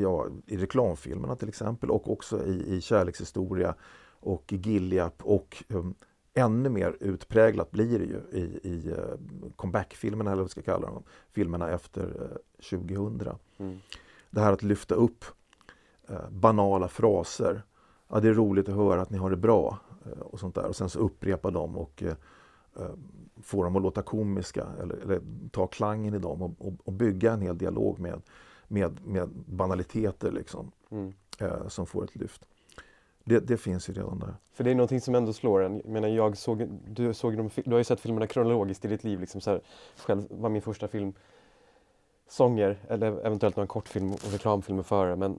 ja, 0.00 0.26
i 0.46 0.56
reklamfilmerna 0.56 1.36
till 1.36 1.48
exempel 1.48 1.90
och 1.90 2.12
också 2.12 2.46
i, 2.46 2.76
i 2.76 2.80
Kärlekshistoria 2.80 3.74
och 4.20 4.52
i 4.52 4.56
Gilliap 4.56 5.22
och 5.22 5.64
um, 5.68 5.94
ännu 6.34 6.68
mer 6.68 6.96
utpräglat 7.00 7.70
blir 7.70 7.98
det 7.98 8.04
ju 8.04 8.40
i, 8.40 8.68
i 8.68 8.90
eh, 8.90 9.18
comeback-filmerna 9.56 10.30
eller 10.30 10.42
vad 10.42 10.48
vi 10.48 10.50
ska 10.50 10.62
kalla 10.62 10.86
dem, 10.86 11.02
filmerna 11.32 11.70
efter 11.70 12.02
eh, 12.02 12.76
uh, 12.76 12.80
2000 12.86 13.36
Mm 13.58 13.78
det 14.32 14.40
här 14.40 14.52
att 14.52 14.62
lyfta 14.62 14.94
upp 14.94 15.24
eh, 16.08 16.30
banala 16.30 16.88
fraser. 16.88 17.62
Ja, 18.08 18.20
det 18.20 18.28
är 18.28 18.34
roligt 18.34 18.68
att 18.68 18.74
höra 18.74 19.02
att 19.02 19.10
ni 19.10 19.18
har 19.18 19.30
det 19.30 19.36
bra 19.36 19.78
eh, 20.06 20.20
och 20.20 20.40
sånt 20.40 20.54
där. 20.54 20.66
Och 20.66 20.76
sen 20.76 20.88
så 20.88 20.98
upprepa 20.98 21.50
dem 21.50 21.76
och 21.76 22.02
eh, 22.02 22.14
få 23.42 23.64
dem 23.64 23.76
att 23.76 23.82
låta 23.82 24.02
komiska 24.02 24.66
eller, 24.80 24.96
eller 24.96 25.20
ta 25.50 25.66
klangen 25.66 26.14
i 26.14 26.18
dem 26.18 26.42
och, 26.42 26.50
och, 26.58 26.72
och, 26.84 26.92
bygga 26.92 27.32
en 27.32 27.40
hel 27.40 27.58
dialog 27.58 27.98
med, 27.98 28.22
med, 28.68 29.06
med 29.06 29.28
banaliteter 29.46 30.32
liksom, 30.32 30.72
Mm. 30.90 31.12
som 31.68 31.86
får 31.86 32.04
ett 32.04 32.16
lyft. 32.16 32.44
Det, 33.24 33.40
det, 33.40 33.56
finns 33.56 33.88
ju 33.88 33.92
redan 33.92 34.18
där. 34.18 34.34
För 34.52 34.64
det 34.64 34.70
är 34.70 34.74
någonting 34.74 35.00
som 35.00 35.14
ändå 35.14 35.32
slår 35.32 35.62
en. 35.62 35.76
Jag 35.76 35.88
menar, 35.88 36.08
jag 36.08 36.36
såg, 36.36 36.68
du, 36.88 37.14
såg 37.14 37.36
de, 37.36 37.50
du 37.64 37.70
har 37.70 37.78
ju 37.78 37.84
sett 37.84 38.00
filmerna 38.00 38.26
kronologiskt 38.26 38.84
i 38.84 38.88
ditt 38.88 39.04
liv. 39.04 39.20
Liksom 39.20 39.40
så 39.40 39.50
här, 39.50 39.60
själv 39.96 40.26
var 40.30 40.48
min 40.48 40.62
första 40.62 40.88
film 40.88 41.14
sånger 42.32 42.78
eller 42.88 43.26
eventuellt 43.26 43.56
någon 43.56 43.66
kortfilm 43.66 44.12
och 44.12 44.32
reklamfilmer 44.32 44.82
före. 44.82 45.16
Men 45.16 45.38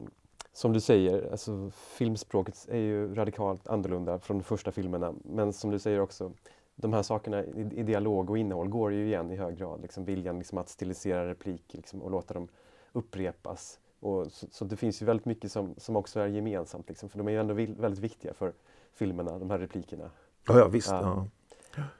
som 0.53 0.73
du 0.73 0.79
säger, 0.79 1.31
alltså, 1.31 1.71
filmspråket 1.73 2.67
är 2.69 2.77
ju 2.77 3.15
radikalt 3.15 3.67
annorlunda 3.67 4.19
från 4.19 4.37
de 4.37 4.43
första 4.43 4.71
filmerna. 4.71 5.13
Men 5.23 5.53
som 5.53 5.71
du 5.71 5.79
säger 5.79 5.99
också, 5.99 6.31
de 6.75 6.93
här 6.93 7.03
sakerna 7.03 7.43
i, 7.43 7.69
i 7.75 7.83
dialog 7.83 8.29
och 8.29 8.37
innehåll 8.37 8.69
går 8.69 8.91
ju 8.91 9.05
igen 9.05 9.31
i 9.31 9.35
hög 9.35 9.57
grad. 9.57 9.81
Liksom 9.81 10.05
viljan 10.05 10.37
liksom 10.37 10.57
att 10.57 10.69
stilisera 10.69 11.29
repliker 11.29 11.77
liksom, 11.77 12.01
och 12.01 12.11
låta 12.11 12.33
dem 12.33 12.47
upprepas. 12.91 13.79
Och 13.99 14.31
så, 14.31 14.47
så, 14.51 14.65
det 14.65 14.75
finns 14.75 15.01
ju 15.01 15.05
väldigt 15.05 15.25
mycket 15.25 15.51
som, 15.51 15.75
som 15.77 15.95
också 15.95 16.19
är 16.19 16.27
gemensamt, 16.27 16.89
liksom, 16.89 17.09
för 17.09 17.17
de 17.17 17.27
är 17.27 17.31
ju 17.31 17.39
ändå 17.39 17.53
väldigt 17.53 17.99
viktiga 17.99 18.33
för 18.33 18.53
filmerna, 18.93 19.39
de 19.39 19.49
här 19.49 19.59
replikerna. 19.59 20.09
Ja, 20.47 20.57
ja 20.59 20.67
visst. 20.67 20.89
Ja. 20.89 21.01
Ja. 21.01 21.27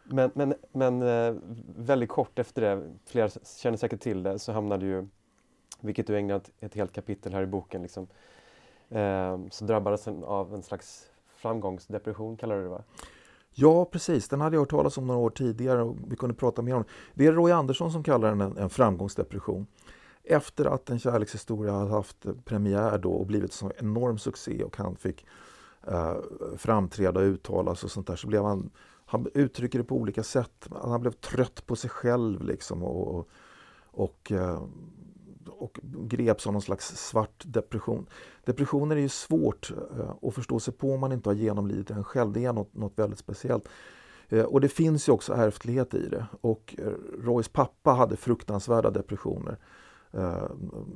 Men, 0.03 0.31
men, 0.33 0.53
men 0.71 1.01
eh, 1.01 1.35
väldigt 1.77 2.09
kort 2.09 2.39
efter 2.39 2.61
det, 2.61 2.93
flera 3.05 3.29
känner 3.57 3.77
säkert 3.77 4.01
till 4.01 4.23
det, 4.23 4.39
så 4.39 4.51
hamnade 4.51 4.85
ju, 4.85 5.07
vilket 5.79 6.07
du 6.07 6.17
ägnat 6.17 6.51
ett 6.59 6.75
helt 6.75 6.93
kapitel 6.93 7.33
här 7.33 7.43
i 7.43 7.47
boken, 7.47 7.81
liksom, 7.81 8.07
eh, 8.89 9.39
så 9.49 9.65
drabbades 9.65 10.03
den 10.03 10.23
av 10.23 10.53
en 10.53 10.63
slags 10.63 11.07
framgångsdepression, 11.35 12.37
kallar 12.37 12.55
du 12.55 12.63
det 12.63 12.69
va? 12.69 12.83
Ja, 13.55 13.85
precis. 13.85 14.29
Den 14.29 14.41
hade 14.41 14.55
jag 14.55 14.61
hört 14.61 14.69
talas 14.69 14.97
om 14.97 15.07
några 15.07 15.19
år 15.19 15.29
tidigare 15.29 15.83
och 15.83 15.95
vi 16.07 16.15
kunde 16.15 16.35
prata 16.35 16.61
mer 16.61 16.75
om 16.75 16.83
det. 17.13 17.25
är 17.25 17.33
Roy 17.33 17.51
Andersson 17.51 17.91
som 17.91 18.03
kallar 18.03 18.29
den 18.29 18.41
en, 18.41 18.57
en 18.57 18.69
framgångsdepression. 18.69 19.67
Efter 20.23 20.65
att 20.65 20.89
En 20.89 20.99
kärlekshistoria 20.99 21.73
hade 21.73 21.91
haft 21.91 22.25
premiär 22.45 22.97
då 22.97 23.11
och 23.11 23.25
blivit 23.25 23.61
en 23.61 23.71
enorm 23.77 24.17
succé 24.17 24.63
och 24.63 24.77
han 24.77 24.95
fick 24.95 25.25
eh, 25.87 26.15
framträda 26.57 27.19
och 27.19 27.25
uttala 27.25 27.75
sig 27.75 27.87
och 27.87 27.91
sånt 27.91 28.07
där 28.07 28.15
så 28.15 28.27
blev 28.27 28.43
han, 28.43 28.69
han 29.13 29.27
uttrycker 29.33 29.79
det 29.79 29.85
på 29.85 29.95
olika 29.95 30.23
sätt. 30.23 30.67
Han 30.83 31.01
blev 31.01 31.11
trött 31.11 31.65
på 31.65 31.75
sig 31.75 31.89
själv 31.89 32.43
liksom 32.43 32.83
och, 32.83 33.15
och, 33.15 33.29
och, 33.81 34.31
eh, 34.31 34.63
och 35.47 35.79
greps 35.83 36.47
av 36.47 36.53
någon 36.53 36.61
slags 36.61 36.87
svart 37.09 37.43
depression. 37.45 38.05
Depressioner 38.45 38.95
är 38.95 38.99
ju 38.99 39.09
svårt 39.09 39.71
eh, 39.71 40.27
att 40.27 40.33
förstå 40.33 40.59
sig 40.59 40.73
på 40.73 40.93
om 40.93 40.99
man 40.99 41.11
inte 41.11 41.29
har 41.29 41.33
genomlidit 41.33 41.87
den 41.87 42.03
själv. 42.03 42.31
Det 42.31 42.45
är 42.45 42.53
något, 42.53 42.73
något 42.73 42.99
väldigt 42.99 43.19
speciellt. 43.19 43.69
Eh, 44.29 44.43
och 44.43 44.61
det 44.61 44.69
finns 44.69 45.09
ju 45.09 45.13
också 45.13 45.33
ärftlighet 45.33 45.93
i 45.93 46.09
det. 46.09 46.25
Och 46.41 46.75
Roys 47.19 47.49
pappa 47.49 47.91
hade 47.91 48.15
fruktansvärda 48.15 48.91
depressioner. 48.91 49.57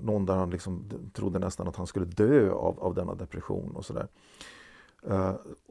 Någon 0.03 0.25
där 0.25 0.36
han 0.36 0.49
liksom 0.49 0.89
trodde 1.13 1.39
nästan 1.39 1.67
att 1.67 1.75
han 1.75 1.88
skulle 1.88 2.06
dö 2.06 2.51
av, 2.51 2.80
av 2.80 2.93
denna 2.93 3.15
depression 3.15 3.75
och 3.75 3.86
sådär. 3.86 4.08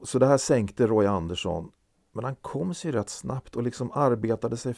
Så 0.03 0.19
det 0.19 0.27
här 0.27 0.39
sänkte 0.39 0.87
Roy 0.87 1.07
Andersson. 1.07 1.71
Men 2.17 2.25
han 2.25 2.37
kom 2.37 2.75
sig 2.75 2.93
rätt 2.93 3.09
snabbt 3.09 3.57
och 3.57 3.63
liksom 3.63 3.91
arbetade 3.95 4.57
sig 4.57 4.75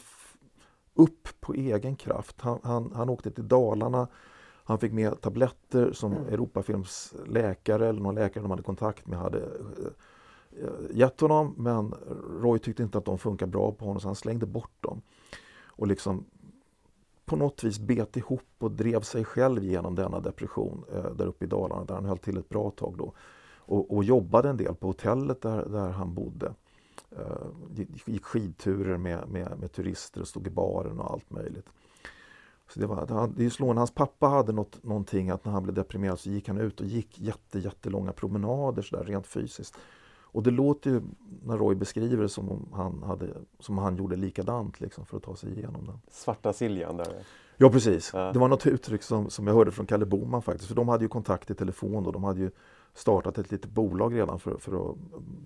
upp 0.93 1.27
på 1.39 1.53
egen 1.53 1.95
kraft. 1.95 2.41
Han, 2.41 2.59
han, 2.63 2.91
han 2.95 3.09
åkte 3.09 3.31
till 3.31 3.47
Dalarna. 3.47 4.07
Han 4.63 4.79
fick 4.79 4.91
med 4.91 5.21
tabletter 5.21 5.91
som 5.91 6.13
Europafilms 6.13 7.13
läkare 7.27 7.87
eller 7.87 8.01
någon 8.01 8.15
läkare 8.15 8.43
de 8.43 8.51
hade 8.51 8.63
kontakt 8.63 9.07
med 9.07 9.19
hade 9.19 9.39
eh, 9.39 10.97
gett 10.97 11.21
honom. 11.21 11.53
Men 11.57 11.93
Roy 12.41 12.59
tyckte 12.59 12.83
inte 12.83 12.97
att 12.97 13.05
de 13.05 13.17
funkar 13.17 13.47
bra 13.47 13.71
på 13.71 13.85
honom 13.85 14.01
så 14.01 14.07
han 14.07 14.15
slängde 14.15 14.45
bort 14.45 14.81
dem. 14.81 15.01
Och 15.65 15.87
liksom 15.87 16.25
på 17.25 17.35
något 17.35 17.63
vis 17.63 17.79
bet 17.79 18.17
ihop 18.17 18.49
och 18.57 18.71
drev 18.71 19.01
sig 19.01 19.25
själv 19.25 19.63
genom 19.63 19.95
denna 19.95 20.19
depression 20.19 20.83
eh, 20.93 21.11
där 21.11 21.27
uppe 21.27 21.45
i 21.45 21.47
Dalarna 21.47 21.85
där 21.85 21.95
han 21.95 22.05
höll 22.05 22.17
till 22.17 22.37
ett 22.37 22.49
bra 22.49 22.71
tag 22.71 22.95
då. 22.97 23.13
Och, 23.57 23.95
och 23.95 24.03
jobbade 24.03 24.49
en 24.49 24.57
del 24.57 24.75
på 24.75 24.87
hotellet 24.87 25.41
där, 25.41 25.65
där 25.65 25.89
han 25.89 26.13
bodde. 26.13 26.53
Eh, 27.11 27.47
gick 28.05 28.23
skidturer 28.23 28.97
med, 28.97 29.29
med, 29.29 29.59
med, 29.59 29.71
turister 29.71 30.21
och 30.21 30.27
stod 30.27 30.47
i 30.47 30.49
baren 30.49 30.99
och 30.99 31.11
allt 31.11 31.29
möjligt. 31.29 31.69
Så 32.73 32.79
det, 32.79 32.87
var, 32.87 33.29
det 33.35 33.45
är 33.45 33.49
slående. 33.49 33.79
Hans 33.79 33.91
pappa 33.91 34.27
hade 34.27 34.51
något, 34.51 34.83
någonting 34.83 35.29
att 35.29 35.45
när 35.45 35.51
han 35.51 35.63
blev 35.63 35.75
deprimerad 35.75 36.19
så 36.19 36.29
gick 36.29 36.47
han 36.47 36.57
ut 36.57 36.81
och 36.81 36.85
gick 36.85 37.19
jätte, 37.19 37.59
jättelånga 37.59 38.11
promenader 38.11 38.81
så 38.81 38.95
där, 38.95 39.03
rent 39.03 39.27
fysiskt. 39.27 39.75
Och 40.31 40.43
det 40.43 40.51
låter 40.51 40.89
ju, 40.89 41.01
när 41.43 41.57
Roy 41.57 41.75
beskriver 41.75 42.23
det, 42.23 42.29
som 42.29 42.49
om 42.49 42.67
han, 42.73 43.03
hade, 43.03 43.27
som 43.59 43.77
han 43.77 43.95
gjorde 43.95 44.15
likadant 44.15 44.79
liksom, 44.79 45.05
för 45.05 45.17
att 45.17 45.23
ta 45.23 45.35
sig 45.35 45.51
igenom 45.51 45.85
den. 45.85 45.99
Svarta 46.11 46.53
Siljan 46.53 46.97
där? 46.97 47.07
Ja 47.57 47.69
precis. 47.69 48.11
Ja. 48.13 48.31
Det 48.33 48.39
var 48.39 48.47
något 48.47 48.67
uttryck 48.67 49.03
som, 49.03 49.29
som 49.29 49.47
jag 49.47 49.53
hörde 49.53 49.71
från 49.71 49.85
Kalle 49.85 50.05
Boman 50.05 50.41
faktiskt. 50.41 50.67
För 50.67 50.75
de 50.75 50.89
hade 50.89 51.03
ju 51.03 51.09
kontakt 51.09 51.51
i 51.51 51.55
telefon 51.55 52.05
och 52.05 52.13
de 52.13 52.23
hade 52.23 52.39
ju 52.39 52.51
startat 52.93 53.37
ett 53.37 53.51
litet 53.51 53.71
bolag 53.71 54.15
redan 54.15 54.39
för, 54.39 54.57
för 54.57 54.89
att 54.89 54.95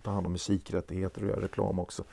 ta 0.04 0.12
hand 0.12 0.26
om 0.26 0.32
musikrättigheter 0.32 1.22
och 1.22 1.28
göra 1.30 1.42
reklam 1.42 1.80
också. 1.80 2.04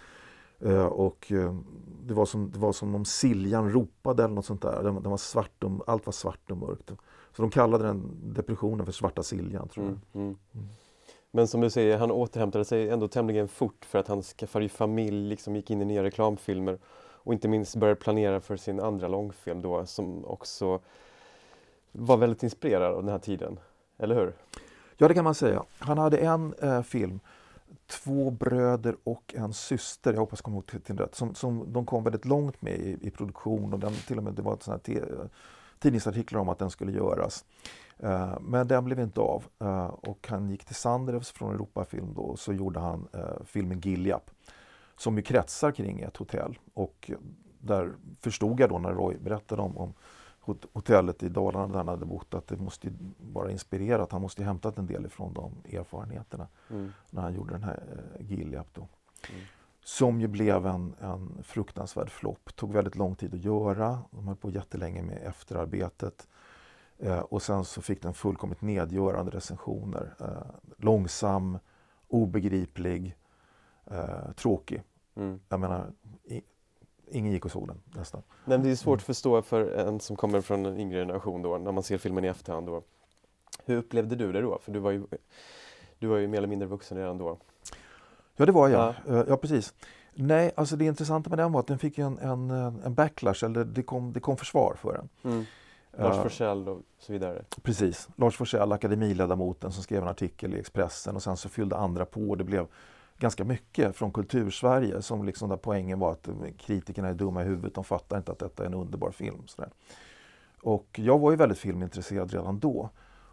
Uh, 0.66 0.84
och 0.84 1.32
uh, 1.32 1.60
det, 2.06 2.14
var 2.14 2.26
som, 2.26 2.50
det 2.50 2.58
var 2.58 2.72
som 2.72 2.94
om 2.94 3.04
Siljan 3.04 3.72
ropade 3.72 4.24
eller 4.24 4.34
något 4.34 4.46
sånt 4.46 4.62
där. 4.62 4.82
Den, 4.82 4.94
den 5.02 5.10
var 5.10 5.16
svart 5.16 5.64
och, 5.64 5.70
allt 5.86 6.06
var 6.06 6.12
svart 6.12 6.50
och 6.50 6.56
mörkt. 6.56 6.92
Så 7.36 7.42
de 7.42 7.50
kallade 7.50 7.84
den 7.84 8.10
depressionen 8.22 8.86
för 8.86 8.92
Svarta 8.92 9.22
Siljan 9.22 9.68
tror 9.68 9.86
jag. 9.86 9.92
Mm, 9.92 10.26
mm. 10.26 10.38
Mm. 10.54 10.68
Men 11.30 11.48
som 11.48 11.60
du 11.60 11.70
säger, 11.70 11.98
han 11.98 12.10
återhämtade 12.10 12.64
sig 12.64 12.90
ändå 12.90 13.08
tämligen 13.08 13.48
fort 13.48 13.84
för 13.84 13.98
att 13.98 14.08
han 14.08 14.22
skaffade 14.22 14.68
familj, 14.68 15.28
liksom 15.28 15.56
gick 15.56 15.70
in 15.70 15.82
i 15.82 15.84
nya 15.84 16.02
reklamfilmer 16.02 16.78
och 17.22 17.32
inte 17.32 17.48
minst 17.48 17.76
började 17.76 18.00
planera 18.00 18.40
för 18.40 18.56
sin 18.56 18.80
andra 18.80 19.08
långfilm 19.08 19.62
då 19.62 19.86
som 19.86 20.24
också 20.24 20.80
var 21.92 22.16
väldigt 22.16 22.42
inspirerad 22.42 22.94
av 22.94 23.02
den 23.02 23.12
här 23.12 23.18
tiden. 23.18 23.58
Eller 23.98 24.14
hur? 24.14 24.32
Ja, 25.00 25.08
det 25.08 25.14
kan 25.14 25.24
man 25.24 25.34
säga. 25.34 25.62
Han 25.78 25.98
hade 25.98 26.18
en 26.18 26.54
eh, 26.54 26.82
film, 26.82 27.20
Två 27.86 28.30
bröder 28.30 28.96
och 29.04 29.34
en 29.36 29.52
syster, 29.52 30.12
jag 30.12 30.20
hoppas 30.20 30.38
jag 30.38 30.44
kommer 30.44 30.56
ihåg 30.56 30.66
titeln 30.66 30.98
rätt, 30.98 31.14
som, 31.14 31.34
som 31.34 31.72
de 31.72 31.86
kom 31.86 32.04
väldigt 32.04 32.24
långt 32.24 32.62
med 32.62 32.74
i, 32.74 32.98
i 33.00 33.10
produktion. 33.10 33.72
Och 33.72 33.78
den, 33.78 33.92
till 33.92 34.18
och 34.18 34.24
med 34.24 34.34
det 34.34 34.42
var 34.42 34.54
ett 34.54 34.62
sånt 34.62 34.88
tidningsartiklar 35.78 36.40
om 36.40 36.48
att 36.48 36.58
den 36.58 36.70
skulle 36.70 36.92
göras. 36.92 37.44
Eh, 37.98 38.38
men 38.40 38.68
den 38.68 38.84
blev 38.84 39.00
inte 39.00 39.20
av. 39.20 39.44
Eh, 39.58 39.86
och 39.86 40.26
han 40.30 40.50
gick 40.50 40.64
till 40.64 40.74
Sandrevs 40.74 41.30
från 41.30 41.54
Europafilm 41.54 42.14
då. 42.14 42.22
Och 42.22 42.38
så 42.38 42.52
gjorde 42.52 42.80
han 42.80 43.08
eh, 43.12 43.44
filmen 43.44 43.80
Giljap. 43.80 44.30
Som 44.96 45.16
ju 45.16 45.22
kretsar 45.22 45.72
kring 45.72 46.00
ett 46.00 46.16
hotell. 46.16 46.58
Och 46.74 47.10
där 47.58 47.92
förstod 48.20 48.60
jag 48.60 48.68
då 48.68 48.78
när 48.78 48.92
Roy 48.92 49.16
berättade 49.16 49.62
om, 49.62 49.78
om 49.78 49.94
hotellet 50.72 51.22
i 51.22 51.28
Dalarna 51.28 51.66
där 51.66 51.76
han 51.76 51.88
hade 51.88 52.06
bott 52.06 52.34
att 52.34 52.46
det 52.46 52.56
måste 52.56 52.92
vara 53.32 53.50
inspirerat. 53.50 54.12
Han 54.12 54.22
måste 54.22 54.42
ha 54.42 54.46
hämtat 54.46 54.78
en 54.78 54.86
del 54.86 55.06
ifrån 55.06 55.34
de 55.34 55.76
erfarenheterna 55.76 56.48
mm. 56.70 56.92
när 57.10 57.22
han 57.22 57.34
gjorde 57.34 57.54
den 57.54 57.62
här 57.62 57.82
eh, 57.92 58.26
Giljap 58.26 58.66
då. 58.74 58.88
Mm. 59.30 59.42
Som 59.84 60.20
ju 60.20 60.28
blev 60.28 60.66
en, 60.66 60.94
en 61.00 61.42
fruktansvärd 61.42 62.10
flopp. 62.10 62.56
Tog 62.56 62.72
väldigt 62.72 62.96
lång 62.96 63.14
tid 63.14 63.34
att 63.34 63.44
göra. 63.44 63.98
De 64.10 64.26
höll 64.26 64.36
på 64.36 64.50
jättelänge 64.50 65.02
med 65.02 65.18
efterarbetet. 65.26 66.28
Eh, 66.98 67.18
och 67.18 67.42
sen 67.42 67.64
så 67.64 67.82
fick 67.82 68.02
den 68.02 68.14
fullkomligt 68.14 68.62
nedgörande 68.62 69.30
recensioner. 69.30 70.14
Eh, 70.20 70.72
långsam, 70.76 71.58
obegriplig, 72.08 73.16
eh, 73.86 74.32
tråkig. 74.36 74.82
Mm. 75.14 75.40
Jag 75.48 75.60
menar, 75.60 75.92
i, 76.22 76.42
ingen 77.10 77.32
gick 77.32 77.44
och 77.44 77.50
såg 77.50 77.68
den 77.68 77.80
nästan. 77.84 78.22
Nej, 78.44 78.58
det 78.58 78.70
är 78.70 78.74
svårt 78.74 78.98
att 78.98 79.06
förstå 79.06 79.42
för 79.42 79.70
en 79.70 80.00
som 80.00 80.16
kommer 80.16 80.40
från 80.40 80.66
en 80.66 80.80
yngre 80.80 81.00
generation 81.00 81.42
då, 81.42 81.58
när 81.58 81.72
man 81.72 81.82
ser 81.82 81.98
filmen 81.98 82.24
i 82.24 82.28
efterhand. 82.28 82.66
Då. 82.66 82.82
Hur 83.64 83.76
upplevde 83.76 84.16
du 84.16 84.32
det 84.32 84.40
då? 84.40 84.58
För 84.62 84.72
du 84.72 84.78
var 84.78 84.90
ju, 84.90 85.06
du 85.98 86.06
var 86.06 86.16
ju 86.16 86.28
mer 86.28 86.38
eller 86.38 86.48
mindre 86.48 86.68
vuxen 86.68 86.98
redan 86.98 87.18
då. 87.18 87.38
Ja, 88.36 88.46
det 88.46 88.52
var 88.52 88.68
jag. 88.68 88.94
Ja, 89.06 89.14
eh, 89.14 89.24
ja 89.28 89.36
precis. 89.36 89.74
Nej, 90.14 90.52
alltså 90.54 90.76
det 90.76 90.84
intressanta 90.84 91.30
med 91.30 91.38
den 91.38 91.52
var 91.52 91.60
att 91.60 91.66
den 91.66 91.78
fick 91.78 91.98
en, 91.98 92.18
en, 92.18 92.50
en 92.50 92.94
backlash, 92.94 93.44
eller 93.44 93.64
det 93.64 93.82
kom, 93.82 94.12
det 94.12 94.20
kom 94.20 94.36
försvar 94.36 94.74
för 94.80 94.92
den. 94.92 95.32
Mm. 95.32 95.44
Lars 95.98 96.16
uh, 96.16 96.22
Forssell 96.22 96.68
och 96.68 96.82
så 96.98 97.12
vidare. 97.12 97.44
Precis. 97.62 98.08
Lars 98.16 98.36
Forssell, 98.36 98.72
akademiledamoten 98.72 99.72
som 99.72 99.82
skrev 99.82 100.02
en 100.02 100.08
artikel 100.08 100.54
i 100.54 100.58
Expressen 100.58 101.16
och 101.16 101.22
sen 101.22 101.36
så 101.36 101.48
fyllde 101.48 101.76
andra 101.76 102.04
på. 102.04 102.34
Det 102.34 102.44
blev 102.44 102.66
ganska 103.20 103.44
mycket 103.44 103.96
från 103.96 104.12
kultursverige 104.12 105.02
som 105.02 105.24
liksom 105.24 105.48
där 105.48 105.56
poängen 105.56 105.98
var 105.98 106.12
att 106.12 106.28
kritikerna 106.58 107.08
är 107.08 107.14
dumma 107.14 107.42
i 107.42 107.44
huvudet, 107.44 107.74
de 107.74 107.84
fattar 107.84 108.16
inte 108.16 108.32
att 108.32 108.38
detta 108.38 108.62
är 108.62 108.66
en 108.66 108.74
underbar 108.74 109.10
film. 109.10 109.46
Sådär. 109.46 109.70
Och 110.62 110.86
jag 111.02 111.18
var 111.18 111.30
ju 111.30 111.36
väldigt 111.36 111.58
filmintresserad 111.58 112.32
redan 112.32 112.58
då. 112.58 112.90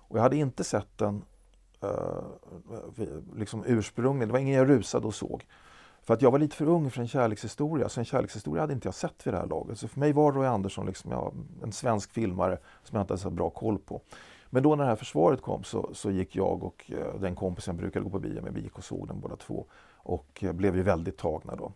Och 0.10 0.18
jag 0.18 0.24
hade 0.24 0.36
inte 0.36 0.64
sett 0.64 0.98
den 0.98 1.24
uh, 1.84 2.22
liksom 3.36 3.64
ursprungligen, 3.66 4.30
det 4.30 4.34
var 4.34 4.40
ingen 4.40 4.56
jag 4.56 4.70
rusade 4.70 5.08
och 5.08 5.16
såg. 5.16 5.46
För 6.02 6.14
att 6.14 6.22
jag 6.22 6.32
var 6.32 6.40
lite 6.40 6.56
för 6.56 6.66
ung 6.66 6.92
för 6.92 7.02
en 7.02 7.08
kärlekshistoria, 7.08 7.90
så 7.90 8.00
en 8.00 8.06
kärlekshistoria 8.06 8.62
hade 8.64 8.74
inte 8.74 8.88
jag 8.88 8.96
sett 8.96 9.28
vid 9.28 9.34
det 9.34 9.38
här 9.38 9.48
laget. 9.48 9.80
Så 9.80 9.88
för 9.88 10.00
mig 10.00 10.14
var 10.14 10.32
Roy 10.32 10.48
Andersson 10.48 10.86
liksom, 10.86 11.12
ja, 11.12 11.34
en 11.64 11.72
svensk 11.72 12.14
filmare 12.14 12.58
som 12.84 12.96
jag 12.96 13.04
inte 13.04 13.14
hade 13.14 13.22
så 13.22 13.30
bra 13.30 13.50
koll 13.50 13.78
på. 13.80 14.02
Men 14.50 14.64
då 14.64 14.76
när 14.76 14.84
det 14.84 14.90
här 14.90 14.96
försvaret 14.96 15.42
kom 15.42 15.64
så, 15.64 15.90
så 15.94 16.12
gick 16.12 16.36
jag 16.36 16.64
och 16.64 16.92
eh, 16.92 17.20
den 17.20 17.36
kompisen 17.36 17.76
jag 17.76 17.82
brukade 17.82 18.04
gå 18.04 18.10
på 18.10 18.20
bio 18.20 18.42
med, 18.42 18.54
vi 18.54 18.62
gick 18.62 18.78
och 18.78 18.84
såg 18.84 19.08
den 19.08 19.20
båda 19.20 19.36
två. 19.36 19.66
Och 19.94 20.44
eh, 20.44 20.54
blev 20.54 20.76
ju 20.76 20.84
väldigt 20.84 21.18
tagna 21.18 21.56
då. 21.56 21.72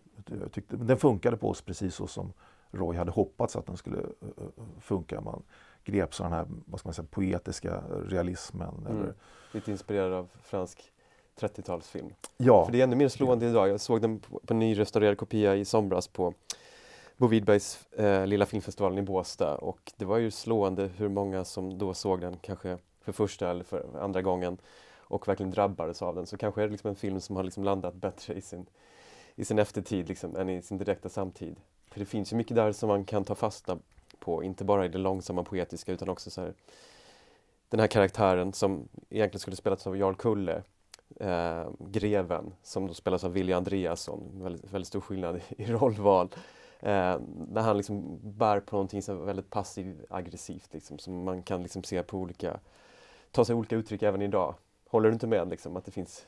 tyckte, 0.51 0.75
den 0.75 0.97
funkade 0.97 1.37
på 1.37 1.49
oss 1.49 1.61
precis 1.61 1.95
så 1.95 2.07
som 2.07 2.33
Roy 2.71 2.97
hade 2.97 3.11
hoppats 3.11 3.55
att 3.55 3.65
den 3.65 3.77
skulle 3.77 3.97
uh, 3.97 4.65
funka. 4.79 5.21
Man 5.21 5.43
greps 5.83 6.21
av 6.21 6.29
den 6.29 6.33
här 6.33 6.45
vad 6.65 6.79
ska 6.79 6.87
man 6.87 6.93
säga, 6.93 7.07
poetiska 7.11 7.83
realismen. 8.07 8.85
Mm. 8.87 8.97
Eller, 8.97 9.13
Lite 9.51 9.71
inspirerad 9.71 10.13
av 10.13 10.29
fransk 10.43 10.91
30-talsfilm. 11.39 12.13
ja, 12.37 12.65
För 12.65 12.71
det 12.71 12.79
är 12.79 12.83
ännu 12.83 12.95
mer 12.95 13.07
slående 13.07 13.45
idag. 13.45 13.69
Jag 13.69 13.79
såg 13.79 14.01
den 14.01 14.19
på, 14.19 14.39
på 14.39 14.53
en 14.53 14.59
nyrestaurerad 14.59 15.17
kopia 15.17 15.55
i 15.55 15.65
somras 15.65 16.07
på 16.07 16.33
Bo 17.21 17.27
Widerbergs 17.27 17.87
eh, 17.91 18.27
lilla 18.27 18.45
filmfestivalen 18.45 18.97
i 18.97 19.01
Båstad 19.01 19.55
och 19.55 19.91
det 19.97 20.05
var 20.05 20.17
ju 20.17 20.31
slående 20.31 20.89
hur 20.97 21.09
många 21.09 21.45
som 21.45 21.77
då 21.77 21.93
såg 21.93 22.21
den 22.21 22.37
kanske 22.41 22.77
för 23.01 23.11
första 23.11 23.49
eller 23.49 23.63
för 23.63 23.85
andra 23.99 24.21
gången 24.21 24.57
och 24.97 25.27
verkligen 25.27 25.51
drabbades 25.51 26.01
av 26.01 26.15
den. 26.15 26.25
Så 26.25 26.37
kanske 26.37 26.61
är 26.61 26.65
det 26.65 26.71
liksom 26.71 26.89
en 26.89 26.95
film 26.95 27.19
som 27.19 27.35
har 27.35 27.43
liksom 27.43 27.63
landat 27.63 27.93
bättre 27.93 28.33
i 28.33 28.41
sin, 28.41 28.65
i 29.35 29.45
sin 29.45 29.59
eftertid 29.59 30.09
liksom, 30.09 30.35
än 30.35 30.49
i 30.49 30.61
sin 30.61 30.77
direkta 30.77 31.09
samtid. 31.09 31.55
För 31.91 31.99
det 31.99 32.05
finns 32.05 32.33
ju 32.33 32.37
mycket 32.37 32.55
där 32.55 32.71
som 32.71 32.89
man 32.89 33.05
kan 33.05 33.23
ta 33.23 33.35
fasta 33.35 33.77
på, 34.19 34.43
inte 34.43 34.63
bara 34.63 34.85
i 34.85 34.89
det 34.89 34.97
långsamma 34.97 35.43
poetiska 35.43 35.91
utan 35.91 36.09
också 36.09 36.29
så 36.29 36.41
här, 36.41 36.53
den 37.69 37.79
här 37.79 37.87
karaktären 37.87 38.53
som 38.53 38.87
egentligen 39.09 39.39
skulle 39.39 39.55
spelats 39.55 39.87
av 39.87 39.97
Jarl 39.97 40.15
Kulle, 40.15 40.63
eh, 41.19 41.69
greven, 41.79 42.53
som 42.63 42.87
då 42.87 42.93
spelas 42.93 43.23
av 43.23 43.33
Willy 43.33 43.53
Andreasson, 43.53 44.31
väldigt, 44.33 44.71
väldigt 44.71 44.87
stor 44.87 45.01
skillnad 45.01 45.41
i 45.49 45.65
rollval. 45.65 46.29
Eh, 46.81 47.19
där 47.47 47.61
han 47.61 47.77
liksom 47.77 48.19
bär 48.23 48.59
på 48.59 48.75
någonting 48.75 49.01
som 49.01 49.21
är 49.21 49.25
väldigt 49.25 49.49
passiv-aggressivt, 49.49 50.73
liksom, 50.73 50.99
som 50.99 51.23
man 51.23 51.43
kan 51.43 51.61
liksom 51.61 51.83
se 51.83 52.03
på 52.03 52.17
olika, 52.17 52.59
ta 53.31 53.45
sig 53.45 53.55
olika 53.55 53.75
uttryck 53.75 54.03
även 54.03 54.21
idag. 54.21 54.55
Håller 54.89 55.09
du 55.09 55.13
inte 55.13 55.27
med 55.27 55.49
liksom, 55.49 55.77
att 55.77 55.85
det 55.85 55.91
finns 55.91 56.25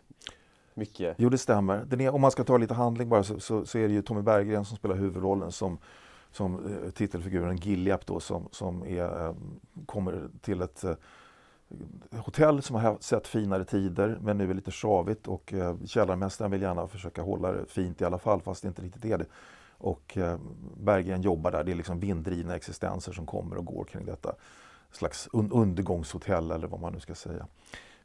mycket? 0.74 1.16
Jo, 1.18 1.30
det 1.30 1.38
stämmer. 1.38 1.86
Den 1.86 2.02
är, 2.02 2.14
om 2.14 2.22
man 2.22 2.32
ska 2.32 2.44
ta 2.44 2.58
lite 2.58 2.74
handling 2.74 3.10
bara 3.10 3.24
så, 3.24 3.40
så, 3.40 3.66
så 3.66 3.78
är 3.78 3.88
det 3.88 3.94
ju 3.94 4.02
Tommy 4.02 4.22
Berggren 4.22 4.66
som 4.66 4.78
spelar 4.78 4.96
huvudrollen 4.96 5.52
som, 5.52 5.78
som 6.32 6.82
eh, 6.84 6.92
titelfiguren 6.92 7.58
Giljap 7.58 8.06
då 8.06 8.20
som, 8.20 8.48
som 8.52 8.84
är, 8.84 9.28
eh, 9.28 9.36
kommer 9.86 10.30
till 10.42 10.62
ett 10.62 10.84
eh, 10.84 10.96
hotell 12.12 12.62
som 12.62 12.76
har 12.76 12.98
sett 13.00 13.28
finare 13.28 13.66
tider 13.66 14.18
men 14.22 14.38
nu 14.38 14.50
är 14.50 14.54
lite 14.54 14.72
sjavigt 14.72 15.28
och 15.28 15.54
eh, 15.54 15.76
källarmästaren 15.86 16.52
vill 16.52 16.62
gärna 16.62 16.88
försöka 16.88 17.22
hålla 17.22 17.52
det 17.52 17.66
fint 17.66 18.02
i 18.02 18.06
alla 18.06 18.20
fall 18.20 18.42
fast 18.42 18.62
det 18.62 18.68
inte 18.68 18.82
riktigt 18.82 19.06
är 19.06 19.18
det. 19.18 19.26
Och 19.84 20.18
eh, 20.18 20.38
Berggren 20.78 21.22
jobbar 21.22 21.52
där, 21.52 21.64
det 21.64 21.72
är 21.72 21.76
liksom 21.76 22.00
vinddrivna 22.00 22.56
existenser 22.56 23.12
som 23.12 23.26
kommer 23.26 23.56
och 23.58 23.66
går 23.66 23.84
kring 23.84 24.06
detta 24.06 24.36
slags 24.92 25.30
un 25.34 25.52
undergångshotell 25.52 26.52
eller 26.52 26.68
vad 26.68 26.80
man 26.80 26.94
nu 26.94 27.00
ska 27.00 27.16
säga. 27.16 27.48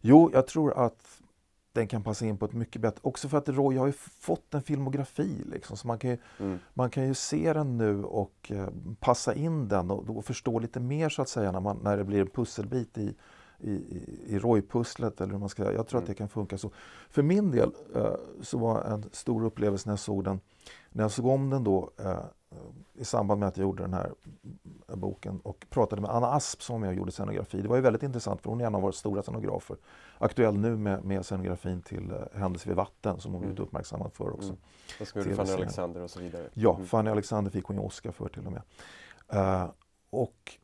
Jo, 0.01 0.31
jag 0.33 0.47
tror 0.47 0.73
att 0.79 1.21
den 1.73 1.87
kan 1.89 2.03
passa 2.03 2.27
in 2.27 2.39
på 2.39 2.45
ett 2.45 2.53
mycket 2.53 2.83
bättre... 2.83 3.01
Också 3.03 3.29
för 3.29 3.39
att 3.39 3.49
Roy 3.49 3.77
har 3.77 3.87
ju 3.87 3.93
fått 3.93 4.55
en 4.55 4.63
filmografi. 4.63 5.43
Liksom, 5.47 5.77
så 5.77 5.87
man 5.87 5.99
kan, 5.99 6.11
ju, 6.11 6.19
Mm. 6.41 6.59
man 6.75 6.91
kan 6.91 7.07
ju 7.07 7.15
se 7.15 7.53
den 7.53 7.79
nu 7.79 8.05
och 8.05 8.51
eh, 8.55 8.69
passa 9.01 9.35
in 9.35 9.69
den 9.69 9.91
och, 9.91 10.17
och 10.17 10.25
förstå 10.25 10.59
lite 10.59 10.81
mer 10.81 11.09
så 11.09 11.23
att 11.23 11.29
säga 11.29 11.53
när, 11.53 11.61
man, 11.61 11.79
när 11.83 11.97
det 11.97 12.05
blir 12.05 12.21
en 12.21 12.27
pusselbit 12.27 12.99
i, 12.99 13.15
i, 13.59 13.71
i- 14.27 14.39
Roy-pusslet. 14.39 15.21
Eller 15.21 15.33
hur 15.33 15.41
man 15.41 15.49
ska, 15.49 15.63
jag 15.73 15.73
tror 15.73 15.99
att 15.99 16.05
Mm. 16.05 16.07
det 16.07 16.15
kan 16.15 16.29
funka 16.29 16.59
så. 16.59 16.71
För 17.11 17.23
min 17.23 17.51
del 17.51 17.73
eh, 17.95 18.15
så 18.43 18.59
var 18.59 18.83
en 18.83 19.05
stor 19.13 19.45
upplevelse 19.45 19.89
när 19.89 19.93
jag 19.93 19.99
såg 20.01 20.25
den. 20.25 20.41
När 20.91 21.05
jag 21.05 21.11
såg 21.11 21.27
om 21.27 21.51
den 21.51 21.65
då 21.65 21.91
eh, 21.99 22.19
i 22.95 23.05
samband 23.05 23.41
med 23.41 23.49
att 23.49 23.57
jag 23.57 23.63
gjorde 23.63 23.83
den 23.83 23.95
här 23.95 24.13
eh, 24.89 24.97
boken 24.97 25.41
och 25.41 25.67
pratade 25.71 26.03
med 26.03 26.11
Anna 26.11 26.27
Asp 26.27 26.63
som 26.63 26.83
och 26.83 26.95
gjorde 26.95 27.13
scenografi. 27.13 27.63
Det 27.63 27.69
var 27.69 27.77
ju 27.77 27.83
väldigt 27.83 28.03
intressant 28.03 28.43
för 28.43 28.51
hon 28.51 28.61
är 28.61 28.65
en 28.67 28.75
av 28.75 28.83
våra 28.83 28.93
stora 28.93 29.23
scenografer. 29.23 29.77
Aktuell 30.19 30.57
nu 30.59 30.77
med, 30.77 31.05
med 31.05 31.25
scenografin 31.27 31.83
till 31.83 32.13
uh, 32.13 32.19
Händelse 32.41 32.69
vid 32.69 32.77
vatten 32.77 33.21
som 33.21 33.33
hon 33.33 33.41
blivit 33.41 33.59
Mm. 33.59 33.69
uppmärksammad 33.69 34.13
för 34.13 34.31
också. 34.35 34.49
Mm. 34.49 34.61
Och 35.01 35.07
som 35.07 35.21
gjorde. 35.21 35.35
Fanny 35.35 35.53
Alexander 35.53 36.01
och 36.03 36.11
så 36.11 36.21
vidare. 36.21 36.49
Ja, 36.55 36.75
Mm. 36.75 36.87
Fanny 36.87 37.11
Alexander 37.11 37.51
fick 37.51 37.65
hon 37.65 37.77
ju 37.77 37.83
Oscar 37.83 38.11
för 38.11 38.29
till 38.29 38.47
och 38.47 38.53
med. 38.53 38.63
Eh, 39.33 39.71
och 40.11 40.59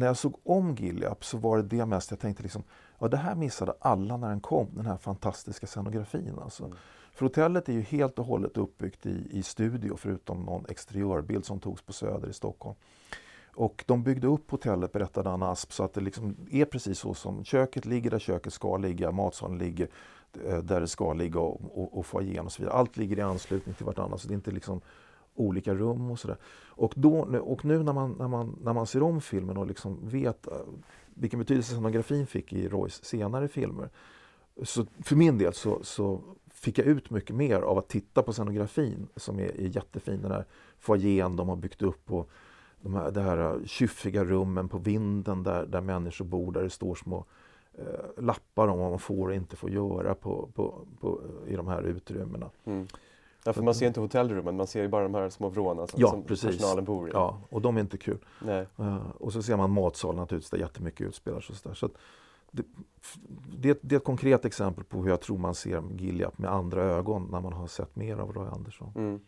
när 0.00 0.06
jag 0.06 0.16
såg 0.16 0.34
om 0.44 0.74
Gilead 0.74 1.16
så 1.20 1.38
var 1.38 1.56
det 1.56 1.62
det 1.62 1.86
mest 1.86 2.10
jag 2.10 2.20
tänkte 2.20 2.42
liksom, 2.42 2.62
ja 2.98 3.08
det 3.08 3.16
här 3.16 3.34
missade 3.34 3.74
alla 3.80 4.16
när 4.16 4.28
den 4.28 4.40
kom, 4.40 4.68
den 4.74 4.86
här 4.86 4.96
fantastiska 4.96 5.66
scenografin 5.66 6.38
alltså. 6.42 6.64
Mm. 6.64 6.76
För 7.12 7.26
hotellet 7.26 7.68
är 7.68 7.72
ju 7.72 7.80
helt 7.80 8.18
och 8.18 8.24
hållet 8.24 8.56
uppbyggt 8.56 9.06
i, 9.06 9.28
i 9.30 9.42
studio 9.42 9.96
förutom 9.96 10.42
någon 10.42 10.64
exteriörbild 10.68 11.44
som 11.44 11.60
togs 11.60 11.82
på 11.82 11.92
Söder 11.92 12.28
i 12.28 12.32
Stockholm. 12.32 12.76
Och 13.54 13.84
de 13.86 14.02
byggde 14.02 14.26
upp 14.26 14.50
hotellet, 14.50 14.92
berättade 14.92 15.30
Anna 15.30 15.50
Asp, 15.50 15.72
så 15.72 15.84
att 15.84 15.92
det 15.92 16.00
liksom 16.00 16.36
är 16.50 16.64
precis 16.64 16.98
så 16.98 17.14
som 17.14 17.44
köket 17.44 17.86
ligger 17.86 18.10
där 18.10 18.18
köket 18.18 18.52
ska 18.52 18.76
ligga, 18.76 19.12
matsalen 19.12 19.58
ligger 19.58 19.88
eh, 20.44 20.58
där 20.58 20.80
det 20.80 20.88
ska 20.88 21.12
ligga 21.12 21.40
och, 21.40 21.60
och, 21.78 21.98
och 21.98 22.06
foajén 22.06 22.46
och 22.46 22.52
så 22.52 22.62
vidare. 22.62 22.76
Allt 22.76 22.96
ligger 22.96 23.18
i 23.18 23.22
anslutning 23.22 23.74
till 23.74 23.86
vartannat 23.86 24.20
så 24.20 24.28
det 24.28 24.34
är 24.34 24.36
inte 24.36 24.50
liksom 24.50 24.80
olika 25.40 25.74
rum 25.74 26.10
och 26.10 26.18
sådär. 26.18 26.36
Och, 26.68 26.92
då, 26.96 27.18
och 27.40 27.64
nu 27.64 27.82
när 27.82 27.92
man, 27.92 28.16
när, 28.18 28.28
man, 28.28 28.58
när 28.62 28.72
man 28.72 28.86
ser 28.86 29.02
om 29.02 29.20
filmen 29.20 29.56
och 29.56 29.66
liksom 29.66 29.98
vet 30.08 30.46
eh, 30.46 30.52
vilken 31.14 31.38
betydelse 31.38 31.72
scenografin 31.72 32.26
fick 32.26 32.52
i 32.52 32.68
Roys 32.68 33.04
senare 33.04 33.48
filmer. 33.48 33.88
Så 34.62 34.86
för 35.02 35.16
min 35.16 35.38
del 35.38 35.54
så, 35.54 35.78
så 35.82 36.20
fick 36.54 36.78
jag 36.78 36.86
ut 36.86 37.10
mycket 37.10 37.36
mer 37.36 37.60
av 37.60 37.78
att 37.78 37.88
titta 37.88 38.22
på 38.22 38.32
scenografin 38.32 39.08
som 39.16 39.38
är, 39.38 39.60
är 39.60 39.76
jättefin. 39.76 40.22
Den 40.22 40.30
här 40.30 40.44
foajén 40.78 41.36
de 41.36 41.48
har 41.48 41.56
byggt 41.56 41.82
upp 41.82 42.12
och 42.12 42.30
de 42.80 42.94
här, 42.94 43.10
det 43.10 43.22
här 43.22 43.38
eh, 43.38 43.64
kyffiga 43.64 44.24
rummen 44.24 44.68
på 44.68 44.78
vinden 44.78 45.42
där, 45.42 45.66
där 45.66 45.80
människor 45.80 46.24
bor, 46.24 46.52
där 46.52 46.62
det 46.62 46.70
står 46.70 46.94
små 46.94 47.24
eh, 47.72 48.22
lappar 48.22 48.68
om 48.68 48.78
vad 48.78 48.90
man 48.90 48.98
får 48.98 49.28
och 49.28 49.34
inte 49.34 49.56
får 49.56 49.70
göra 49.70 50.14
på, 50.14 50.48
på, 50.54 50.86
på, 51.00 51.20
i 51.48 51.56
de 51.56 51.68
här 51.68 51.82
utrymmena. 51.82 52.50
Mm. 52.64 52.86
Ja, 53.44 53.52
för 53.52 53.62
man 53.62 53.74
ser 53.74 53.86
inte 53.86 54.00
hotellrummen, 54.00 54.56
man 54.56 54.66
ser 54.66 54.82
ju 54.82 54.88
bara 54.88 55.02
de 55.02 55.14
här 55.14 55.28
små 55.30 55.48
vråna 55.48 55.86
som, 55.86 56.00
Ja, 56.00 56.10
som 56.10 56.22
personalen 56.22 56.84
bor 56.84 57.08
i. 57.08 57.10
Ja, 57.14 57.40
och 57.50 57.60
de 57.62 57.76
är 57.76 57.80
inte 57.80 57.98
kul. 57.98 58.18
Nej. 58.44 58.66
Eh, 58.78 59.10
och 59.18 59.32
så 59.32 59.42
ser 59.42 59.56
man 59.56 59.70
matsalen 59.70 60.16
naturligtvis 60.16 60.50
där 60.50 60.58
jättemycket 60.58 61.06
utspelar 61.06 61.40
sig. 61.40 61.52
och 61.52 61.58
Så 61.58 61.68
där. 61.68 61.74
Så 61.74 61.86
att 61.86 61.92
det, 62.50 62.62
det, 63.58 63.78
det 63.82 63.94
är 63.94 63.96
ett 63.96 64.04
konkret 64.04 64.44
exempel 64.44 64.84
på 64.84 65.02
hur 65.02 65.10
jag 65.10 65.20
tror 65.20 65.38
man 65.38 65.54
ser 65.54 65.82
Gilead 65.98 66.32
med 66.36 66.50
andra 66.52 66.82
ögon 66.82 67.28
när 67.32 67.40
man 67.40 67.52
har 67.52 67.66
sett 67.66 67.96
mer 67.96 68.16
av 68.16 68.32
Roy 68.32 68.48
Andersson. 68.48 68.92
Mm. 68.96 69.20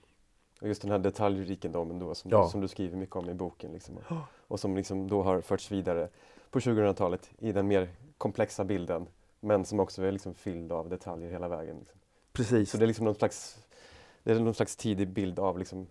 Och 0.60 0.68
just 0.68 0.82
den 0.82 0.90
här 0.90 0.98
detaljrikedomen 0.98 1.98
då 1.98 2.14
som, 2.14 2.30
Ja. 2.30 2.48
som 2.48 2.60
du 2.60 2.68
skriver 2.68 2.96
mycket 2.96 3.16
om 3.16 3.28
i 3.30 3.34
boken. 3.34 3.72
Liksom. 3.72 3.94
Ja. 4.08 4.26
Och 4.48 4.60
som 4.60 4.76
liksom 4.76 5.08
då 5.08 5.22
har 5.22 5.40
förts 5.40 5.72
vidare 5.72 6.08
på 6.50 6.58
2000-talet 6.60 7.30
i 7.38 7.52
den 7.52 7.68
mer 7.68 7.88
komplexa 8.18 8.64
bilden. 8.64 9.06
Men 9.40 9.64
som 9.64 9.80
också 9.80 10.02
är 10.02 10.12
liksom 10.12 10.34
fylld 10.34 10.72
av 10.72 10.88
detaljer 10.88 11.30
hela 11.30 11.48
vägen. 11.48 11.76
Liksom. 11.78 11.98
Precis. 12.32 12.70
Så 12.70 12.76
det 12.78 12.84
är 12.84 12.86
liksom 12.86 13.04
någon 13.04 13.14
slags, 13.14 13.58
det 14.22 14.32
är 14.32 14.40
någon 14.40 14.54
slags 14.54 14.76
tidig 14.76 15.08
bild 15.08 15.38
av 15.38 15.58
liksom 15.58 15.86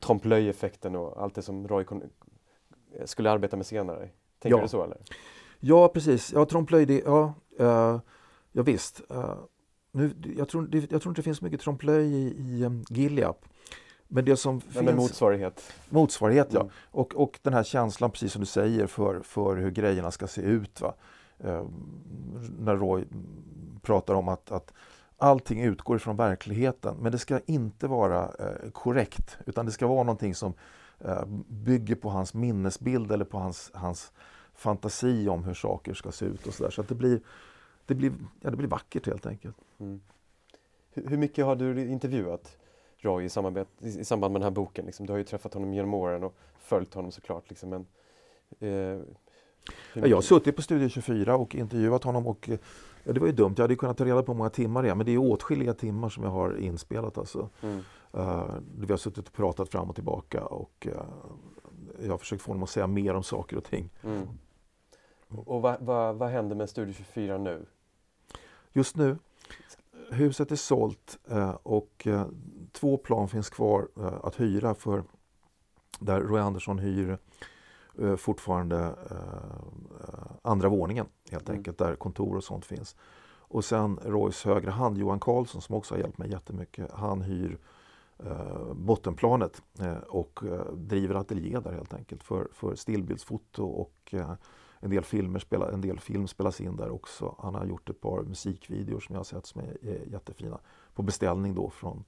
trompe 0.00 0.28
l'œil-effekten 0.28 0.96
och 0.96 1.22
allt 1.22 1.34
det 1.34 1.42
som 1.42 1.68
Roy 1.68 1.84
skulle 3.04 3.30
arbeta 3.30 3.56
med 3.56 3.66
senare. 3.66 4.08
Tänker 4.38 4.58
Ja. 4.58 4.62
du 4.62 4.68
så 4.68 4.84
eller? 4.84 4.98
Ja, 5.60 5.88
precis. 5.88 6.32
Ja, 6.32 6.44
trompe-l'œil, 6.44 6.84
det, 6.86 7.02
ja, 7.06 7.34
uh, 7.60 8.00
ja 8.52 8.62
visst. 8.62 9.02
Eh, 9.10 9.34
nu, 9.92 10.14
jag, 10.36 10.48
tror, 10.48 10.62
det, 10.62 10.92
jag 10.92 11.02
tror 11.02 11.10
inte 11.10 11.20
det 11.20 11.24
finns 11.24 11.42
mycket 11.42 11.60
trompe-l'œil 11.60 12.00
i, 12.00 12.36
i 12.38 12.64
um, 12.64 12.84
Gilead. 12.88 13.34
Men 14.08 14.24
det 14.24 14.36
som 14.36 14.60
Ja, 14.74 14.80
finns... 14.80 14.94
motsvarighet. 14.94 15.72
Motsvarighet, 15.88 16.48
ja. 16.52 16.60
Mm. 16.60 16.72
Och, 16.90 17.14
och 17.14 17.38
den 17.42 17.52
här 17.52 17.62
känslan, 17.62 18.10
precis 18.10 18.32
som 18.32 18.40
du 18.40 18.46
säger, 18.46 18.86
för, 18.86 19.20
för 19.20 19.56
hur 19.56 19.70
grejerna 19.70 20.10
ska 20.10 20.26
se 20.26 20.40
ut. 20.40 20.80
Va? 20.80 20.94
Eh, 21.38 21.64
när 22.58 22.76
Roy 22.76 23.04
pratar 23.82 24.14
om 24.14 24.28
att, 24.28 24.52
att 24.52 24.72
allting 25.20 25.62
utgår 25.62 25.96
ifrån 25.96 26.16
verkligheten. 26.16 26.96
Men 27.00 27.12
det 27.12 27.18
ska 27.18 27.40
inte 27.46 27.86
vara 27.86 28.22
eh, 28.38 28.70
korrekt, 28.70 29.38
utan 29.46 29.66
det 29.66 29.72
ska 29.72 29.86
vara 29.86 30.02
någonting 30.02 30.34
som 30.34 30.54
eh, 30.98 31.24
bygger 31.48 31.94
på 31.94 32.08
hans 32.08 32.34
minnesbild 32.34 33.12
eller 33.12 33.24
på 33.24 33.38
hans, 33.38 33.70
hans 33.74 34.12
fantasi 34.54 35.28
om 35.28 35.44
hur 35.44 35.54
saker 35.54 35.94
ska 35.94 36.12
se 36.12 36.26
ut 36.26 36.46
och 36.46 36.54
så 36.54 36.62
där. 36.62 36.70
Så 36.70 36.80
att 36.80 36.88
det 36.88 36.94
blir, 36.94 37.20
det 37.86 37.94
blir, 37.94 38.12
ja, 38.40 38.50
det 38.50 38.56
blir 38.56 38.68
vackert 38.68 39.06
helt 39.06 39.26
enkelt. 39.26 39.56
Mm. 39.78 40.00
Hur, 40.90 41.08
hur 41.08 41.16
mycket 41.16 41.44
har 41.44 41.56
du 41.56 41.86
intervjuat 41.86 42.56
Roy 42.98 43.24
i, 43.24 43.28
samarbet, 43.28 43.68
i, 43.78 43.88
i 43.88 44.04
samband 44.04 44.32
med 44.32 44.40
den 44.40 44.46
här 44.46 44.50
boken? 44.50 44.86
Liksom? 44.86 45.06
Du 45.06 45.12
har 45.12 45.18
ju 45.18 45.24
träffat 45.24 45.54
honom 45.54 45.74
genom 45.74 45.94
åren 45.94 46.24
och 46.24 46.34
följt 46.58 46.94
honom 46.94 47.12
såklart. 47.12 47.48
Liksom, 47.48 47.68
men, 47.68 47.86
eh, 48.58 49.00
jag 49.94 50.16
har 50.16 50.22
suttit 50.22 50.56
på 50.56 50.62
Studio 50.62 50.88
24 50.88 51.36
och 51.36 51.54
intervjuat 51.54 52.04
honom 52.04 52.26
och 52.26 52.48
eh, 52.48 52.58
ja, 53.04 53.12
det 53.12 53.20
var 53.20 53.26
ju 53.26 53.32
dumt. 53.32 53.54
Jag 53.56 53.64
hade 53.64 53.76
kunnat 53.76 53.98
ta 53.98 54.04
reda 54.04 54.22
på 54.22 54.32
hur 54.32 54.38
många 54.38 54.50
timmar 54.50 54.82
det 54.82 54.90
är 54.90 54.94
men 54.94 55.06
det 55.06 55.12
är 55.12 55.18
åtskilliga 55.18 55.74
timmar 55.74 56.08
som 56.08 56.24
jag 56.24 56.30
har 56.30 56.56
inspelat. 56.56 57.18
Alltså. 57.18 57.48
Mm. 57.62 57.80
Uh, 58.14 58.54
vi 58.78 58.92
har 58.92 58.96
suttit 58.96 59.28
och 59.28 59.34
pratat 59.34 59.68
fram 59.68 59.88
och 59.88 59.94
tillbaka 59.94 60.44
och 60.44 60.86
eh, 60.86 61.04
jag 62.02 62.10
har 62.10 62.18
försökt 62.18 62.42
få 62.42 62.50
honom 62.50 62.62
att 62.62 62.70
säga 62.70 62.86
mer 62.86 63.14
om 63.14 63.22
saker 63.22 63.56
och 63.56 63.64
ting. 63.64 63.90
Mm. 64.02 64.28
Och 65.28 65.62
vad, 65.62 65.80
vad, 65.80 66.16
vad 66.16 66.30
händer 66.30 66.56
med 66.56 66.70
Studio 66.70 66.94
24 66.94 67.38
nu? 67.38 67.66
Just 68.72 68.96
nu, 68.96 69.18
huset 70.10 70.50
är 70.50 70.56
sålt 70.56 71.18
eh, 71.30 71.56
och 71.62 72.08
två 72.72 72.96
plan 72.96 73.28
finns 73.28 73.50
kvar 73.50 73.88
att 74.22 74.40
hyra 74.40 74.74
för 74.74 75.04
där 75.98 76.20
Roy 76.20 76.40
Andersson 76.40 76.78
hyr 76.78 77.18
fortfarande 78.16 78.94
eh, 79.10 80.36
andra 80.42 80.68
våningen 80.68 81.06
helt 81.30 81.48
Mm. 81.48 81.58
enkelt, 81.58 81.78
där 81.78 81.94
kontor 81.94 82.36
och 82.36 82.44
sånt 82.44 82.64
finns. 82.64 82.96
Och 83.52 83.64
sen 83.64 83.98
Roys 84.04 84.44
högra 84.44 84.70
hand 84.70 84.98
Johan 84.98 85.20
Karlsson 85.20 85.62
som 85.62 85.74
också 85.74 85.94
har 85.94 86.00
hjälpt 86.00 86.18
mig 86.18 86.30
jättemycket. 86.30 86.90
Han 86.92 87.22
hyr 87.22 87.58
eh, 88.18 88.74
bottenplanet 88.74 89.62
eh, 89.80 89.92
och 89.98 90.42
eh, 90.44 90.72
driver 90.72 91.14
ateljé 91.14 91.60
där 91.60 91.72
helt 91.72 91.94
enkelt 91.94 92.22
för, 92.22 92.48
för 92.52 92.74
stillbildsfoto 92.74 93.64
och 93.64 93.94
eh, 94.14 94.32
en 94.80 94.90
del, 94.90 95.04
filmer 95.04 95.38
spela, 95.38 95.70
en 95.70 95.80
del 95.80 96.00
film 96.00 96.28
spelas 96.28 96.60
in 96.60 96.76
där 96.76 96.90
också. 96.90 97.34
Han 97.38 97.54
har 97.54 97.64
gjort 97.66 97.90
ett 97.90 98.00
par 98.00 98.22
musikvideor 98.22 99.00
som 99.00 99.12
jag 99.14 99.18
har 99.18 99.24
sett 99.24 99.46
som 99.46 99.60
är, 99.60 99.78
är 99.88 100.06
jättefina 100.06 100.58
på 100.94 101.02
beställning 101.02 101.54
då 101.54 101.70
från 101.70 102.04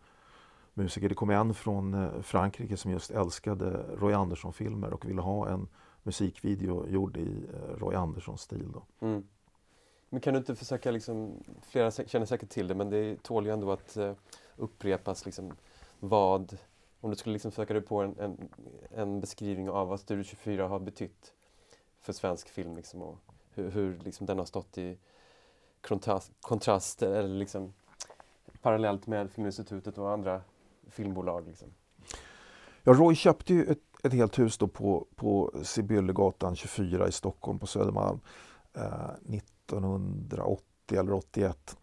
musiker. 0.74 1.08
Det 1.08 1.14
kom 1.14 1.30
en 1.30 1.54
från 1.54 1.94
eh, 1.94 2.20
Frankrike 2.22 2.76
som 2.76 2.90
just 2.90 3.10
älskade 3.10 3.84
Roy 3.98 4.12
Andersson-filmer 4.12 4.92
och 4.92 5.04
ville 5.08 5.20
ha 5.20 5.48
en 5.48 5.68
musikvideo 6.02 6.88
gjord 6.88 7.16
i 7.16 7.44
eh, 7.54 7.76
Roy 7.78 7.94
Andersson-stil. 7.94 8.72
Då. 8.72 9.06
Mm. 9.06 9.24
Men 10.08 10.20
kan 10.20 10.34
du 10.34 10.38
inte 10.38 10.54
försöka, 10.54 10.90
liksom, 10.90 11.42
flera 11.62 11.90
känner 11.90 12.26
säkert 12.26 12.48
till 12.48 12.68
det, 12.68 12.74
men 12.74 12.90
det 12.90 13.22
tål 13.22 13.46
ju 13.46 13.52
ändå 13.52 13.72
att 13.72 13.96
eh, 13.96 14.12
upprepas 14.56 15.26
liksom, 15.26 15.52
vad, 16.00 16.58
om 17.00 17.10
du 17.10 17.16
skulle 17.16 17.32
liksom 17.32 17.50
försöka 17.50 17.74
dig 17.74 17.82
på 17.82 18.02
en, 18.02 18.18
en, 18.18 18.48
en 18.90 19.20
beskrivning 19.20 19.70
av 19.70 19.88
vad 19.88 20.00
Studio 20.00 20.24
24 20.24 20.68
har 20.68 20.78
betytt 20.78 21.32
för 22.00 22.12
svensk 22.12 22.48
film 22.48 22.76
liksom, 22.76 23.02
och 23.02 23.18
hur, 23.54 23.70
hur 23.70 23.98
liksom, 23.98 24.26
den 24.26 24.38
har 24.38 24.44
stått 24.44 24.78
i 24.78 24.98
kontrast, 25.80 26.32
kontrast 26.40 27.02
eller 27.02 27.38
liksom, 27.38 27.72
parallellt 28.62 29.06
med 29.06 29.30
Filminstitutet 29.30 29.98
och 29.98 30.10
andra 30.10 30.40
filmbolag. 30.90 31.46
Liksom. 31.46 31.68
Ja, 32.82 32.92
Roy 32.92 33.14
köpte 33.14 33.54
ju 33.54 33.64
ett, 33.64 33.78
ett 34.02 34.12
helt 34.12 34.38
hus 34.38 34.58
då 34.58 34.68
på, 34.68 35.06
på 35.16 35.52
Sibyllegatan 35.62 36.56
24 36.56 37.08
i 37.08 37.12
Stockholm 37.12 37.58
på 37.58 37.66
Södermalm 37.66 38.20
eh, 38.74 39.34
1980 39.34 40.98
eller 40.98 41.12
81 41.12 41.76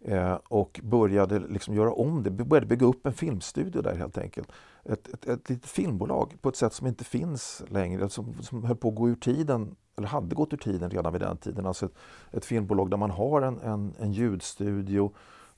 eh, 0.00 0.34
och 0.48 0.80
började 0.82 1.38
liksom 1.38 1.74
göra 1.74 1.92
om 1.92 2.22
det, 2.22 2.30
började 2.30 2.66
bygga 2.66 2.86
upp 2.86 3.06
en 3.06 3.12
filmstudio 3.12 3.82
där 3.82 3.94
helt 3.94 4.18
enkelt. 4.18 4.52
Ett, 4.84 5.08
ett, 5.08 5.26
ett 5.26 5.50
litet 5.50 5.70
filmbolag 5.70 6.36
på 6.40 6.48
ett 6.48 6.56
sätt 6.56 6.72
som 6.72 6.86
inte 6.86 7.04
finns 7.04 7.62
längre, 7.68 8.08
som, 8.08 8.42
som 8.42 8.64
höll 8.64 8.76
på 8.76 8.88
att 8.88 8.94
gå 8.94 9.08
ur 9.08 9.16
tiden, 9.16 9.76
eller 9.96 10.08
hade 10.08 10.34
gått 10.34 10.52
ur 10.52 10.56
tiden 10.56 10.90
redan 10.90 11.12
vid 11.12 11.22
den 11.22 11.36
tiden. 11.36 11.66
Alltså 11.66 11.86
ett, 11.86 11.94
ett 12.30 12.44
filmbolag 12.44 12.90
där 12.90 12.96
man 12.96 13.10
har 13.10 13.42
en, 13.42 13.60
en, 13.60 13.94
en 13.98 14.12
ljudstudio, 14.12 15.12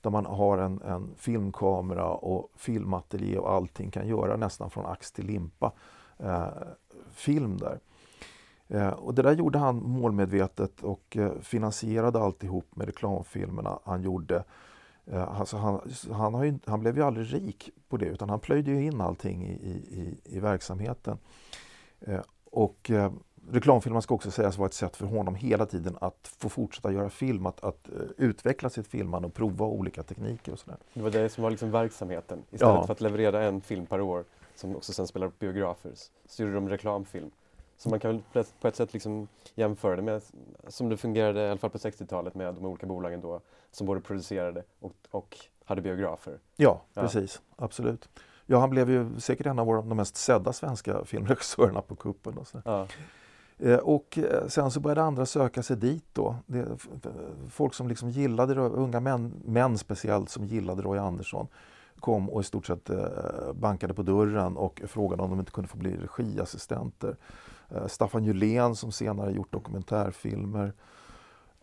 där 0.05 0.11
man 0.11 0.27
har 0.27 0.59
en, 0.59 0.83
en 0.83 1.15
filmkamera 1.17 2.09
och 2.11 2.51
filmateljé 2.57 3.39
och 3.39 3.53
allting 3.53 3.91
kan 3.91 4.09
göra 4.09 4.37
nästan 4.37 4.71
från 4.71 4.87
ax 4.87 5.13
till 5.13 5.27
limpa 5.27 5.73
eh, 6.19 6.47
film 7.13 7.57
där. 7.59 7.81
Eh, 8.69 8.89
och 8.89 9.15
det 9.15 9.23
där 9.23 9.33
gjorde 9.33 9.59
han 9.59 9.77
målmedvetet 9.77 10.83
och 10.83 11.17
eh, 11.17 11.33
finansierade 11.41 12.19
alltihop 12.19 12.77
med 12.77 12.87
reklamfilmerna 12.87 13.79
han 13.85 14.03
gjorde. 14.03 14.45
Eh, 15.07 15.41
alltså 15.41 15.57
han, 15.57 15.81
han, 16.13 16.35
har 16.35 16.45
ju, 16.45 16.59
han 16.67 16.81
blev 16.81 16.97
ju 16.97 17.03
aldrig 17.03 17.35
rik 17.35 17.71
på 17.89 17.97
det 17.97 18.07
utan 18.07 18.31
han 18.31 18.41
plöjde 18.41 18.71
ju 18.71 18.85
in 18.85 19.01
allting 19.01 19.47
i, 19.47 19.53
i, 19.73 20.21
i 20.25 20.41
verksamheten. 20.41 21.19
Eh, 22.01 22.21
och 22.45 22.91
eh, 22.91 23.13
reklamfilmen 23.51 24.03
ska 24.03 24.15
också 24.15 24.31
sägas 24.31 24.59
vara 24.59 24.67
ett 24.67 24.75
sätt 24.75 24.97
för 24.97 25.07
honom 25.07 25.35
hela 25.35 25.67
tiden 25.67 25.97
att 26.01 26.31
få 26.39 26.49
fortsätta 26.49 26.93
göra 26.93 27.11
film, 27.11 27.47
att, 27.47 27.65
att 27.65 27.89
eh, 27.89 27.95
utveckla 28.17 28.71
sitt 28.71 28.87
filmande 28.87 29.29
och 29.29 29.35
prova 29.35 29.67
olika 29.67 30.03
tekniker 30.03 30.53
och 30.53 30.59
sådär. 30.59 30.77
Det 30.95 31.03
var 31.03 31.11
det 31.11 31.29
som 31.29 31.43
var 31.43 31.51
liksom 31.51 31.71
verksamheten. 31.71 32.39
Istället 32.51 32.75
Ja. 32.75 32.87
för 32.87 32.93
att 32.93 33.01
leverera 33.01 33.43
en 33.45 33.61
film 33.61 33.87
per 33.87 34.01
år 34.01 34.25
som 34.55 34.77
också 34.77 34.93
sen 34.93 35.07
spelar 35.07 35.27
på 35.29 35.35
biografer 35.39 35.93
så 36.29 36.43
gjorde 36.43 36.55
de 36.55 36.69
reklamfilm. 36.69 37.31
Så 37.77 37.89
man 37.91 38.01
kan 38.01 38.11
väl 38.11 38.23
på 38.33 38.39
ett- 38.39 38.55
på 38.61 38.69
ett 38.69 38.77
sätt 38.77 38.93
liksom 38.93 39.29
jämföra 39.55 39.97
det 39.97 40.03
med 40.03 40.23
som 40.69 40.89
det 40.89 40.97
fungerade 40.97 41.41
i 41.47 41.49
alla 41.49 41.59
fall 41.59 41.71
på 41.71 41.79
60-talet 41.79 42.35
med 42.35 42.55
de 42.55 42.65
olika 42.67 42.87
bolagen 42.87 43.21
då 43.21 43.41
som 43.71 43.87
både 43.87 44.01
producerade 44.01 44.63
och, 44.81 44.93
och 45.11 45.37
hade 45.65 45.81
biografer. 45.83 46.39
Ja, 46.57 46.83
Ja. 46.95 47.03
precis. 47.03 47.43
Absolut. 47.57 48.09
Ja, 48.47 48.59
han 48.59 48.71
blev 48.71 48.91
ju 48.91 49.21
säkert 49.21 49.47
en 49.47 49.59
av 49.59 49.67
våra, 49.67 49.83
de 49.83 49.97
mest 49.97 50.17
sedda 50.17 50.53
svenska 50.53 51.05
filmregissörerna 51.05 51.81
på 51.83 51.97
kuppen. 51.97 52.39
Och 52.39 52.47
så. 52.47 52.63
Ja. 52.65 52.87
Eh, 53.59 53.77
och 53.77 54.19
eh, 54.19 54.47
sen 54.49 54.71
så 54.71 54.81
började 54.81 55.03
andra 55.03 55.27
söka 55.27 55.63
sig 55.63 55.77
dit 55.77 56.05
då. 56.13 56.37
Det, 56.47 56.67
folk 57.51 57.75
som 57.75 57.89
liksom 57.89 58.11
gillade, 58.11 58.55
unga 58.61 59.01
män, 59.01 59.33
män 59.45 59.79
speciellt, 59.79 60.29
som 60.29 60.45
gillade 60.45 60.83
Roy 60.83 60.99
Andersson 60.99 61.47
kom 62.01 62.31
och 62.31 62.41
i 62.41 62.45
stort 62.45 62.67
sett 62.67 62.91
eh, 62.91 62.99
bankade 63.55 63.95
på 63.95 64.03
dörren 64.03 64.57
och 64.57 64.83
frågade 64.87 65.23
om 65.23 65.31
de 65.31 65.39
inte 65.39 65.53
kunde 65.53 65.69
få 65.69 65.79
bli 65.79 65.97
regiassistenter. 65.97 67.17
Staffan 67.87 68.25
Julén 68.25 68.77
som 68.77 68.93
senare 68.93 69.33
gjort 69.33 69.53
dokumentärfilmer. 69.53 70.73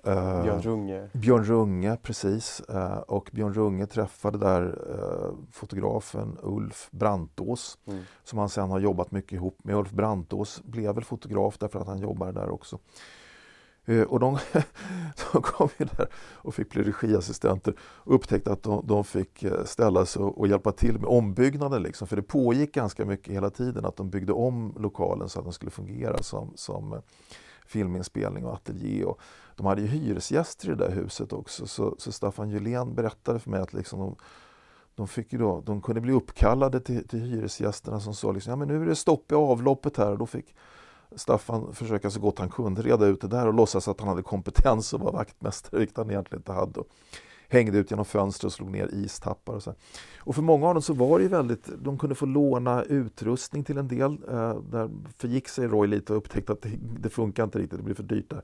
Eh, 0.04 0.44
Björn 0.44 0.62
Runge. 0.62 1.10
Björn 1.14 1.44
Runge, 1.44 1.98
precis. 2.04 2.60
Eh, 2.60 2.98
och 2.98 3.30
Björn 3.34 3.54
Runge 3.54 3.86
träffade 3.86 4.38
där 4.38 4.80
eh, 4.90 5.34
fotografen 5.52 6.38
Ulf 6.42 6.88
Brantås 6.92 7.78
Mm. 7.88 8.04
som 8.24 8.40
han 8.40 8.50
sen 8.50 8.70
har 8.70 8.80
jobbat 8.80 9.12
mycket 9.12 9.32
ihop 9.32 9.58
med. 9.64 9.76
Ulf 9.76 9.92
Brantås 9.92 10.62
blev 10.64 10.96
väl 10.96 11.04
fotograf 11.04 11.58
därför 11.58 11.80
att 11.80 11.88
han 11.88 12.00
jobbar 12.00 12.32
där 12.32 12.50
också. 12.50 12.80
Och 14.08 14.20
de, 14.20 14.38
de 15.34 15.42
kom 15.42 15.70
ju 15.78 15.86
där 15.86 16.08
och 16.34 16.56
fick 16.56 16.70
bli 16.70 16.84
regiassistenter 16.84 17.74
och 17.82 18.16
upptäckte 18.16 18.52
att 18.52 18.64
de, 18.64 18.88
de 18.88 19.04
fick 19.04 19.46
ställa 19.66 20.06
sig 20.06 20.22
och, 20.22 20.38
och 20.40 20.48
hjälpa 20.48 20.72
till 20.72 20.94
med 21.00 21.06
ombyggnaden. 21.06 21.84
Liksom. 21.84 22.08
För 22.08 22.16
det 22.16 22.22
pågick 22.22 22.74
ganska 22.74 23.06
mycket 23.06 23.34
hela 23.34 23.50
tiden 23.50 23.86
att 23.86 23.96
de 23.96 24.10
byggde 24.10 24.34
om 24.34 24.76
lokalen 24.80 25.30
så 25.30 25.40
att 25.40 25.46
den 25.46 25.54
skulle 25.54 25.72
fungera 25.72 26.18
som, 26.18 26.52
som 26.56 27.02
filminspelning 27.72 28.46
och 28.46 28.54
ateljé. 28.54 29.04
Och 29.04 29.22
de 29.56 29.66
hade 29.66 29.82
ju 29.82 29.88
hyresgäster 29.88 30.68
i 30.68 30.70
det 30.70 30.88
där 30.88 30.92
huset 30.92 31.34
också 31.34 31.68
så, 31.68 31.96
så 31.98 32.12
Staffan 32.12 32.50
Julén 32.50 32.96
berättade 32.96 33.40
för 33.40 33.50
mig 33.50 33.62
att 33.62 33.74
liksom 33.74 34.00
de, 34.00 34.16
de, 34.96 35.08
fick 35.08 35.34
ju 35.34 35.40
då, 35.40 35.62
de 35.66 35.82
kunde 35.82 36.02
bli 36.02 36.14
uppkallade 36.14 36.80
till, 36.80 37.08
till 37.08 37.20
hyresgästerna 37.20 38.00
som 38.00 38.14
sa 38.14 38.32
liksom, 38.32 38.50
ja, 38.50 38.56
men 38.56 38.68
nu 38.68 38.82
är 38.82 38.86
det 38.86 38.96
stopp 38.96 39.32
i 39.32 39.36
avloppet 39.36 39.98
här 39.98 40.12
och 40.12 40.18
då 40.18 40.26
fick 40.26 40.56
Staffan 41.16 41.74
försöka 41.74 42.10
så 42.10 42.20
gott 42.20 42.40
han 42.40 42.50
kunde 42.50 42.82
reda 42.82 43.06
ut 43.06 43.22
det 43.22 43.28
där 43.28 43.48
och 43.48 43.54
låtsas 43.54 43.88
att 43.88 44.00
han 44.00 44.10
hade 44.10 44.22
kompetens 44.22 44.94
och 44.94 45.00
var 45.00 45.12
vaktmästare, 45.12 45.80
vilket 45.80 45.98
han 45.98 46.10
egentligen 46.10 46.40
inte 46.40 46.52
hade. 46.52 46.84
Hängde 47.52 47.78
ut 47.78 47.92
genom 47.92 48.06
fönster 48.06 48.48
och 48.48 48.54
slog 48.54 48.72
ner 48.72 48.88
istappar 48.94 49.54
och 49.54 49.64
så. 49.64 49.74
Och 50.18 50.36
för 50.36 50.42
många 50.42 50.68
av 50.68 50.74
dem 50.74 50.82
så 50.82 50.94
var 50.94 51.20
det 51.20 51.24
ju 51.24 51.30
väldigt, 51.30 51.70
de 51.84 51.98
kunde 51.98 52.16
få 52.16 52.26
låna 52.26 52.84
utrustning 52.84 53.64
till 53.64 53.78
en 53.78 53.88
del. 53.88 54.12
Eh, 54.30 54.56
där 54.56 54.90
förgick 55.18 55.48
sig 55.48 55.68
Roy 55.68 55.88
lite 55.88 56.14
och 56.14 56.18
upptäckte 56.18 56.54
att 56.54 56.62
det, 56.62 56.70
det 57.00 57.10
funkar 57.10 57.44
inte 57.44 57.60
riktigt, 57.60 57.78
det 57.78 57.84
blir 57.84 57.96
för 57.96 58.04
dyrt 58.04 58.30
där. 58.30 58.42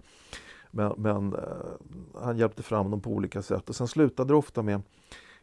Men, 0.71 0.93
men 0.97 1.33
eh, 1.33 2.21
han 2.21 2.37
hjälpte 2.37 2.63
fram 2.63 2.91
dem 2.91 3.01
på 3.01 3.09
olika 3.09 3.41
sätt 3.41 3.69
och 3.69 3.75
sen 3.75 3.87
slutade 3.87 4.33
det 4.33 4.37
ofta 4.37 4.61
med 4.61 4.81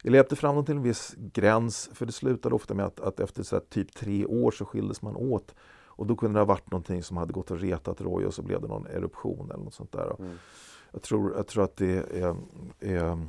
eller 0.03 0.17
hjälpte 0.17 0.35
fram 0.35 0.55
dem 0.55 0.65
till 0.65 0.75
en 0.75 0.83
viss 0.83 1.15
gräns 1.17 1.89
för 1.93 2.05
det 2.05 2.11
slutade 2.11 2.55
ofta 2.55 2.73
med 2.73 2.85
att, 2.85 2.99
att 2.99 3.19
efter 3.19 3.43
så 3.43 3.59
typ 3.59 3.95
tre 3.95 4.25
år 4.25 4.51
så 4.51 4.65
skildes 4.65 5.01
man 5.01 5.15
åt. 5.15 5.55
Och 5.85 6.05
då 6.05 6.15
kunde 6.15 6.39
det 6.39 6.41
ha 6.41 6.45
varit 6.45 6.71
någonting 6.71 7.03
som 7.03 7.17
hade 7.17 7.33
gått 7.33 7.51
och 7.51 7.59
retat 7.59 8.01
Roy 8.01 8.25
och 8.25 8.33
så 8.33 8.41
blev 8.41 8.61
det 8.61 8.67
någon 8.67 8.87
eruption 8.87 9.51
eller 9.51 9.63
något 9.63 9.73
sånt 9.73 9.91
där. 9.91 10.15
Mm. 10.19 10.37
Jag, 10.91 11.01
tror, 11.01 11.33
jag 11.35 11.47
tror 11.47 11.63
att 11.63 11.75
det 11.75 12.21
är, 12.21 12.35
är 12.79 13.27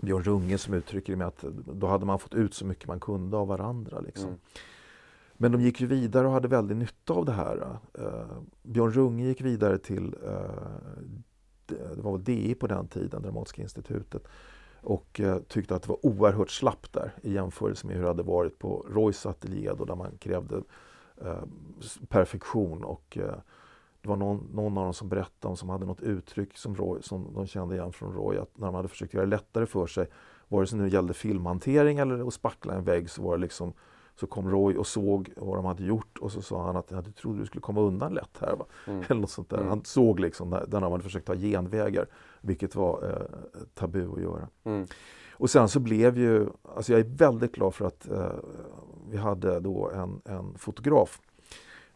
Björn 0.00 0.22
Runge 0.22 0.58
som 0.58 0.74
uttrycker 0.74 1.12
det 1.12 1.16
med 1.16 1.26
att 1.26 1.44
då 1.66 1.86
hade 1.86 2.06
man 2.06 2.18
fått 2.18 2.34
ut 2.34 2.54
så 2.54 2.66
mycket 2.66 2.88
man 2.88 3.00
kunde 3.00 3.36
av 3.36 3.48
varandra. 3.48 4.00
Liksom. 4.00 4.28
Mm. 4.28 4.40
Men 5.32 5.52
de 5.52 5.60
gick 5.60 5.80
ju 5.80 5.86
vidare 5.86 6.26
och 6.26 6.32
hade 6.32 6.48
väldigt 6.48 6.76
nytta 6.76 7.12
av 7.12 7.24
det 7.24 7.32
här. 7.32 7.78
Eh, 7.94 8.38
Björn 8.62 8.92
Runge 8.92 9.24
gick 9.24 9.40
vidare 9.40 9.78
till, 9.78 10.14
eh, 10.26 11.74
det 11.96 12.02
var 12.02 12.18
DI 12.18 12.54
på 12.54 12.66
den 12.66 12.88
tiden, 12.88 13.22
Dramatiska 13.22 13.62
institutet, 13.62 14.28
och 14.80 15.20
eh, 15.20 15.38
tyckte 15.38 15.74
att 15.74 15.82
det 15.82 15.88
var 15.88 16.06
oerhört 16.06 16.50
slappt 16.50 16.92
där 16.92 17.14
i 17.22 17.32
jämförelse 17.32 17.86
med 17.86 17.96
hur 17.96 18.02
det 18.02 18.08
hade 18.08 18.22
varit 18.22 18.58
på 18.58 18.86
Roys 18.90 19.26
ateljé 19.26 19.72
då, 19.78 19.84
där 19.84 19.94
man 19.94 20.18
krävde 20.18 20.62
eh, 21.24 21.42
perfektion 22.08 22.84
och 22.84 23.18
eh, 23.18 23.38
det 24.02 24.08
var 24.08 24.16
någon, 24.16 24.48
någon 24.52 24.78
av 24.78 24.84
dem 24.84 24.94
som 24.94 25.08
berättade 25.08 25.50
om 25.50 25.56
som 25.56 25.68
hade 25.68 25.86
något 25.86 26.00
uttryck 26.00 26.56
som, 26.56 26.74
Roy, 26.74 27.02
som 27.02 27.34
de 27.34 27.46
kände 27.46 27.74
igen 27.74 27.92
från 27.92 28.14
Roy 28.14 28.38
att 28.38 28.58
när 28.58 28.66
de 28.66 28.74
hade 28.74 28.88
försökt 28.88 29.14
göra 29.14 29.24
det 29.24 29.30
lättare 29.30 29.66
för 29.66 29.86
sig 29.86 30.06
vare 30.48 30.66
sig 30.66 30.78
det 30.78 30.84
nu 30.84 30.90
gällde 30.90 31.14
filmhantering 31.14 31.98
eller 31.98 32.26
att 32.28 32.34
spackla 32.34 32.74
en 32.74 32.84
vägg 32.84 33.10
så 33.10 33.22
var 33.22 33.36
det 33.36 33.40
liksom 33.40 33.72
så 34.16 34.26
kom 34.26 34.50
Roy 34.50 34.76
och 34.76 34.86
såg 34.86 35.32
vad 35.36 35.58
de 35.58 35.64
hade 35.64 35.84
gjort 35.84 36.18
och 36.18 36.32
så 36.32 36.42
sa 36.42 36.66
han 36.66 36.76
att 36.76 36.90
jag 36.90 37.14
trodde 37.14 37.38
du 37.38 37.46
skulle 37.46 37.62
komma 37.62 37.80
undan 37.80 38.14
lätt 38.14 38.38
här. 38.40 38.56
Va? 38.56 38.64
Mm. 38.86 39.04
Eller 39.08 39.20
något 39.20 39.30
sånt 39.30 39.50
där. 39.50 39.56
Mm. 39.56 39.68
Han 39.68 39.84
såg 39.84 40.20
liksom 40.20 40.50
när, 40.50 40.66
när 40.68 40.80
de 40.80 40.92
hade 40.92 41.04
försökt 41.04 41.26
ta 41.26 41.36
genvägar, 41.36 42.06
vilket 42.40 42.74
var 42.74 43.10
eh, 43.10 43.64
tabu 43.74 44.12
att 44.12 44.22
göra. 44.22 44.48
Mm. 44.64 44.86
Och 45.32 45.50
sen 45.50 45.68
så 45.68 45.80
blev 45.80 46.18
ju, 46.18 46.46
alltså 46.76 46.92
jag 46.92 47.00
är 47.00 47.04
väldigt 47.04 47.52
glad 47.52 47.74
för 47.74 47.86
att 47.86 48.10
eh, 48.10 48.32
vi 49.10 49.16
hade 49.16 49.60
då 49.60 49.90
en, 49.90 50.20
en 50.24 50.54
fotograf. 50.58 51.20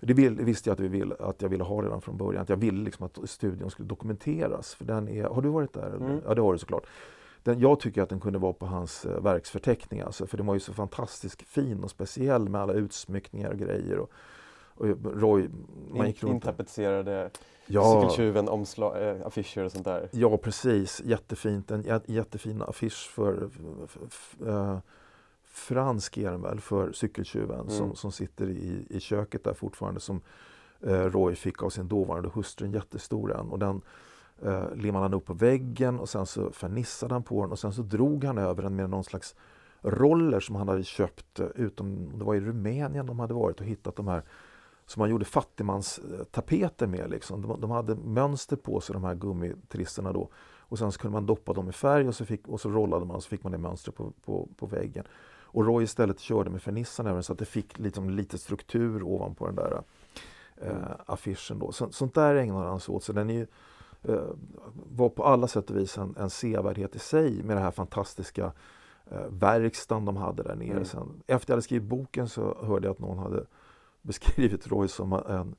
Det 0.01 0.15
vill, 0.15 0.35
visste 0.35 0.69
jag 0.71 0.75
att, 0.75 0.81
vi 0.81 0.89
vill, 0.89 1.13
att 1.21 1.43
jag 1.43 1.49
ville 1.49 1.65
ha 1.65 1.83
redan 1.83 2.01
från 2.01 2.17
början, 2.17 2.43
att 2.43 2.49
jag 2.49 2.57
ville 2.57 2.85
liksom 2.85 3.07
att 3.07 3.31
studion 3.31 3.71
skulle 3.71 3.89
dokumenteras. 3.89 4.75
För 4.75 4.85
den 4.85 5.09
är, 5.09 5.25
har 5.25 5.43
du 5.43 5.49
varit 5.49 5.73
där? 5.73 5.97
Mm. 5.97 6.21
Ja, 6.27 6.35
det 6.35 6.43
har 6.43 6.53
du 6.53 6.59
såklart. 6.59 6.87
Den, 7.43 7.61
jag 7.61 7.81
tycker 7.81 8.03
att 8.03 8.09
den 8.09 8.21
kunde 8.21 8.39
vara 8.39 8.53
på 8.53 8.67
hans 8.67 9.05
eh, 9.05 9.21
verksförteckning, 9.23 10.01
alltså, 10.01 10.27
för 10.27 10.37
den 10.37 10.47
var 10.47 10.55
ju 10.55 10.61
så 10.61 10.73
fantastiskt 10.73 11.43
fin 11.43 11.85
och 11.85 11.91
speciell 11.91 12.49
med 12.49 12.61
alla 12.61 12.73
utsmyckningar 12.73 13.51
och 13.51 13.59
grejer. 13.59 13.99
Och, 13.99 14.11
och 14.75 14.87
Roy, 15.21 15.49
man 15.91 16.07
gick 16.07 16.23
runt 16.23 16.35
intapetserade 16.35 17.31
Ja, 17.67 18.01
cykeltjuven, 18.01 18.49
omslag, 18.49 19.09
äh, 19.09 19.27
affischer 19.27 19.65
och 19.65 19.73
sånt 19.73 19.85
där. 19.85 20.09
Ja, 20.13 20.37
precis. 20.37 21.03
Jättefint. 21.05 21.71
En 21.71 21.83
jä- 21.85 22.01
jättefin 22.07 22.63
affisch 22.63 23.11
för, 23.11 23.49
för, 23.89 24.07
för, 24.09 24.49
eh, 24.49 24.79
fransk 25.57 26.17
är 26.19 26.31
den 26.31 26.43
väl, 26.43 26.61
för 26.61 26.93
cykeltjuven 26.93 27.61
Mm. 27.61 27.71
som, 27.71 27.95
som 27.95 28.13
sitter 28.13 28.49
i, 28.49 28.87
i 28.91 29.01
köket 29.01 29.45
där 29.45 29.55
fortfarande 29.55 30.01
som 30.01 30.21
eh, 30.81 31.01
Roy 31.01 31.35
fick 31.35 31.63
av 31.63 31.71
sin 31.71 31.89
dåvarande 31.89 32.31
hustru, 32.35 32.67
en 32.67 32.73
jättestor 32.73 33.33
en. 33.41 33.51
Och 33.51 33.59
den 33.59 33.81
eh, 34.43 34.75
limmade 34.75 35.05
han 35.05 35.15
upp 35.15 35.25
på 35.25 35.35
väggen 35.35 35.99
och 36.01 36.09
sen 36.09 36.27
så 36.27 36.51
fernissade 36.51 37.15
han 37.15 37.23
på 37.23 37.43
den 37.43 37.53
och 37.53 37.59
sen 37.59 37.73
så 37.73 37.83
drog 37.83 38.25
han 38.25 38.39
över 38.39 38.63
den 38.63 38.77
med 38.77 38.91
någon 38.91 39.05
slags 39.05 39.35
roller 39.83 40.41
som 40.41 40.57
han 40.57 40.69
hade 40.69 40.85
köpt 40.85 41.41
eh, 41.41 41.47
utom, 41.55 42.19
det 42.19 42.25
var 42.25 42.35
i 42.35 42.41
Rumänien 42.41 43.07
de 43.07 43.19
hade 43.19 43.35
varit 43.35 43.61
och 43.61 43.67
hittat 43.67 43.97
de 43.97 44.09
här 44.09 44.23
som 44.87 45.01
man 45.01 45.11
gjorde 45.11 45.25
fattigmanstapeter 45.25 46.87
med. 46.87 47.11
Liksom. 47.11 47.43
De, 47.43 47.61
de 47.61 47.71
hade 47.71 47.95
mönster 47.95 48.57
på 48.57 48.81
sig 48.81 48.93
de 48.93 49.05
här 49.05 49.15
gummitristerna 49.15 50.13
då. 50.13 50.29
Och 50.69 50.79
sen 50.79 50.93
så 50.93 50.99
kunde 50.99 51.13
man 51.13 51.27
doppa 51.27 51.53
dem 51.53 51.69
i 51.69 51.73
färg 51.73 52.09
och 52.09 52.15
så, 52.15 52.25
fick, 52.25 52.49
och 52.49 52.61
så 52.61 52.71
rollade 52.71 53.07
man 53.07 53.17
och 53.17 53.23
så 53.23 53.29
fick 53.29 53.43
man 53.43 53.53
det 53.53 53.59
mönstret 53.59 53.97
på, 53.97 54.13
på, 54.25 54.49
på 54.57 54.67
väggen. 54.67 55.05
Och 55.57 55.67
Roy 55.67 55.85
istället 55.85 56.21
körde 56.21 56.51
med 56.51 56.63
fernissan 56.63 57.07
den 57.07 57.23
så 57.23 57.33
att 57.33 57.39
det 57.39 57.45
fick 57.45 57.79
liksom 57.79 58.11
lite 58.11 58.39
struktur 58.39 59.03
ovanpå 59.03 59.47
den 59.47 59.55
där 59.55 59.83
eh, 60.57 60.73
affischen. 61.07 61.59
Då. 61.59 61.73
Så, 61.73 61.91
sånt 61.91 62.15
där 62.15 62.35
ägnade 62.35 62.69
han 62.69 62.81
sig 62.81 62.95
åt. 62.95 63.05
Så 63.05 63.13
den 63.13 63.31
är 63.31 63.35
ju, 63.35 63.47
eh, 64.03 64.25
var 64.97 65.09
på 65.09 65.25
alla 65.25 65.49
sätt 65.49 65.71
och 65.71 65.77
vis 65.77 65.99
en, 65.99 66.15
en 66.19 66.31
sevärdhet 66.31 66.97
i 66.97 66.99
sig 66.99 67.43
med 67.43 67.57
det 67.57 67.61
här 67.61 67.71
fantastiska 67.71 68.53
eh, 69.11 69.27
verkstaden 69.29 70.05
de 70.05 70.17
hade 70.17 70.43
där 70.43 70.55
nere. 70.55 70.71
Mm. 70.71 70.85
Sen, 70.85 71.23
efter 71.27 71.51
jag 71.51 71.55
hade 71.55 71.63
skrivit 71.63 71.89
boken 71.89 72.29
så 72.29 72.57
hörde 72.63 72.87
jag 72.87 72.93
att 72.93 73.01
någon 73.01 73.19
hade 73.19 73.45
beskrivit 74.03 74.67
Roy 74.67 74.89
som 74.89 75.13
en, 75.13 75.57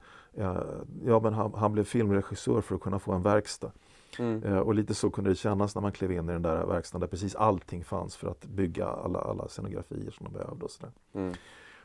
ja 1.06 1.20
men 1.20 1.34
han, 1.34 1.54
han 1.54 1.74
blev 1.74 1.84
filmregissör 1.84 2.62
för 2.62 2.76
att 2.76 2.82
kunna 2.82 3.00
få 3.00 3.14
en 3.14 3.24
verkstad. 3.24 3.72
Mm. 4.20 4.44
Eh, 4.44 4.60
och 4.60 4.74
lite 4.76 4.94
så 4.94 5.10
kunde 5.10 5.30
det 5.30 5.36
kännas 5.36 5.76
när 5.76 5.82
man 5.82 5.92
klev 5.92 6.12
in 6.12 6.30
i 6.30 6.32
den 6.34 6.42
där 6.42 6.66
verkstaden 6.66 7.02
där 7.02 7.08
precis 7.08 7.36
allting 7.36 7.84
fanns 7.84 8.16
för 8.16 8.28
att 8.28 8.46
bygga 8.46 8.88
alla, 8.88 9.20
alla 9.20 9.48
scenografier 9.48 10.12
som 10.12 10.24
de 10.24 10.34
behövde. 10.34 10.66
Och 10.66 10.72
så, 10.72 10.84
där. 10.84 10.92
Mm. 11.22 11.34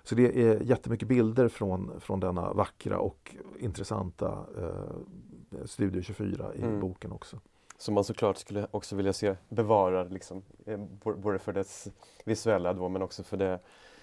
så 0.02 0.14
det 0.14 0.42
är 0.42 0.60
jättemycket 0.62 1.08
bilder 1.08 1.48
från, 1.48 2.00
från 2.00 2.20
denna 2.20 2.52
vackra 2.52 2.98
och 2.98 3.36
intressanta 3.58 4.38
eh, 4.58 5.64
Studio 5.64 6.02
24 6.02 6.54
i 6.54 6.62
Mm. 6.62 6.80
boken 6.80 7.12
också. 7.12 7.36
Som 7.78 7.94
man 7.94 8.04
såklart 8.04 8.36
skulle 8.36 8.66
också 8.70 8.96
vilja 8.96 9.12
se 9.12 9.36
bevarad, 9.48 10.12
liksom, 10.12 10.42
eh, 10.66 10.80
både 11.16 11.38
för 11.38 11.52
dess 11.52 11.88
visuella 12.24 12.72
då, 12.72 12.88
men 12.88 13.02
också 13.02 13.22
för 13.22 13.36
det 13.36 13.58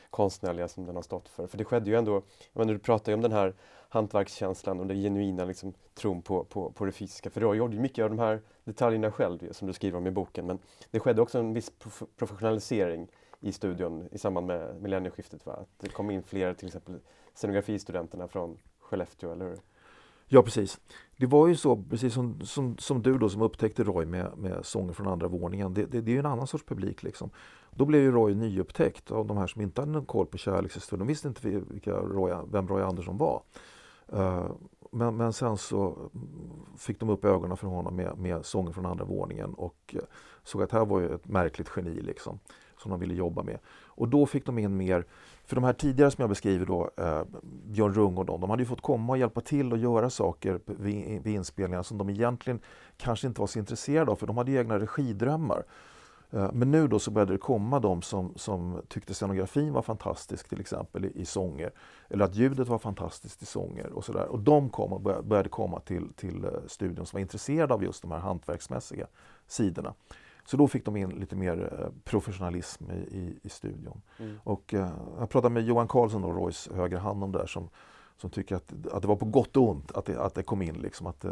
konstnärliga 0.10 0.68
som 0.68 0.86
den 0.86 0.96
har 0.96 1.04
stått 1.04 1.30
för. 1.30 1.48
För 1.48 1.58
det 1.58 1.66
skedde 1.66 1.90
ju 1.90 1.96
ändå, 1.96 2.14
jag 2.54 2.60
menar, 2.60 2.74
du 2.74 2.80
pratar 2.80 3.12
ju 3.12 3.14
om 3.14 3.22
den 3.22 3.32
här 3.32 3.54
hantverkskänslan 3.90 4.80
och 4.80 4.88
den 4.88 4.98
genuina 4.98 5.46
liksom, 5.46 5.74
tron 5.94 6.22
på, 6.22 6.44
på, 6.44 6.72
på 6.72 6.86
det 6.86 6.92
fysiska. 6.92 7.30
För 7.30 7.42
Roy 7.42 7.58
gjorde 7.58 7.76
ju 7.76 7.82
mycket 7.82 8.04
av 8.04 8.10
de 8.10 8.20
här 8.20 8.42
detaljerna 8.64 9.12
själv, 9.12 9.52
som 9.52 9.68
du 9.68 9.74
skriver 9.74 9.98
om 9.98 10.08
i 10.08 10.12
boken. 10.12 10.46
Men 10.46 10.60
det 10.92 11.00
skedde 11.00 11.22
också 11.22 11.40
en 11.40 11.54
viss 11.54 11.72
prof- 11.80 12.08
professionalisering 12.18 13.08
i 13.40 13.52
studion 13.52 14.08
i 14.12 14.18
samband 14.18 14.48
med 14.48 14.82
millennieskiftet. 14.82 15.46
Va? 15.46 15.54
Att 15.54 15.70
det 15.78 15.90
kom 15.90 16.12
in 16.12 16.24
fler, 16.24 16.54
till 16.54 16.68
exempel 16.68 17.00
scenografistudenterna 17.34 18.28
från 18.28 18.58
Skellefteå, 18.80 19.32
eller 19.32 19.46
hur? 19.46 19.60
Ja 20.32 20.44
precis. 20.44 20.80
Det 21.18 21.26
var 21.26 21.48
ju 21.48 21.56
så, 21.56 21.84
precis 21.90 22.14
som, 22.14 22.42
som, 22.42 22.78
som 22.78 23.02
du 23.02 23.18
då 23.18 23.30
som 23.30 23.42
upptäckte 23.42 23.84
Roy 23.84 24.06
med, 24.06 24.38
med 24.38 24.66
sånger 24.66 24.94
från 24.94 25.08
andra 25.08 25.28
våningen. 25.28 25.74
Det, 25.74 25.86
det, 25.86 26.02
det 26.02 26.12
är 26.12 26.14
ju 26.14 26.20
en 26.20 26.26
annan 26.26 26.48
sorts 26.48 26.64
publik 26.64 27.04
liksom. 27.04 27.30
Då 27.72 27.86
blev 27.86 28.02
ju 28.02 28.12
Roy 28.12 28.36
nyupptäckt 28.36 29.12
av 29.12 29.28
de 29.28 29.38
här 29.38 29.48
som 29.48 29.62
inte 29.62 29.82
hade 29.82 29.92
någon 29.92 30.06
koll 30.06 30.26
på 30.26 30.38
kärlekshistorien. 30.38 31.00
De 31.00 31.08
visste 31.08 31.28
inte 31.28 31.50
vilka 31.50 31.92
Roy, 31.92 32.34
vem 32.52 32.68
Roy 32.68 32.82
Andersson 32.82 33.18
var. 33.18 33.42
Eh, 34.14 34.52
men, 34.92 35.18
men 35.18 35.34
sen 35.34 35.58
så 35.58 36.10
fick 36.78 37.00
de 37.00 37.10
upp 37.10 37.26
ögonen 37.26 37.58
för 37.58 37.68
honom 37.68 37.96
med, 37.96 38.18
med 38.18 38.46
sånger 38.46 38.72
från 38.72 38.86
andra 38.86 39.06
våningen 39.06 39.54
och 39.54 39.96
eh, 39.96 40.02
såg 40.44 40.64
att 40.64 40.72
här 40.72 40.86
var 40.86 41.00
ju 41.00 41.16
ett 41.16 41.28
märkligt 41.28 41.72
geni 41.76 42.02
liksom, 42.02 42.40
som 42.78 42.92
de 42.92 43.00
ville 43.00 43.14
jobba 43.14 43.44
med. 43.44 43.60
Och 43.68 44.08
då 44.08 44.26
fick 44.26 44.46
de 44.46 44.60
in 44.60 44.78
mer, 44.78 45.06
för 45.46 45.56
de 45.56 45.64
här 45.64 45.74
tidigare 45.74 46.12
som 46.12 46.22
jag 46.22 46.30
beskriver 46.30 46.66
då, 46.66 46.90
eh, 46.98 47.24
Björn 47.66 47.94
Rung 47.94 48.18
och 48.18 48.26
dem, 48.26 48.42
de 48.42 48.50
hade 48.50 48.62
ju 48.62 48.68
fått 48.68 48.82
komma 48.82 49.14
och 49.14 49.18
hjälpa 49.18 49.42
till 49.42 49.72
och 49.72 49.78
göra 49.78 50.10
saker 50.10 50.60
vid, 50.66 51.24
vid 51.24 51.36
inspelningar 51.36 51.84
som 51.84 51.98
de 51.98 52.10
egentligen 52.10 52.60
kanske 52.98 53.28
inte 53.28 53.42
var 53.42 53.48
så 53.48 53.60
intresserade 53.60 54.12
av, 54.12 54.16
för 54.16 54.28
de 54.28 54.38
hade 54.38 54.52
ju 54.52 54.58
egna 54.58 54.80
regidrömmar. 54.80 55.64
Eh, 56.32 56.50
Men 56.54 56.72
nu 56.72 56.88
då 56.88 57.00
så 57.00 57.12
började 57.12 57.34
det 57.34 57.38
komma 57.38 57.80
de 57.80 58.02
som, 58.02 58.34
som 58.36 58.82
tyckte 58.88 59.14
scenografin 59.14 59.74
var 59.74 59.82
fantastisk 59.82 60.50
till 60.50 60.60
exempel 60.60 61.06
i, 61.06 61.12
i 61.16 61.26
sånger. 61.26 61.72
Eller 62.10 62.26
att 62.26 62.36
ljudet 62.36 62.68
var 62.68 62.80
fantastiskt 62.80 63.42
i 63.42 63.46
sånger 63.46 63.92
och 63.94 64.06
sådär. 64.06 64.28
Och 64.28 64.40
de 64.40 64.70
kom 64.70 64.94
och 64.94 65.02
började, 65.02 65.50
komma 65.50 65.80
till, 65.80 66.14
till 66.14 66.46
eh, 66.46 66.52
studion 66.68 67.06
som 67.06 67.18
var 67.18 67.22
intresserade 67.22 67.74
av 67.74 67.84
just 67.84 68.02
de 68.02 68.12
här 68.12 68.20
hantverksmässiga 68.20 69.08
sidorna. 69.48 69.94
Så 70.46 70.58
då 70.58 70.68
fick 70.68 70.86
de 70.86 70.96
in 70.98 71.10
lite 71.10 71.36
mer 71.36 71.80
eh, 71.80 71.88
professionalism 72.04 72.92
i, 72.92 73.18
i, 73.18 73.40
i 73.44 73.50
studion. 73.50 74.02
Mm. 74.20 74.40
Och 74.44 74.74
eh, 74.74 74.90
jag 75.20 75.30
pratade 75.30 75.54
med 75.54 75.64
Johan 75.64 75.88
Karlsson, 75.88 76.22
då, 76.22 76.32
Roys 76.32 76.70
högra 76.76 77.00
hand 77.00 77.24
om 77.24 77.32
det 77.32 77.40
där, 77.40 77.48
som, 77.48 77.70
som 78.18 78.30
tycker 78.30 78.56
att, 78.56 78.74
att 78.92 79.02
det 79.02 79.08
var 79.08 79.16
på 79.16 79.26
gott 79.26 79.58
och 79.58 79.70
ont 79.70 79.92
att 79.92 80.06
det, 80.06 80.22
att 80.22 80.36
det 80.36 80.44
kom 80.44 80.62
in. 80.62 80.76
Liksom, 80.76 81.08
att, 81.08 81.26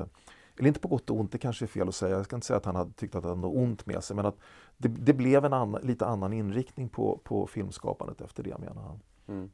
eller 0.58 0.68
inte 0.68 0.80
på 0.80 0.88
gott 0.88 1.10
och 1.10 1.20
ont, 1.20 1.32
det 1.32 1.38
kanske 1.38 1.66
är 1.66 1.68
fel 1.68 1.88
att 1.88 1.96
säga. 1.96 2.16
Jag 2.16 2.26
ska 2.26 2.36
inte 2.36 2.48
säga 2.48 2.58
att 2.58 2.66
han 2.66 2.76
hade 2.76 2.92
tyckt 2.92 3.16
att 3.16 3.24
det 3.24 3.30
hade 3.30 3.42
något 3.42 3.58
ont 3.58 3.86
med 3.86 4.04
sig, 4.04 4.16
men 4.16 4.26
att 4.26 4.38
det, 4.78 4.88
det 4.88 5.14
blev 5.14 5.46
en 5.46 5.54
annan, 5.54 5.82
lite 5.82 6.06
annan 6.06 6.34
inriktning 6.34 6.90
på, 6.90 7.20
på 7.24 7.48
filmskapandet 7.48 8.22
efter 8.22 8.44
det, 8.44 8.58
menar 8.58 8.82
han. 8.82 9.00
Mm. 9.28 9.52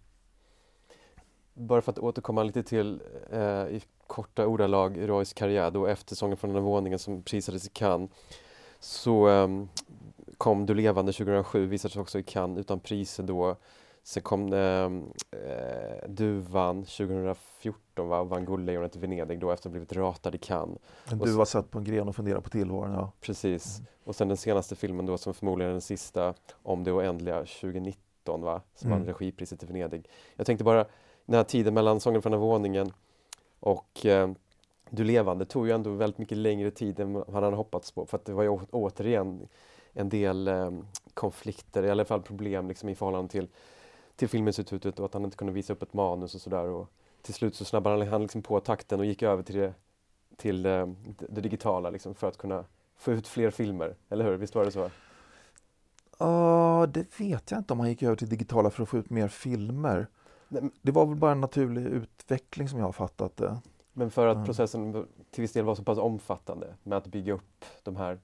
Bara 1.54 1.82
för 1.82 1.91
att 1.91 1.99
återkomma 1.99 2.43
lite 2.43 2.64
till 2.64 3.01
eh, 3.32 3.68
i 3.68 3.82
korta 4.08 4.47
ordalag 4.47 5.10
Roys 5.10 5.34
karriär 5.34 5.72
då 5.72 5.86
efter 5.86 6.16
Sången 6.16 6.38
från 6.38 6.54
den 6.54 6.64
våningen 6.64 6.99
som 6.99 7.22
prisades 7.22 7.68
i 7.68 7.70
Cannes 7.70 8.10
så 8.80 9.30
eh, 9.30 9.47
kom 10.38 10.66
Du 10.66 10.74
levande 10.74 11.14
2007, 11.14 11.66
visades 11.66 11.97
också 11.97 12.20
i 12.20 12.24
Cannes 12.24 12.60
utan 12.60 12.80
priser 12.80 13.24
då. 13.24 13.56
Sen 14.04 14.24
kom 14.24 14.54
ehm, 14.54 15.12
eh, 15.32 16.10
Duvan 16.10 16.84
2014 16.84 18.08
va, 18.10 18.20
och 18.20 18.30
vann 18.30 18.45
Guldlejonet 18.45 18.95
i 18.95 18.99
Venedig 18.99 19.39
då 19.39 19.51
efter 19.51 19.62
att 19.62 19.64
ha 19.64 19.72
blivit 19.72 19.93
ratad 19.93 20.36
i 20.36 20.38
Cannes. 20.38 20.78
Men 21.10 21.20
du 21.20 21.36
har 21.36 21.45
satt 21.45 21.72
på 21.72 21.78
en 21.78 21.84
gren 21.84 22.08
och 22.08 22.16
funderat 22.16 22.43
på 22.43 22.49
tillvaron, 22.49 22.93
ja. 22.93 23.12
Precis. 23.22 23.82
Och 24.04 24.16
sen 24.16 24.28
den 24.28 24.38
senaste 24.38 24.76
filmen 24.76 25.06
då 25.06 25.18
som 25.18 25.34
förmodligen 25.34 25.70
är 25.70 25.74
den 25.74 25.82
sista 25.82 26.34
om 26.64 26.84
det 26.84 26.91
oändliga 26.91 27.38
2019 27.45 28.41
va, 28.41 28.62
som 28.76 28.88
Mm. 28.91 28.99
vann 28.99 29.08
regipriset 29.08 29.64
i 29.64 29.66
Venedig. 29.66 30.10
Jag 30.36 30.45
tänkte 30.45 30.64
bara 30.64 30.86
den 31.26 31.36
här 31.36 31.43
tiden 31.43 31.74
mellan 31.74 31.99
Sången 31.99 32.22
från 32.22 32.32
den 32.32 32.41
våningen 32.41 32.91
och 33.60 34.06
eh, 34.06 34.30
Du 34.89 35.04
levande 35.04 35.45
tog 35.45 35.68
ju 35.68 35.74
ändå 35.74 35.89
väldigt 35.91 36.18
mycket 36.18 36.38
längre 36.38 36.72
tid 36.72 36.99
än 36.99 37.16
han 37.16 37.43
hade 37.43 37.56
hoppats 37.56 37.91
på 37.91 38.06
för 38.06 38.18
att 38.18 38.26
det 38.26 38.34
var 38.34 38.43
ju 38.43 38.49
återigen 38.72 39.47
en 39.93 40.10
del 40.10 40.47
eh, 40.47 40.72
konflikter, 41.14 41.84
i 41.84 41.89
alla 41.89 42.06
fall 42.06 42.22
problem 42.22 42.68
liksom, 42.68 42.89
i 42.89 42.95
förhållande 42.95 43.32
till, 43.32 43.47
till 44.24 44.30
Filminstitutet 44.30 45.00
och 45.00 45.06
att 45.06 45.14
han 45.14 45.24
inte 45.24 45.38
kunde 45.38 45.54
visa 45.54 45.74
upp 45.74 45.84
ett 45.84 45.94
manus 45.94 46.36
och 46.36 46.42
sådär. 46.42 46.86
Till 47.22 47.34
slut 47.34 47.56
så 47.56 47.66
snabbade 47.66 48.06
han, 48.06 48.22
liksom 48.22 48.42
på 48.42 48.60
takten 48.60 49.00
och 49.00 49.06
gick 49.06 49.24
över 49.24 49.44
till 49.44 49.56
det, 49.56 49.74
till 50.36 50.66
eh, 50.66 50.88
det, 51.18 51.26
det 51.30 51.42
digitala 51.42 51.90
liksom, 51.90 52.16
för 52.16 52.28
att 52.28 52.38
kunna 52.38 52.66
få 52.98 53.12
ut 53.12 53.28
fler 53.28 53.52
filmer, 53.52 53.96
eller 54.10 54.26
hur? 54.26 54.38
Visst 54.38 54.56
var 54.56 54.66
det 54.66 54.72
så? 54.72 54.90
Ja, 56.18 56.88
det 56.94 57.20
vet 57.20 57.52
jag 57.52 57.60
inte 57.60 57.74
om 57.74 57.80
han 57.80 57.90
gick 57.90 58.04
över 58.04 58.16
till 58.16 58.30
digitala 58.30 58.70
för 58.70 58.84
att 58.84 58.90
få 58.90 58.98
ut 58.98 59.10
mer 59.10 59.28
filmer. 59.28 60.08
Nej, 60.48 60.70
Det 60.82 60.92
var 60.92 61.06
väl 61.06 61.16
bara 61.16 61.32
en 61.32 61.42
naturlig 61.42 61.86
utveckling 61.86 62.70
som 62.70 62.80
jag 62.80 62.86
har 62.86 62.94
fattat 62.94 63.38
det. 63.38 63.58
Men 63.94 64.12
för 64.12 64.28
att 64.28 64.46
processen 64.46 65.08
till 65.32 65.42
viss 65.42 65.54
del 65.54 65.66
var 65.66 65.76
så 65.76 65.84
pass 65.84 65.98
omfattande 65.98 66.76
med 66.84 66.98
att 66.98 67.08
bygga 67.08 67.34
upp 67.34 67.66
de 67.84 67.96
här 67.96 68.20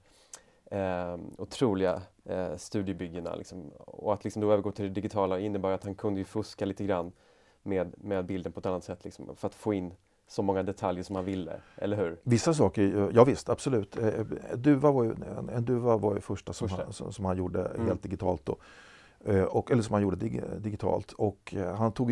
eh, 0.70 1.16
otroliga 1.38 2.02
eh, 2.24 2.56
studiebyggena 2.56 3.34
liksom, 3.34 3.70
och 3.76 4.12
att 4.14 4.24
liksom 4.24 4.42
då 4.42 4.52
övergå 4.52 4.72
till 4.72 4.84
det 4.84 4.90
digitala 4.90 5.38
innebar 5.38 5.70
att 5.70 5.84
han 5.84 5.94
kunde 5.94 6.20
ju 6.20 6.24
fuska 6.24 6.64
lite 6.64 6.84
grann 6.84 7.12
med, 7.62 7.94
med 7.98 8.24
bilden 8.26 8.52
på 8.52 8.60
ett 8.60 8.66
annat 8.66 8.84
sätt 8.84 9.04
liksom, 9.04 9.36
för 9.36 9.46
att 9.48 9.54
få 9.54 9.74
in 9.74 9.94
så 10.28 10.42
många 10.42 10.62
detaljer 10.62 11.04
som 11.04 11.16
han 11.16 11.24
ville, 11.24 11.60
eller 11.76 11.96
hur? 11.96 12.16
Vissa 12.22 12.54
saker, 12.54 13.10
ja 13.14 13.24
visst, 13.24 13.48
absolut. 13.48 13.96
Eh, 13.98 14.24
Duva 14.56 14.90
var 14.90 15.04
ju, 15.04 15.14
en, 15.54 15.64
Duva 15.64 15.96
var 15.96 16.14
ju 16.14 16.20
första 16.20 16.52
som, 16.52 16.68
Första. 16.68 16.84
Han, 17.04 17.12
som, 17.12 17.24
han 17.24 17.36
gjorde 17.36 17.64
Mm. 17.64 17.86
helt 17.86 18.02
digitalt 18.02 18.46
då. 18.46 18.56
Eh, 19.24 19.42
Och, 19.44 19.70
eller 19.70 19.82
som 19.82 19.92
han 19.92 20.02
gjorde 20.02 20.16
dig, 20.16 20.42
digitalt. 20.58 21.12
Och 21.12 21.54
eh, 21.56 21.74
han 21.74 21.92
tog, 21.92 22.10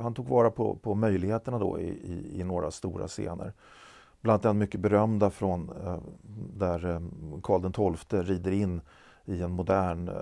han 0.00 0.14
tog 0.14 0.28
vara 0.28 0.50
på, 0.50 0.74
på 0.74 0.94
möjligheterna 0.94 1.58
då 1.58 1.80
i, 1.80 1.88
i, 1.88 2.40
i 2.40 2.44
några 2.44 2.70
stora 2.70 3.08
scener. 3.08 3.52
Bland 4.24 4.34
annat 4.34 4.42
den 4.42 4.58
mycket 4.58 4.80
berömda 4.80 5.30
från 5.30 5.70
eh, 5.84 5.98
där 6.56 6.86
eh, 6.86 7.00
Karl 7.42 7.96
XII 7.96 8.22
rider 8.22 8.52
in 8.52 8.80
i 9.24 9.42
en 9.42 9.50
modern 9.50 10.08
eh, 10.08 10.14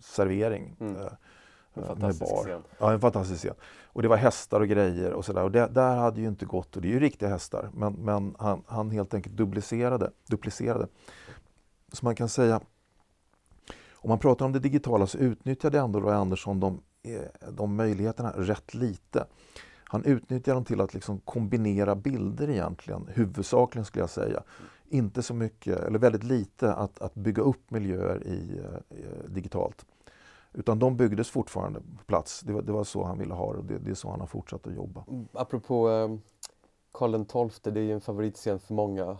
servering. 0.00 0.76
Mm. 0.80 0.96
En 1.74 1.84
fantastisk 1.84 2.34
bar. 2.34 2.42
scen. 2.42 2.62
Ja, 2.78 2.92
en 2.92 3.00
fantastisk 3.00 3.40
scen. 3.40 3.54
Och 3.84 4.02
det 4.02 4.08
var 4.08 4.16
hästar 4.16 4.60
och 4.60 4.68
grejer 4.68 5.12
och 5.12 5.24
sådär. 5.24 5.42
Och 5.42 5.50
det 5.50 5.66
där 5.66 5.96
hade 5.96 6.20
ju 6.20 6.28
inte 6.28 6.46
gått, 6.46 6.76
och 6.76 6.82
det 6.82 6.88
är 6.88 6.92
ju 6.92 7.00
riktiga 7.00 7.28
hästar, 7.28 7.70
men, 7.74 7.92
men 7.92 8.34
han, 8.38 8.62
han 8.66 8.90
helt 8.90 9.14
enkelt 9.14 9.36
duplicerade, 9.36 10.10
duplicerade. 10.28 10.86
Så 11.92 12.04
man 12.04 12.14
kan 12.14 12.28
säga, 12.28 12.60
om 13.92 14.08
man 14.08 14.18
pratar 14.18 14.44
om 14.44 14.52
det 14.52 14.58
digitala 14.58 15.06
så 15.06 15.18
utnyttjade 15.18 15.78
ändå 15.78 16.00
Roy 16.00 16.14
Andersson 16.14 16.60
de, 16.60 16.80
de 17.50 17.76
möjligheterna 17.76 18.32
rätt 18.36 18.74
lite. 18.74 19.26
Han 19.90 20.04
utnyttjar 20.04 20.54
dem 20.54 20.64
till 20.64 20.80
att 20.80 20.94
liksom 20.94 21.20
kombinera 21.20 21.94
bilder 21.94 22.50
egentligen, 22.50 23.08
huvudsakligen 23.14 23.84
skulle 23.84 24.02
jag 24.02 24.10
säga. 24.10 24.42
Inte 24.88 25.22
så 25.22 25.34
mycket, 25.34 25.80
eller 25.80 25.98
väldigt 25.98 26.24
lite, 26.24 26.72
att, 26.72 27.02
att 27.02 27.14
bygga 27.14 27.42
upp 27.42 27.70
miljöer 27.70 28.26
i, 28.26 28.60
eh, 28.90 29.30
digitalt. 29.30 29.86
Utan 30.52 30.78
de 30.78 30.96
byggdes 30.96 31.30
fortfarande 31.30 31.80
på 31.80 32.04
plats. 32.06 32.40
Det 32.40 32.52
var, 32.52 32.62
det 32.62 32.72
var 32.72 32.84
så 32.84 33.04
han 33.04 33.18
ville 33.18 33.34
ha 33.34 33.52
det 33.52 33.58
och 33.58 33.64
det, 33.64 33.78
det 33.78 33.90
är 33.90 33.94
så 33.94 34.10
han 34.10 34.20
har 34.20 34.26
fortsatt 34.26 34.66
att 34.66 34.74
jobba. 34.74 35.04
Mm, 35.08 35.28
apropå 35.32 35.90
eh, 35.90 36.08
Karl 36.92 37.24
XII, 37.50 37.72
det 37.72 37.80
är 37.80 37.84
ju 37.84 37.92
en 37.92 38.00
favoritscen 38.00 38.58
för 38.58 38.74
många. 38.74 39.18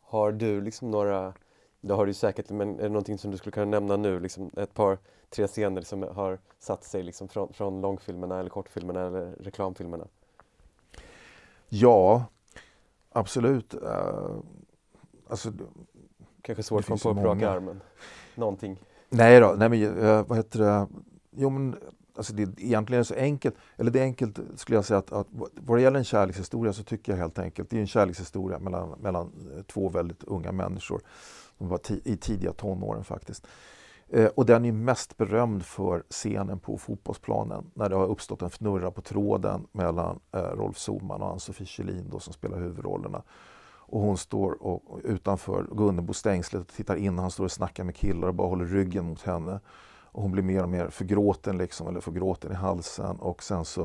Har 0.00 0.32
du 0.32 0.60
liksom 0.60 0.90
några, 0.90 1.34
det 1.80 1.94
har 1.94 2.06
du 2.06 2.14
säkert, 2.14 2.50
men 2.50 2.78
är 2.78 2.82
det 2.82 2.88
någonting 2.88 3.18
som 3.18 3.30
du 3.30 3.36
skulle 3.36 3.52
kunna 3.52 3.66
nämna 3.66 3.96
nu? 3.96 4.20
Liksom 4.20 4.50
ett 4.56 4.74
par, 4.74 4.98
tre 5.30 5.46
scener 5.46 5.82
som 5.82 6.02
har 6.02 6.38
satt 6.58 6.84
sig 6.84 7.02
liksom 7.02 7.28
från, 7.28 7.52
från 7.52 7.80
långfilmerna 7.80 8.40
eller 8.40 8.50
kortfilmerna 8.50 9.06
eller 9.06 9.32
reklamfilmerna? 9.40 10.06
Ja, 11.68 12.24
absolut. 13.12 13.74
Uh, 13.74 14.38
alltså, 15.28 15.52
Kanske 16.42 16.62
svårt 16.62 16.80
att 16.80 16.86
komma 16.86 17.14
på 17.14 17.22
på 17.22 17.28
raka 17.28 17.50
armen. 17.50 17.80
Någonting. 18.34 18.76
Nej 19.08 19.40
då, 19.40 19.54
nej 19.58 19.68
men 19.68 19.82
uh, 19.82 20.26
vad 20.26 20.38
heter 20.38 20.58
det? 20.58 20.86
Jo 21.30 21.50
men 21.50 21.76
alltså 22.16 22.32
det 22.32 22.42
är 22.42 22.48
egentligen 22.58 23.04
så 23.04 23.14
enkelt, 23.14 23.54
eller 23.76 23.90
det 23.90 24.00
är 24.00 24.02
enkelt 24.02 24.38
skulle 24.56 24.76
jag 24.76 24.84
säga 24.84 24.98
att, 24.98 25.12
att 25.12 25.26
vad 25.54 25.78
det 25.78 25.82
gäller 25.82 25.98
en 25.98 26.04
kärlekshistoria 26.04 26.72
så 26.72 26.82
tycker 26.82 27.12
jag 27.12 27.18
helt 27.18 27.38
enkelt, 27.38 27.70
det 27.70 27.76
är 27.76 27.80
en 27.80 27.86
kärlekshistoria 27.86 28.58
mellan, 28.58 28.98
mellan 29.00 29.32
eh, 29.56 29.62
två 29.62 29.88
väldigt 29.88 30.24
unga 30.24 30.52
människor. 30.52 31.00
De 31.58 31.68
var 31.68 31.80
i 32.04 32.16
tidiga 32.16 32.52
tonåren 32.52 33.04
faktiskt. 33.04 33.46
Eh, 34.12 34.26
och 34.26 34.46
den 34.46 34.64
är 34.64 34.72
mest 34.72 35.16
berömd 35.16 35.64
för 35.64 36.02
scenen 36.10 36.58
på 36.58 36.78
fotbollsplanen 36.78 37.70
när 37.74 37.88
det 37.88 37.96
har 37.96 38.06
uppstått 38.06 38.42
en 38.42 38.50
fnurra 38.50 38.90
på 38.90 39.00
tråden 39.00 39.66
mellan 39.72 40.20
eh, 40.32 40.40
Rolf 40.40 40.78
Solman 40.78 41.22
och 41.22 41.30
Ann-Sofie 41.30 41.66
Kjellin 41.66 42.08
då, 42.10 42.18
som 42.18 42.32
spelar 42.32 42.58
huvudrollerna. 42.58 43.22
Och 43.90 44.00
hon 44.00 44.16
står 44.16 44.62
och, 44.62 45.00
utanför 45.04 45.66
Gunnebo-stängslet 45.72 46.62
och 46.62 46.68
tittar 46.68 46.96
in. 46.96 47.18
Han 47.18 47.30
står 47.30 47.44
och 47.44 47.52
snackar 47.52 47.84
med 47.84 47.96
killar 47.96 48.28
och 48.28 48.34
bara 48.34 48.48
håller 48.48 48.64
ryggen 48.64 49.04
mot 49.04 49.22
henne. 49.22 49.60
Och 50.12 50.22
hon 50.22 50.32
blir 50.32 50.42
mer 50.42 50.62
och 50.62 50.68
mer 50.68 50.88
förgråten, 50.88 51.58
liksom, 51.58 51.88
eller 51.88 52.00
förgråten 52.00 52.52
i 52.52 52.54
halsen. 52.54 53.16
Och 53.16 53.42
sen 53.42 53.64
så 53.64 53.82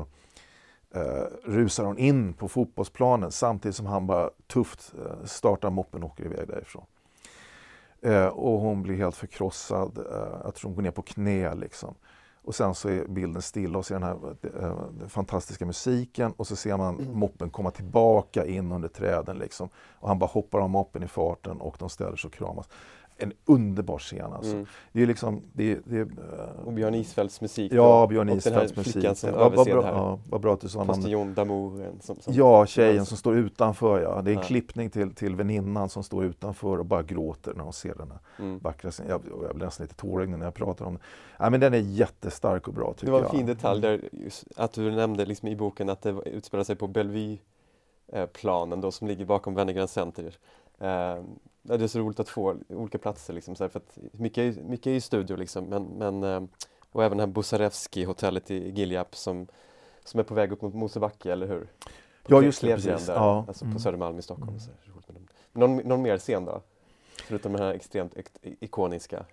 eh, 0.94 1.24
rusar 1.44 1.84
hon 1.84 1.98
in 1.98 2.32
på 2.32 2.48
fotbollsplanen 2.48 3.32
samtidigt 3.32 3.76
som 3.76 3.86
han 3.86 4.06
bara 4.06 4.30
tufft 4.46 4.94
eh, 4.98 5.24
startar 5.24 5.70
moppen 5.70 6.02
och 6.02 6.10
åker 6.10 6.24
iväg 6.24 6.48
därifrån. 6.48 6.84
Eh, 8.06 8.26
och 8.26 8.60
hon 8.60 8.82
blir 8.82 8.96
helt 8.96 9.16
förkrossad. 9.16 9.98
Eh, 9.98 10.40
jag 10.44 10.54
tror 10.54 10.68
hon 10.68 10.74
går 10.74 10.82
ner 10.82 10.90
på 10.90 11.02
knä 11.02 11.54
liksom. 11.54 11.94
Och 12.42 12.54
sen 12.54 12.74
så 12.74 12.88
är 12.88 13.06
bilden 13.08 13.42
stilla 13.42 13.78
och 13.78 13.86
ser 13.86 13.94
den 13.94 14.02
här 14.02 14.16
eh, 14.60 14.90
den 14.98 15.08
fantastiska 15.08 15.66
musiken 15.66 16.32
och 16.36 16.46
så 16.46 16.56
ser 16.56 16.76
man 16.76 16.98
mm. 16.98 17.18
moppen 17.18 17.50
komma 17.50 17.70
tillbaka 17.70 18.46
in 18.46 18.72
under 18.72 18.88
träden 18.88 19.38
liksom. 19.38 19.68
Och 19.92 20.08
han 20.08 20.18
bara 20.18 20.26
hoppar 20.26 20.60
av 20.60 20.70
moppen 20.70 21.02
i 21.02 21.08
farten 21.08 21.60
och 21.60 21.76
de 21.78 21.88
ställer 21.88 22.16
sig 22.16 22.28
och 22.28 22.34
kramas 22.34 22.68
en 23.18 23.32
underbar 23.44 23.98
scen 23.98 24.32
alltså. 24.32 24.52
Mm. 24.52 24.66
Det 24.92 25.02
är 25.02 25.06
liksom, 25.06 25.42
det, 25.52 25.78
det, 25.84 26.08
och 26.64 26.72
Björn 26.72 26.94
Isfälts 26.94 27.40
musik. 27.40 27.72
Ja, 27.72 28.06
Björn 28.06 28.28
Isfälts 28.28 28.76
musik. 28.76 28.92
Flickan 28.92 29.16
som 29.16 29.30
ja, 29.30 29.48
vad, 29.48 29.66
bra, 29.66 29.82
här. 29.82 29.92
Ja, 29.92 30.18
vad 30.30 30.40
bra 30.40 30.54
att 30.54 30.60
du 30.60 30.68
sa 30.68 30.84
Postillon 30.84 31.34
Damour. 31.34 31.90
Som, 32.00 32.16
som, 32.16 32.34
ja, 32.34 32.66
tjejen 32.66 33.06
som 33.06 33.16
står 33.16 33.36
utanför. 33.36 34.02
Ja. 34.02 34.22
Det 34.22 34.30
är 34.30 34.32
en 34.32 34.40
ja. 34.40 34.46
klippning 34.46 34.90
till, 34.90 35.14
till 35.14 35.36
väninnan 35.36 35.88
som 35.88 36.02
står 36.02 36.24
utanför 36.24 36.78
och 36.78 36.86
bara 36.86 37.02
gråter 37.02 37.54
när 37.54 37.64
hon 37.64 37.72
ser 37.72 37.94
den 37.94 38.10
här 38.10 38.20
mm. 38.38 38.58
vackra 38.58 38.90
scenen. 38.90 39.10
Jag, 39.10 39.22
jag 39.42 39.56
blir 39.56 39.66
nästan 39.66 39.84
lite 39.84 39.96
tårögd 39.96 40.30
när 40.30 40.44
jag 40.44 40.54
pratar 40.54 40.84
om 40.84 40.92
den. 40.92 41.02
Ja, 41.38 41.50
men 41.50 41.60
den 41.60 41.74
är 41.74 41.78
jättestark 41.78 42.68
och 42.68 42.74
bra 42.74 42.94
tycker 42.94 43.06
jag. 43.06 43.06
Det 43.06 43.12
var 43.12 43.18
en 43.18 43.24
jag. 43.24 43.46
fin 43.46 43.46
detalj 43.46 43.80
där, 43.80 44.00
att 44.56 44.72
du 44.72 44.90
nämnde 44.90 45.26
liksom 45.26 45.48
i 45.48 45.56
boken 45.56 45.88
att 45.88 46.02
det 46.02 46.16
utspelar 46.24 46.64
sig 46.64 46.76
på 46.76 46.86
Bellevue 46.86 47.38
planen 48.32 48.80
då 48.80 48.90
som 48.90 49.08
ligger 49.08 49.24
bakom 49.24 49.54
Wennergren 49.54 49.88
Center. 49.88 50.34
Eh, 50.78 51.22
det 51.66 51.84
är 51.84 51.86
så 51.86 51.98
roligt 51.98 52.20
att 52.20 52.28
få 52.28 52.56
olika 52.68 52.98
platser 52.98 53.34
liksom, 53.34 53.56
så 53.56 53.64
här, 53.64 53.68
för 53.68 53.78
att 53.78 53.98
mycket, 54.12 54.64
mycket 54.64 54.86
är 54.86 54.94
ju 54.94 55.00
studio 55.00 55.36
liksom, 55.36 55.64
men, 55.64 55.84
men 55.84 56.22
eh, 56.22 56.42
och 56.92 57.04
även 57.04 57.18
det 57.18 57.22
här 57.22 57.28
Bosarevski 57.28 58.04
hotellet 58.04 58.50
i 58.50 58.70
Giljap 58.70 59.16
som, 59.16 59.46
som 60.04 60.20
är 60.20 60.24
på 60.24 60.34
väg 60.34 60.52
upp 60.52 60.62
mot 60.62 60.74
Mosebacke, 60.74 61.32
eller 61.32 61.46
hur? 61.46 61.68
På 62.22 62.34
ja, 62.34 62.42
just 62.42 62.60
det, 62.60 62.74
precis. 62.74 63.06
Där, 63.06 63.14
ja. 63.14 63.44
Alltså 63.48 63.64
på 63.64 63.68
mm. 63.68 63.78
Södermalm 63.78 64.18
i 64.18 64.22
Stockholm. 64.22 64.48
Mm. 64.48 64.60
Så 64.60 64.70
någon, 65.52 65.76
någon 65.76 66.02
mer 66.02 66.18
scen 66.18 66.44
då? 66.44 66.60
Förutom 67.24 67.52
den 67.52 67.62
här 67.62 67.72
extremt 67.72 68.14
ikoniska? 68.42 69.24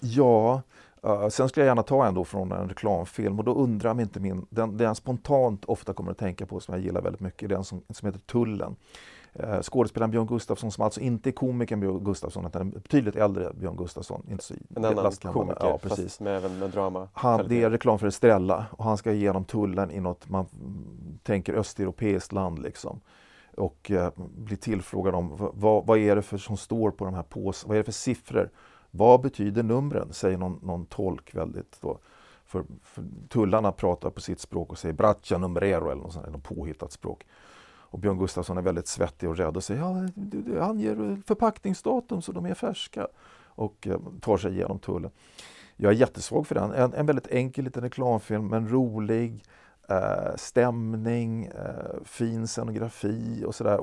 Ja, 0.00 0.62
uh, 1.06 1.28
sen 1.28 1.48
skulle 1.48 1.64
jag 1.66 1.70
gärna 1.70 1.82
ta 1.82 2.06
en 2.06 2.14
då 2.14 2.24
från 2.24 2.52
en 2.52 2.68
reklamfilm 2.68 3.38
och 3.38 3.44
då 3.44 3.54
undrar 3.54 3.90
om 3.90 4.00
inte 4.00 4.20
min, 4.20 4.46
den, 4.50 4.76
den 4.76 4.86
jag 4.86 4.96
spontant 4.96 5.64
ofta 5.64 5.92
kommer 5.92 6.10
att 6.10 6.18
tänka 6.18 6.46
på 6.46 6.60
som 6.60 6.74
jag 6.74 6.84
gillar 6.84 7.02
väldigt 7.02 7.20
mycket, 7.20 7.48
den 7.48 7.64
som, 7.64 7.82
som 7.90 8.06
heter 8.06 8.20
Tullen. 8.20 8.76
Eh, 9.34 9.62
skådespelaren 9.62 10.10
Björn 10.10 10.26
Gustafsson 10.26 10.72
som 10.72 10.84
alltså 10.84 11.00
inte 11.00 11.30
är 11.30 11.32
komikern 11.32 11.80
Björn 11.80 12.04
Gustafsson 12.04 12.46
utan 12.46 12.62
en 12.62 12.70
betydligt 12.70 13.16
äldre 13.16 13.52
Björn 13.54 13.76
Gustafsson. 13.76 14.26
Inte 14.30 14.44
så 14.44 14.54
en 14.76 14.84
annan 14.84 15.12
komiker 15.12 15.66
ja, 15.66 15.78
precis. 15.78 16.04
fast 16.04 16.20
med, 16.20 16.58
med 16.58 16.70
drama. 16.70 17.08
Han, 17.12 17.48
det 17.48 17.62
är 17.62 17.70
reklam 17.70 17.98
för 17.98 18.06
Estrella 18.06 18.66
och 18.70 18.84
han 18.84 18.96
ska 18.96 19.12
igenom 19.12 19.44
tullen 19.44 19.90
i 19.90 20.00
något 20.00 20.28
man 20.28 20.46
tänker 21.22 21.54
östeuropeiskt 21.54 22.32
land 22.32 22.58
liksom. 22.62 23.00
Och 23.56 23.90
eh, 23.90 24.10
blir 24.16 24.56
tillfrågad 24.56 25.14
om 25.14 25.50
vad, 25.54 25.86
vad 25.86 25.98
är 25.98 26.16
det 26.16 26.22
för 26.22 26.38
som 26.38 26.56
står 26.56 26.90
på 26.90 27.04
de 27.04 27.14
här 27.14 27.22
påsarna, 27.22 27.68
vad 27.68 27.76
är 27.76 27.80
det 27.80 27.84
för 27.84 27.92
siffror? 27.92 28.50
Vad 28.90 29.20
betyder 29.20 29.62
numren? 29.62 30.12
Säger 30.12 30.38
någon, 30.38 30.58
någon 30.62 30.86
tolk 30.86 31.34
väldigt 31.34 31.78
då. 31.80 31.98
För, 32.44 32.64
för 32.82 33.04
tullarna 33.28 33.72
pratar 33.72 34.10
på 34.10 34.20
sitt 34.20 34.40
språk 34.40 34.70
och 34.70 34.78
säger 34.78 34.92
braccia 34.94 35.38
numrero 35.38 35.90
eller 35.90 36.02
något, 36.02 36.12
sånt, 36.12 36.32
något 36.32 36.42
påhittat 36.42 36.92
språk. 36.92 37.26
Och 37.92 37.98
Björn 37.98 38.18
Gustafsson 38.18 38.58
är 38.58 38.62
väldigt 38.62 38.86
svettig 38.86 39.28
och 39.28 39.36
rädd 39.36 39.56
och 39.56 39.64
säger 39.64 39.80
ja, 39.80 40.08
du, 40.14 40.42
du 40.42 40.60
anger 40.60 41.22
förpackningsdatum 41.26 42.22
så 42.22 42.32
de 42.32 42.46
är 42.46 42.54
färska 42.54 43.08
och 43.46 43.86
eh, 43.86 43.98
tar 44.20 44.36
sig 44.36 44.52
igenom 44.52 44.78
tullen. 44.78 45.10
Jag 45.76 45.92
är 45.92 45.96
jättesvag 45.96 46.46
för 46.46 46.54
den. 46.54 46.72
En, 46.72 46.94
en 46.94 47.06
väldigt 47.06 47.26
enkel 47.26 47.64
liten 47.64 47.82
reklamfilm 47.82 48.46
men 48.46 48.68
rolig, 48.68 49.44
eh, 49.88 50.36
stämning, 50.36 51.44
eh, 51.44 52.04
fin 52.04 52.46
scenografi 52.46 53.44
och 53.46 53.54
sådär. 53.54 53.78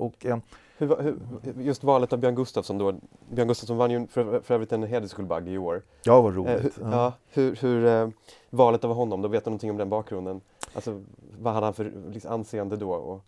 hur, 0.78 1.01
hur, 1.01 1.18
just 1.62 1.84
valet 1.84 2.14
av 2.14 2.20
Björn 2.20 2.36
Gustafsson 2.36 2.78
då. 2.78 2.93
Björn 3.32 3.47
Gustafsson 3.47 3.78
vann 3.78 3.91
ju 3.91 4.07
för, 4.07 4.39
för 4.39 4.53
övrigt 4.53 4.72
en 4.72 4.84
hedersguldbagge 4.84 5.51
i 5.51 5.57
år. 5.57 5.82
Ja, 6.03 6.22
vad 6.22 6.36
roligt. 6.36 6.78
Eh, 6.78 6.86
hur, 6.86 6.91
ja. 6.91 7.14
hur, 7.28 7.55
hur 7.55 7.86
eh, 7.86 8.10
valet 8.49 8.84
av 8.84 8.93
honom, 8.93 9.22
då 9.22 9.28
vet 9.28 9.43
du 9.43 9.49
någonting 9.49 9.72
om 9.72 9.78
den 9.78 9.89
bakgrunden? 9.89 10.41
Alltså, 10.74 11.03
vad 11.39 11.53
hade 11.53 11.66
han 11.66 11.74
för 11.74 11.91
liksom, 12.12 12.32
anseende 12.32 12.76
då? 12.76 12.91
Och, 12.91 13.26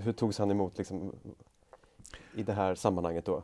hur 0.00 0.12
togs 0.12 0.38
han 0.38 0.50
emot 0.50 0.78
liksom, 0.78 1.12
i 2.34 2.42
det 2.42 2.52
här 2.52 2.74
sammanhanget 2.74 3.24
då? 3.24 3.42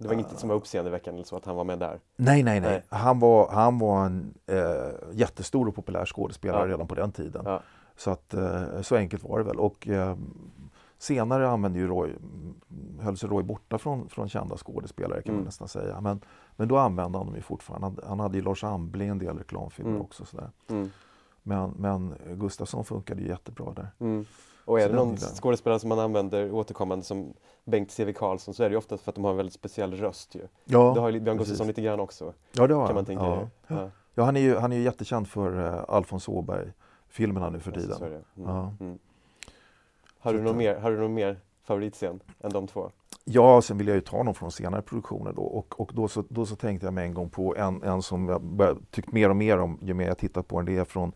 Det 0.00 0.08
var 0.08 0.14
inget 0.14 0.38
som 0.38 0.48
var 0.48 0.56
uppseendeväckande 0.56 1.24
så 1.24 1.36
att 1.36 1.44
han 1.44 1.56
var 1.56 1.64
med 1.64 1.78
där? 1.78 2.00
Nej, 2.16 2.42
nej, 2.42 2.60
nej. 2.60 2.70
nej. 2.70 2.82
Han, 2.88 3.18
var, 3.18 3.50
han 3.50 3.78
var 3.78 4.06
en 4.06 4.34
eh, 4.46 4.58
jättestor 5.12 5.68
och 5.68 5.74
populär 5.74 6.06
skådespelare 6.06 6.68
ja. 6.68 6.74
redan 6.74 6.86
på 6.86 6.94
den 6.94 7.12
tiden. 7.12 7.42
Ja. 7.44 7.62
Så, 7.96 8.10
att, 8.10 8.34
eh, 8.34 8.80
så 8.80 8.96
enkelt 8.96 9.24
var 9.24 9.38
det 9.38 9.44
väl. 9.44 9.56
Och, 9.56 9.88
eh, 9.88 10.16
senare 10.98 11.48
använde 11.48 11.78
ju 11.78 11.86
Roy, 11.86 12.10
höll 13.00 13.16
sig 13.16 13.28
Roy 13.28 13.42
borta 13.42 13.78
från, 13.78 14.08
från 14.08 14.28
kända 14.28 14.56
skådespelare 14.56 15.22
kan 15.22 15.30
mm. 15.30 15.36
man 15.36 15.44
nästan 15.44 15.68
säga. 15.68 16.00
Men, 16.00 16.20
men 16.56 16.68
då 16.68 16.76
använde 16.76 17.18
han 17.18 17.26
dem 17.26 17.36
ju 17.36 17.42
fortfarande. 17.42 17.86
Han, 17.86 17.98
han 18.08 18.20
hade 18.20 18.38
ju 18.38 18.44
Lars 18.44 18.64
Ambling 18.64 19.08
en 19.08 19.18
del 19.18 19.38
reklamfilmer 19.38 19.90
mm. 19.90 20.02
också. 20.02 20.24
Sådär. 20.24 20.50
Mm. 20.68 20.90
Men, 21.42 21.70
men 21.70 22.14
Gustafsson 22.26 22.84
funkade 22.84 23.22
ju 23.22 23.28
jättebra 23.28 23.72
där. 23.72 23.90
Och 24.70 24.80
är 24.80 24.88
det 24.88 24.94
någon 24.94 25.16
skådespelare 25.16 25.78
som 25.78 25.88
man 25.88 25.98
använder 25.98 26.52
återkommande 26.52 27.04
som 27.04 27.34
Bengt 27.64 27.90
C.V. 27.90 28.12
Karlsson 28.12 28.54
så 28.54 28.62
är 28.62 28.68
det 28.68 28.72
ju 28.72 28.78
ofta 28.78 28.96
för 28.98 29.10
att 29.10 29.14
de 29.14 29.24
har 29.24 29.30
en 29.30 29.36
väldigt 29.36 29.54
speciell 29.54 29.94
röst 29.94 30.34
ju. 30.34 30.40
Ja, 30.64 30.92
det 30.94 31.00
har 31.00 31.10
ju 31.10 31.20
Björn 31.20 31.38
Gustafsson 31.38 31.66
lite 31.66 31.82
grann 31.82 32.00
också. 32.00 32.32
Ja, 32.52 32.66
det 32.66 32.74
har 32.74 32.86
kan 32.86 32.94
man 32.94 33.04
tänka 33.04 33.24
ja. 33.24 33.48
Ja. 33.66 33.90
ja. 34.14 34.24
han 34.24 34.36
är 34.36 34.40
ju, 34.40 34.56
han 34.56 34.72
är 34.72 34.76
ju 34.76 34.82
jättekänd 34.82 35.28
för 35.28 35.58
uh, 35.58 35.84
Alfons 35.88 36.28
Åberg-filmerna 36.28 37.50
nu 37.50 37.60
för 37.60 37.72
tiden. 37.72 38.22
Mm. 38.36 38.68
Mm. 38.80 38.98
Har, 40.18 40.32
du 40.32 40.42
någon 40.42 40.56
mer, 40.56 40.76
har 40.76 40.90
du 40.90 40.98
någon 40.98 41.14
mer 41.14 41.40
favoritscen 41.64 42.20
än 42.40 42.52
de 42.52 42.66
två? 42.66 42.90
Ja, 43.24 43.62
sen 43.62 43.78
vill 43.78 43.88
jag 43.88 43.94
ju 43.94 44.00
ta 44.00 44.22
någon 44.22 44.34
från 44.34 44.50
senare 44.50 44.82
produktioner 44.82 45.32
då 45.32 45.42
och, 45.42 45.80
och 45.80 45.90
då, 45.94 46.08
så, 46.08 46.24
då 46.28 46.46
så 46.46 46.56
tänkte 46.56 46.86
jag 46.86 46.94
med 46.94 47.04
en 47.04 47.14
gång 47.14 47.30
på 47.30 47.56
en, 47.56 47.82
en 47.82 48.02
som 48.02 48.28
jag 48.28 48.76
tyckt 48.90 49.12
mer 49.12 49.30
och 49.30 49.36
mer 49.36 49.58
om 49.58 49.78
ju 49.82 49.94
mer 49.94 50.06
jag 50.06 50.18
tittat 50.18 50.48
på 50.48 50.56
den. 50.56 50.66
Det 50.66 50.76
är 50.76 50.84
från 50.84 51.12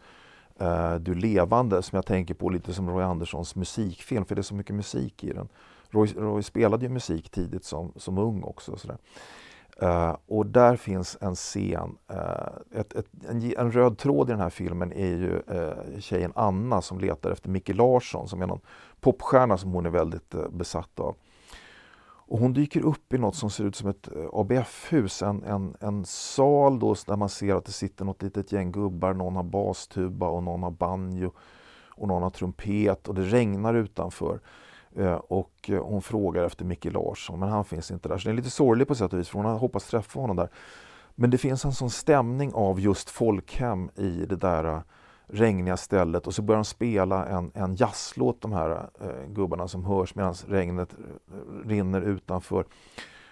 Eh, 0.60 0.94
du 0.94 1.14
levande 1.14 1.82
som 1.82 1.96
jag 1.96 2.06
tänker 2.06 2.34
på 2.34 2.48
lite 2.48 2.74
som 2.74 2.90
Roy 2.90 3.04
Anderssons 3.04 3.56
musikfilm 3.56 4.24
för 4.24 4.34
det 4.34 4.40
är 4.40 4.42
så 4.42 4.54
mycket 4.54 4.74
musik 4.74 5.24
i 5.24 5.32
den. 5.32 5.48
Roy, 5.90 6.08
Roy 6.16 6.42
spelade 6.42 6.84
ju 6.84 6.92
musik 6.92 7.30
tidigt 7.30 7.64
som, 7.64 7.92
som 7.96 8.18
ung 8.18 8.42
också. 8.42 8.76
Sådär. 8.76 8.98
Uh, 9.82 10.16
och 10.26 10.46
där 10.46 10.76
finns 10.76 11.18
en 11.20 11.34
scen, 11.34 11.98
uh, 12.12 12.78
ett, 12.80 12.92
ett, 12.92 13.06
en, 13.28 13.52
en, 13.58 13.72
röd 13.72 13.98
tråd 13.98 14.28
i 14.28 14.32
den 14.32 14.40
här 14.40 14.50
filmen 14.50 14.92
är 14.92 15.06
ju 15.06 15.42
uh, 15.54 16.00
tjejen 16.00 16.32
Anna 16.34 16.82
som 16.82 16.98
letar 16.98 17.30
efter 17.30 17.50
Micke 17.50 17.74
Larsson 17.74 18.28
som 18.28 18.42
är 18.42 18.46
någon 18.46 18.60
popstjärna 19.00 19.56
som 19.56 19.72
hon 19.72 19.86
är 19.86 19.90
väldigt 19.90 20.34
besatt 20.50 21.00
av. 21.00 21.16
Och 22.26 22.38
hon 22.38 22.52
dyker 22.52 22.80
upp 22.84 23.12
i 23.12 23.18
något 23.18 23.36
som 23.36 23.50
ser 23.50 23.64
ut 23.64 23.76
som 23.76 23.88
ett 23.88 24.08
eh, 24.16 24.28
ABF-hus, 24.32 25.22
en, 25.22 25.42
en, 25.42 25.76
en 25.80 26.04
sal 26.04 26.78
då 26.78 26.94
där 27.06 27.16
man 27.16 27.28
ser 27.28 27.54
att 27.54 27.64
det 27.64 27.72
sitter 27.72 28.04
något 28.04 28.22
litet 28.22 28.52
gäng 28.52 28.72
gubbar, 28.72 29.14
någon 29.14 29.36
har 29.36 29.42
bastuba 29.42 30.28
och 30.28 30.42
någon 30.42 30.62
har 30.62 30.70
banjo 30.70 31.32
och 31.88 32.08
någon 32.08 32.22
har 32.22 32.30
trumpet 32.30 33.08
och 33.08 33.14
det 33.14 33.22
regnar 33.22 33.74
utanför. 33.74 34.40
Eh, 34.96 35.14
och 35.14 35.70
eh, 35.70 35.84
hon 35.84 36.02
frågar 36.02 36.44
efter 36.44 36.64
Micke 36.64 36.84
Larsson 36.92 37.40
men 37.40 37.48
han 37.48 37.64
finns 37.64 37.90
inte 37.90 38.08
där. 38.08 38.18
Så 38.18 38.28
det 38.28 38.32
är 38.32 38.36
lite 38.36 38.50
sorgligt 38.50 38.88
på 38.88 38.94
sätt 38.94 39.12
och 39.12 39.18
vis 39.18 39.28
för 39.28 39.38
hon 39.38 39.46
har 39.46 39.58
hoppats 39.58 39.86
träffa 39.86 40.20
honom 40.20 40.36
där. 40.36 40.48
Men 41.14 41.30
det 41.30 41.38
finns 41.38 41.64
en 41.64 41.72
sån 41.72 41.90
stämning 41.90 42.54
av 42.54 42.80
just 42.80 43.10
folkhem 43.10 43.90
i 43.96 44.10
det 44.10 44.36
där 44.36 44.82
regniga 45.26 45.76
stället 45.76 46.26
och 46.26 46.34
så 46.34 46.42
börjar 46.42 46.58
de 46.58 46.64
spela 46.64 47.26
en, 47.26 47.50
en 47.54 47.74
jazzlåt 47.74 48.40
de 48.40 48.52
här 48.52 48.88
eh, 49.00 49.26
gubbarna 49.28 49.68
som 49.68 49.84
hörs 49.84 50.14
medan 50.14 50.34
regnet 50.48 50.92
eh, 50.92 51.68
rinner 51.68 52.00
utanför. 52.00 52.64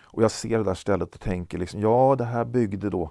Och 0.02 0.22
jag 0.22 0.30
ser 0.30 0.58
det 0.58 0.64
där 0.64 0.74
stället 0.74 1.14
och 1.14 1.20
tänker 1.20 1.58
liksom, 1.58 1.80
ja 1.80 2.14
det 2.18 2.24
här 2.24 2.44
byggde 2.44 2.90
då 2.90 3.10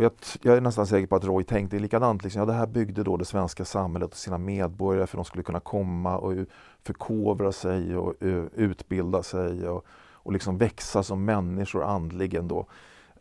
och 0.00 0.04
jag, 0.04 0.12
jag, 0.42 0.56
är 0.56 0.60
nästan 0.60 0.86
säker 0.86 1.06
på 1.06 1.16
att 1.16 1.24
Roy 1.24 1.44
tänkte 1.44 1.78
likadant. 1.78 2.24
Liksom, 2.24 2.40
ja, 2.40 2.46
det 2.46 2.52
här 2.52 2.66
byggde 2.66 3.02
då 3.02 3.16
det 3.16 3.24
svenska 3.24 3.64
samhället 3.64 4.10
och 4.10 4.16
sina 4.16 4.38
medborgare 4.38 5.06
för 5.06 5.18
att 5.18 5.24
de 5.24 5.28
skulle 5.28 5.42
kunna 5.42 5.60
komma 5.60 6.18
och 6.18 6.34
förkovra 6.82 7.52
sig 7.52 7.96
och 7.96 8.22
eh, 8.22 8.44
utbilda 8.54 9.22
sig 9.22 9.68
och, 9.68 9.86
och 10.12 10.32
liksom 10.32 10.58
växa 10.58 11.02
som 11.02 11.24
människor 11.24 11.84
andligen. 11.84 12.48
Då. 12.48 12.66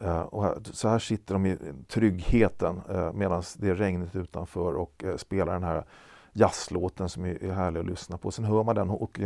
Uh, 0.04 0.20
och 0.20 0.68
så 0.68 0.88
här 0.88 1.00
sitter 1.00 1.34
de 1.34 1.46
i 1.46 1.58
tryggheten 1.88 2.82
uh, 2.90 3.14
medan 3.14 3.44
det 3.58 3.70
är 3.70 3.76
regnet 3.76 4.16
utanför 4.16 4.74
och 4.74 5.04
uh, 5.06 5.16
spelar 5.16 5.54
den 5.54 5.64
här 5.64 5.84
jazzlåten 6.34 7.10
som 7.10 7.26
är, 7.26 7.44
är 7.44 7.52
härlig 7.52 7.80
att 7.80 7.86
lyssna 7.86 8.18
på. 8.18 8.32
Sen 8.32 8.46
hör 8.46 8.64
man 8.64 8.76
den 8.76 8.90
och 8.90 9.20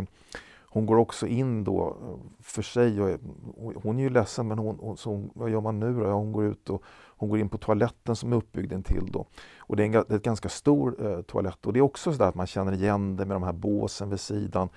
hon 0.74 0.86
går 0.86 0.95
också 0.95 1.28
in 1.28 1.63
då 1.63 1.97
för 2.39 2.61
sig. 2.61 3.01
Och, 3.01 3.74
hon 3.84 3.99
är 3.99 4.03
ju 4.03 4.09
ledsen 4.09 4.47
men 4.47 4.57
hon, 4.57 4.97
så 4.97 5.24
vad 5.34 5.49
gör 5.49 5.61
man 5.61 5.80
nu 5.80 5.93
då? 5.93 6.03
Ja, 6.03 6.13
hon 6.13 6.32
går 6.32 6.45
ut 6.45 6.69
och 6.69 6.84
hon 7.17 7.30
går 7.30 7.39
in 7.39 7.49
på 7.49 7.57
toaletten 7.57 8.15
som 8.15 8.34
är 8.34 8.38
uppbyggd 8.38 8.74
intill 8.74 9.11
då. 9.11 9.26
Och 9.57 9.76
det 9.76 9.84
är 9.84 9.86
en, 9.86 9.91
det 9.91 10.11
är 10.11 10.15
ett 10.15 10.24
ganska 10.24 10.49
stor 10.49 11.05
eh, 11.05 11.21
toalett 11.21 11.65
och 11.65 11.74
det 11.74 11.80
är 11.80 11.82
också 11.82 12.13
så 12.13 12.24
att 12.24 12.36
man 12.36 12.47
känner 12.47 12.74
igen 12.74 13.15
det 13.15 13.26
med 13.26 13.36
de 13.36 13.43
här 13.43 13.53
båsen 13.53 14.09
vid 14.09 14.19
sidan. 14.19 14.69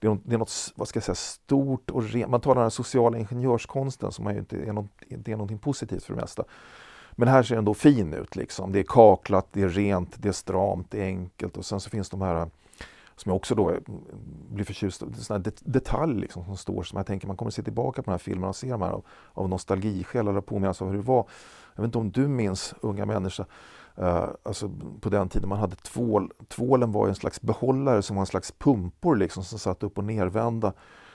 Det 0.00 0.06
är, 0.06 0.10
något, 0.10 0.20
det 0.24 0.34
är 0.34 0.38
något 0.38 0.72
vad 0.74 0.88
ska 0.88 0.96
jag 0.96 1.04
säga, 1.04 1.14
stort 1.14 1.90
och 1.90 2.02
rent. 2.02 2.30
Man 2.30 2.40
talar 2.40 2.56
om 2.56 2.62
den 2.62 2.70
sociala 2.70 3.18
ingenjörskonsten 3.18 4.12
som 4.12 4.26
är 4.26 4.38
inte 4.38 4.56
är, 4.56 4.72
något, 4.72 4.90
inte 5.08 5.32
är 5.32 5.36
någonting 5.36 5.58
positivt 5.58 6.04
för 6.04 6.14
det 6.14 6.20
mesta. 6.20 6.44
Men 7.12 7.28
här 7.28 7.42
ser 7.42 7.54
den 7.54 7.64
då 7.64 7.74
fin 7.74 8.14
ut. 8.14 8.36
Liksom. 8.36 8.72
Det 8.72 8.78
är 8.78 8.84
kaklat, 8.88 9.46
det 9.52 9.62
är 9.62 9.68
rent, 9.68 10.22
det 10.22 10.28
är 10.28 10.32
stramt, 10.32 10.90
det 10.90 11.02
är 11.02 11.06
enkelt 11.06 11.56
och 11.56 11.64
sen 11.64 11.80
så 11.80 11.90
finns 11.90 12.10
de 12.10 12.20
här 12.20 12.50
som 13.20 13.30
jag 13.30 13.36
också 13.36 13.54
då 13.54 13.70
eh, 13.70 13.76
blir 14.50 14.64
förtjust 14.64 15.02
i, 15.02 15.06
sådana 15.22 15.42
det, 15.42 15.60
detaljer 15.64 16.20
liksom 16.20 16.44
som 16.44 16.56
står 16.56 16.82
som 16.82 16.96
jag 16.96 17.06
tänker 17.06 17.26
man 17.26 17.36
kommer 17.36 17.50
se 17.50 17.62
tillbaka 17.62 18.02
på 18.02 18.10
den 18.10 18.12
här 18.12 18.18
filmen 18.18 18.48
och 18.48 18.56
se 18.56 18.70
de 18.70 18.82
här 18.82 18.90
av, 18.90 19.04
av 19.32 19.48
nostalgiskäl 19.48 20.28
eller 20.28 20.40
påminnas 20.40 20.82
av 20.82 20.88
hur 20.88 20.96
det 20.96 21.02
var. 21.02 21.26
Jag 21.74 21.82
vet 21.82 21.88
inte 21.88 21.98
om 21.98 22.10
du 22.10 22.28
minns, 22.28 22.74
unga 22.80 23.06
människa, 23.06 23.46
alltså 24.42 24.70
på 25.00 25.08
den 25.08 25.28
tiden 25.28 25.48
man 25.48 25.58
hade 25.58 25.76
tvål. 25.76 26.32
Tvålen 26.48 26.92
var 26.92 27.08
en 27.08 27.14
slags 27.14 27.40
behållare 27.40 28.02
som 28.02 28.16
var 28.16 28.22
en 28.22 28.26
slags 28.26 28.52
pumpor 28.52 29.16
liksom 29.16 29.44
som 29.44 29.58
satt 29.58 29.82
upp 29.82 29.98
och 29.98 30.04
nervända. 30.04 30.72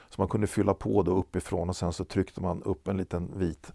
Så 0.10 0.22
man 0.22 0.28
kunde 0.28 0.48
fylla 0.48 0.74
på 0.74 1.04
då 1.04 1.12
uppifrån 1.18 1.70
och 1.70 1.76
sen 1.76 1.94
så 1.94 2.06
tryckte 2.06 2.42
man 2.42 2.64
upp 2.64 2.88
en 2.88 2.98
liten 2.98 3.32
vit 3.36 3.74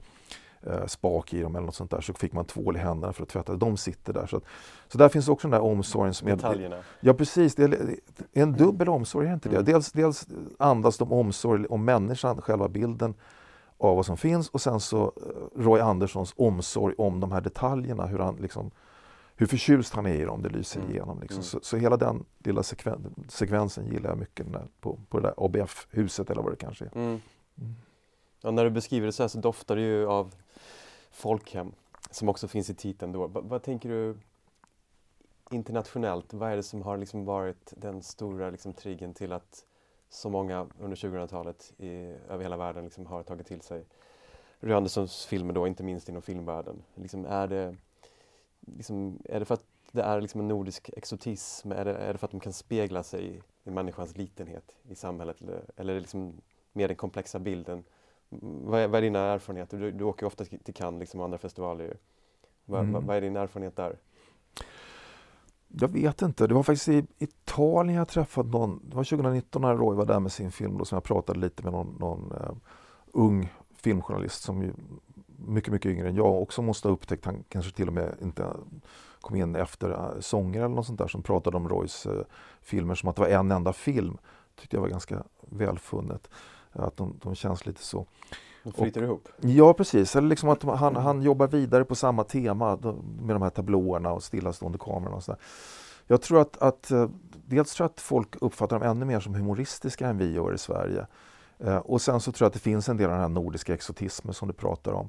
eh, 0.63 0.87
spak 0.87 1.35
i 1.35 1.41
dem 1.43 1.57
eller 1.57 1.67
något 1.67 1.75
sånt 1.75 1.91
där 1.91 2.01
så 2.01 2.15
fick 2.15 2.33
man 2.33 2.45
tvål 2.45 2.77
i 2.77 2.79
händerna 2.79 3.13
för 3.13 3.23
att 3.23 3.29
tvätta. 3.29 3.55
De 3.55 3.77
sitter 3.77 4.13
där. 4.13 4.27
Så, 4.27 4.37
att, 4.37 4.45
så 4.89 4.99
där 4.99 5.09
finns 5.09 5.29
också 5.29 5.49
den 5.49 5.61
där 5.61 5.71
omsorgen. 5.71 6.15
Som 6.15 6.29
Detaljerna. 6.29 6.77
Är, 6.77 6.83
ja 7.01 7.15
precis, 7.15 7.55
det 7.55 7.63
är 7.65 7.99
en 8.33 8.53
dubbel 8.53 8.89
omsorg, 8.89 9.29
är 9.29 9.35
inte 9.35 9.49
det? 9.49 9.57
Mm. 9.57 9.65
Dels, 9.65 9.93
dels 9.93 10.27
andas 10.59 10.99
de 10.99 11.13
omsorg 11.13 11.67
om 11.67 11.85
människan, 11.85 12.43
själva 12.43 12.69
bilden 12.69 13.15
av 13.79 13.97
vad 13.97 14.07
som 14.07 14.17
finns 14.17 14.49
och 14.49 14.61
sen 14.61 14.81
så 14.81 15.05
eh, 15.05 15.63
Roy 15.63 15.81
Anderssons 15.81 16.35
omsorg 16.37 16.95
om 16.99 17.21
de 17.21 17.33
här 17.33 17.41
detaljerna, 17.41 18.07
hur 18.07 18.19
han 18.19 18.37
liksom 18.37 18.71
hur 19.41 19.47
förtjust 19.47 19.95
han 19.95 20.07
är 20.07 20.15
i 20.15 20.25
dem, 20.25 20.43
det 20.43 20.49
lyser 20.49 20.81
mm. 20.81 20.93
igenom. 20.93 21.21
Liksom. 21.21 21.37
Mm. 21.37 21.43
Så, 21.43 21.61
så, 21.63 21.77
hela 21.77 21.97
den 21.97 22.25
lilla 22.39 22.63
sekven, 22.63 23.15
sekvensen 23.29 23.87
gillar 23.87 24.11
jag 24.11 24.19
mycket 24.19 24.53
där, 24.53 24.67
på, 24.81 24.99
på 25.09 25.21
det 25.21 25.29
där 25.29 25.35
ABF-huset 25.37 26.31
eller 26.31 26.43
vad 26.43 26.53
det 26.53 26.57
kanske 26.57 26.85
är. 26.85 26.91
Mm. 26.95 27.21
mm. 27.59 27.75
Ja, 28.41 28.51
när 28.51 28.65
du 28.65 28.71
beskriver 28.71 29.07
det 29.07 29.13
så 29.13 29.23
här 29.23 29.29
så 29.29 29.39
doftar 29.39 29.77
det 29.77 29.83
ju 29.83 30.07
av 30.07 30.35
folkhem 31.11 31.73
som 32.11 32.29
också 32.29 32.49
finns 32.49 32.71
i 32.71 32.75
titeln 32.75 33.13
då. 33.13 33.27
Vad 33.27 33.63
tänker 33.63 33.89
du 33.89 34.17
internationellt? 35.51 36.35
Vad 36.35 36.53
är 36.53 36.57
det 36.57 36.63
som 36.63 36.83
har 36.83 36.97
liksom 36.97 37.25
varit 37.25 37.73
den 37.77 38.03
stora 38.03 38.51
liksom 38.51 38.73
triggen 38.73 39.15
till 39.15 39.33
att 39.33 39.65
så 40.11 40.31
många 40.31 40.67
under 40.81 40.97
2000-talet 40.97 41.73
över 42.29 42.43
hela 42.43 42.57
världen 42.57 42.85
liksom 42.85 43.07
har 43.07 43.23
tagit 43.23 43.47
till 43.47 43.61
sig 43.61 43.85
Anderssons 44.63 45.27
filmer 45.27 45.53
då, 45.55 45.67
inte 45.67 45.83
minst 45.83 46.09
inom 46.09 46.23
filmvärlden. 46.23 46.83
Liksom 46.95 47.25
är, 47.25 47.47
det, 47.47 47.77
liksom, 48.61 49.19
är 49.25 49.41
det 49.41 49.45
för 49.45 49.55
att 49.55 49.65
det 49.93 50.03
är 50.03 50.21
liksom 50.21 50.41
en 50.41 50.49
nordisk 50.49 50.91
exotism? 50.97 51.73
Är 51.73 51.85
det, 51.85 51.95
är 51.95 52.13
det 52.13 52.19
för 52.19 52.27
att 52.27 52.31
de 52.31 52.41
kan 52.41 52.53
spegla 52.53 53.03
sig 53.03 53.43
i 53.65 53.71
människans 53.71 54.17
litenhet 54.17 54.77
i 54.89 54.95
samhället? 54.95 55.41
Eller, 55.41 55.65
eller 55.77 55.93
är 55.93 55.95
det 55.95 56.01
liksom 56.01 56.41
mer 56.73 56.89
den 56.89 56.97
komplexa 56.97 57.39
bilden 57.39 57.85
vad 58.31 58.81
är, 58.81 58.89
vad 58.89 58.99
är 58.99 59.03
dina 59.03 59.19
erfarenheter? 59.19 59.79
Du, 59.79 59.91
du 59.91 60.05
åker 60.05 60.27
ofta 60.27 60.45
till 60.45 60.75
Cannes 60.75 61.01
liksom, 61.01 61.21
och 61.21 61.25
andra 61.25 61.39
festivaler. 61.39 61.97
Vad, 62.65 62.81
mm. 62.81 63.07
vad 63.07 63.17
är 63.17 63.21
din 63.21 63.37
erfarenhet 63.37 63.77
där? 63.77 63.97
Jag 65.69 65.89
vet 65.89 66.23
inte. 66.23 66.47
Det 66.47 66.55
var 66.55 66.63
faktiskt 66.63 66.89
i 66.89 67.07
Italien 67.19 67.99
jag 67.99 68.09
träffade 68.09 68.49
någon, 68.49 68.81
det 68.89 68.97
var 68.97 69.05
2019 69.05 69.63
när 69.63 69.77
Roy 69.77 69.97
var 69.97 70.07
där 70.07 70.21
med 70.21 70.33
sin 70.33 70.51
film 70.51 70.79
då, 70.79 70.85
som 70.85 70.97
jag 70.97 71.05
pratade 71.05 71.39
lite 71.39 71.63
med 71.63 71.73
någon, 71.73 71.97
någon 72.01 72.33
uh, 72.33 72.53
ung 73.13 73.53
filmjournalist 73.75 74.43
som 74.43 74.63
ju 74.63 74.73
mycket, 75.47 75.73
mycket 75.73 75.93
yngre 75.93 76.09
än 76.09 76.15
jag 76.15 76.43
också 76.43 76.63
måste 76.63 76.89
ha 76.89 76.93
upptäckt, 76.93 77.25
han 77.25 77.45
kanske 77.49 77.73
till 77.73 77.89
och 77.89 77.95
med 77.95 78.15
inte 78.23 78.47
kom 79.21 79.37
in 79.37 79.57
efter 79.57 79.91
uh, 79.91 80.21
sånger 80.21 80.59
eller 80.59 80.75
något 80.75 80.87
sånt 80.87 80.99
där 80.99 81.09
som 81.09 81.23
pratade 81.23 81.57
om 81.57 81.69
Roys 81.69 82.07
uh, 82.07 82.23
filmer 82.61 82.95
som 82.95 83.09
att 83.09 83.17
det 83.17 83.23
var 83.23 83.29
en 83.29 83.51
enda 83.51 83.73
film. 83.73 84.19
tyckte 84.61 84.77
jag 84.77 84.81
var 84.81 84.89
ganska 84.89 85.23
välfunnet. 85.41 86.31
Att 86.73 86.97
de, 86.97 87.19
de 87.23 87.35
känns 87.35 87.67
lite 87.67 87.83
så. 87.83 88.07
De 88.63 88.73
flyter 88.73 89.03
och, 89.03 89.07
ihop? 89.07 89.29
Ja 89.41 89.75
precis, 89.75 90.17
eller 90.17 90.29
liksom 90.29 90.49
att 90.49 90.63
han, 90.63 90.97
han 90.97 91.23
jobbar 91.23 91.47
vidare 91.47 91.85
på 91.85 91.95
samma 91.95 92.25
tema 92.25 92.79
med 93.21 93.37
de 93.37 93.43
här 93.43 93.51
tablåerna 93.51 94.13
och 94.13 94.23
stillastående 94.23 94.79
kamerorna 94.79 95.17
och 95.17 95.23
sådär. 95.23 95.41
Jag 96.07 96.23
tror 96.23 96.41
att, 96.41 96.57
att 96.57 96.91
eh, 96.91 97.09
dels 97.47 97.75
tror 97.75 97.85
jag 97.85 97.91
att 97.91 98.01
folk 98.01 98.37
uppfattar 98.41 98.79
dem 98.79 98.91
ännu 98.91 99.05
mer 99.05 99.21
som 99.21 99.35
humoristiska 99.35 100.09
än 100.09 100.19
vi 100.19 100.33
gör 100.33 100.55
i 100.55 100.59
Sverige. 100.59 101.07
Eh, 101.65 101.77
och 101.77 102.01
sen 102.01 102.21
så 102.21 102.33
tror 102.33 102.45
jag 102.45 102.49
att 102.49 102.55
det 102.55 102.59
finns 102.59 102.89
en 102.89 102.97
del 102.97 103.07
av 103.07 103.13
den 103.13 103.21
här 103.21 103.29
nordiska 103.29 103.75
exotismen 103.75 104.35
som 104.35 104.49
du 104.49 104.55
pratar 104.55 104.93
om. 104.93 105.09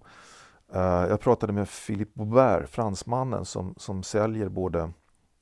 Eh, 0.74 0.82
jag 0.82 1.20
pratade 1.20 1.54
med 1.54 1.68
Philippe 1.88 2.12
Boubert, 2.14 2.70
fransmannen 2.70 3.46
som, 3.46 3.74
som 3.78 4.04
säljer 4.04 4.50
både 4.50 4.92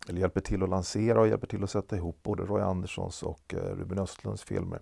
eller 0.10 0.20
hjälper 0.20 0.42
till 0.42 0.64
att 0.64 0.70
lansera 0.70 1.20
och 1.20 1.28
hjälper 1.28 1.48
till 1.48 1.64
att 1.64 1.70
sätta 1.70 1.96
ihop 1.96 2.24
både 2.24 2.44
Roy 2.44 2.62
Anderssons 2.62 3.24
och 3.24 3.54
Ruben 3.58 4.00
Östlunds 4.00 4.44
filmer. 4.44 4.80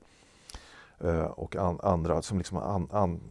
Eh, 1.00 1.26
och 1.26 1.56
an, 1.56 1.80
andra 1.84 2.22
som 2.22 2.38
liksom 2.38 2.58
an, 2.58 2.88
an, 2.92 3.22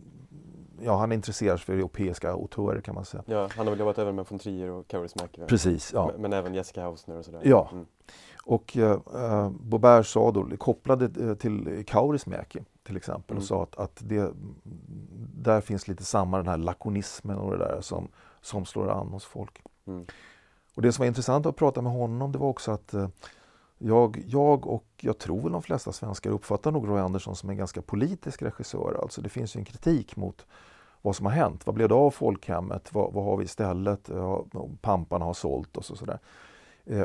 ja, 0.81 0.97
han 0.97 1.13
intresserar 1.13 1.57
sig 1.57 1.67
för 1.67 1.73
europeiska 1.73 2.31
autörer 2.31 2.81
kan 2.81 2.95
man 2.95 3.05
säga. 3.05 3.23
Ja, 3.27 3.49
han 3.57 3.67
har 3.67 3.71
väl 3.73 3.81
jobbat 3.81 3.99
även 3.99 4.15
med 4.15 4.27
von 4.29 4.39
Trier 4.39 4.71
och 4.71 4.89
Kaurismäki? 4.89 5.41
Precis, 5.47 5.93
ja. 5.93 6.11
Men, 6.13 6.23
men, 6.23 6.33
även 6.33 6.55
Jessica 6.55 6.83
Hausner 6.83 7.19
och 7.19 7.25
sådär? 7.25 7.41
Ja. 7.45 7.69
Mm. 7.73 7.87
Och 8.45 8.77
eh, 8.77 8.99
eh 9.15 9.51
Bobert 9.51 10.07
sa 10.07 10.31
då, 10.31 10.57
kopplade 10.59 11.29
eh, 11.29 11.35
till 11.35 11.85
Kaurismäki 11.87 12.65
till 12.87 12.97
exempel 12.97 13.35
mm. 13.35 13.43
och 13.43 13.47
sa 13.47 13.63
att, 13.63 13.77
att 13.77 14.03
det, 14.05 14.33
där 15.35 15.61
finns 15.61 15.89
lite 15.89 16.05
samma 16.05 16.37
den 16.37 16.49
här 16.49 16.57
lakonismen 16.57 17.39
och 17.39 17.51
det 17.51 17.59
där 17.59 17.81
som, 17.81 18.09
som 18.41 18.65
slår 18.65 18.91
an 18.91 19.09
hos 19.09 19.25
folk. 19.25 19.63
Mm. 19.87 20.07
Och 20.75 20.83
det 20.83 20.93
som 20.93 21.03
var 21.03 21.07
intressant 21.07 21.47
att 21.47 21.57
prata 21.57 21.83
med 21.83 21.93
honom 21.93 22.33
det 22.33 22.39
var 22.39 22.49
också 22.49 22.73
att 22.73 22.95
eh, 22.95 23.09
jag, 23.79 24.23
jag 24.27 24.67
och 24.67 24.87
jag 25.01 25.19
tror 25.19 25.43
väl 25.43 25.53
de 25.53 25.63
flesta 25.63 25.93
svenskar 25.93 26.31
uppfattar 26.31 26.71
nog 26.71 26.89
Roy 26.89 27.01
Andersson 27.01 27.37
som 27.37 27.51
en 27.51 27.57
ganska 27.57 27.83
politisk 27.83 28.43
regissör. 28.43 28.99
Alltså 29.03 29.23
det 29.23 29.29
finns 29.29 29.57
ju 29.57 29.59
en 29.59 29.65
kritik 29.65 30.17
mot 30.17 30.47
vad 31.03 31.17
som 31.17 31.27
har 31.27 31.33
hänt. 31.33 31.67
Vad 31.67 31.75
blev 31.75 31.89
det 31.89 31.95
av 31.95 32.11
folkhemmet? 32.11 32.95
Vad, 32.95 33.13
vad 33.13 33.25
har 33.25 33.37
vi 33.37 33.45
istället? 33.45 34.09
Ja, 34.09 34.45
pamparna 34.81 35.25
har 35.25 35.35
sålt 35.35 35.77
oss 35.77 35.91
och 35.91 35.99
sådär. 35.99 36.15
Eh, 36.15 36.19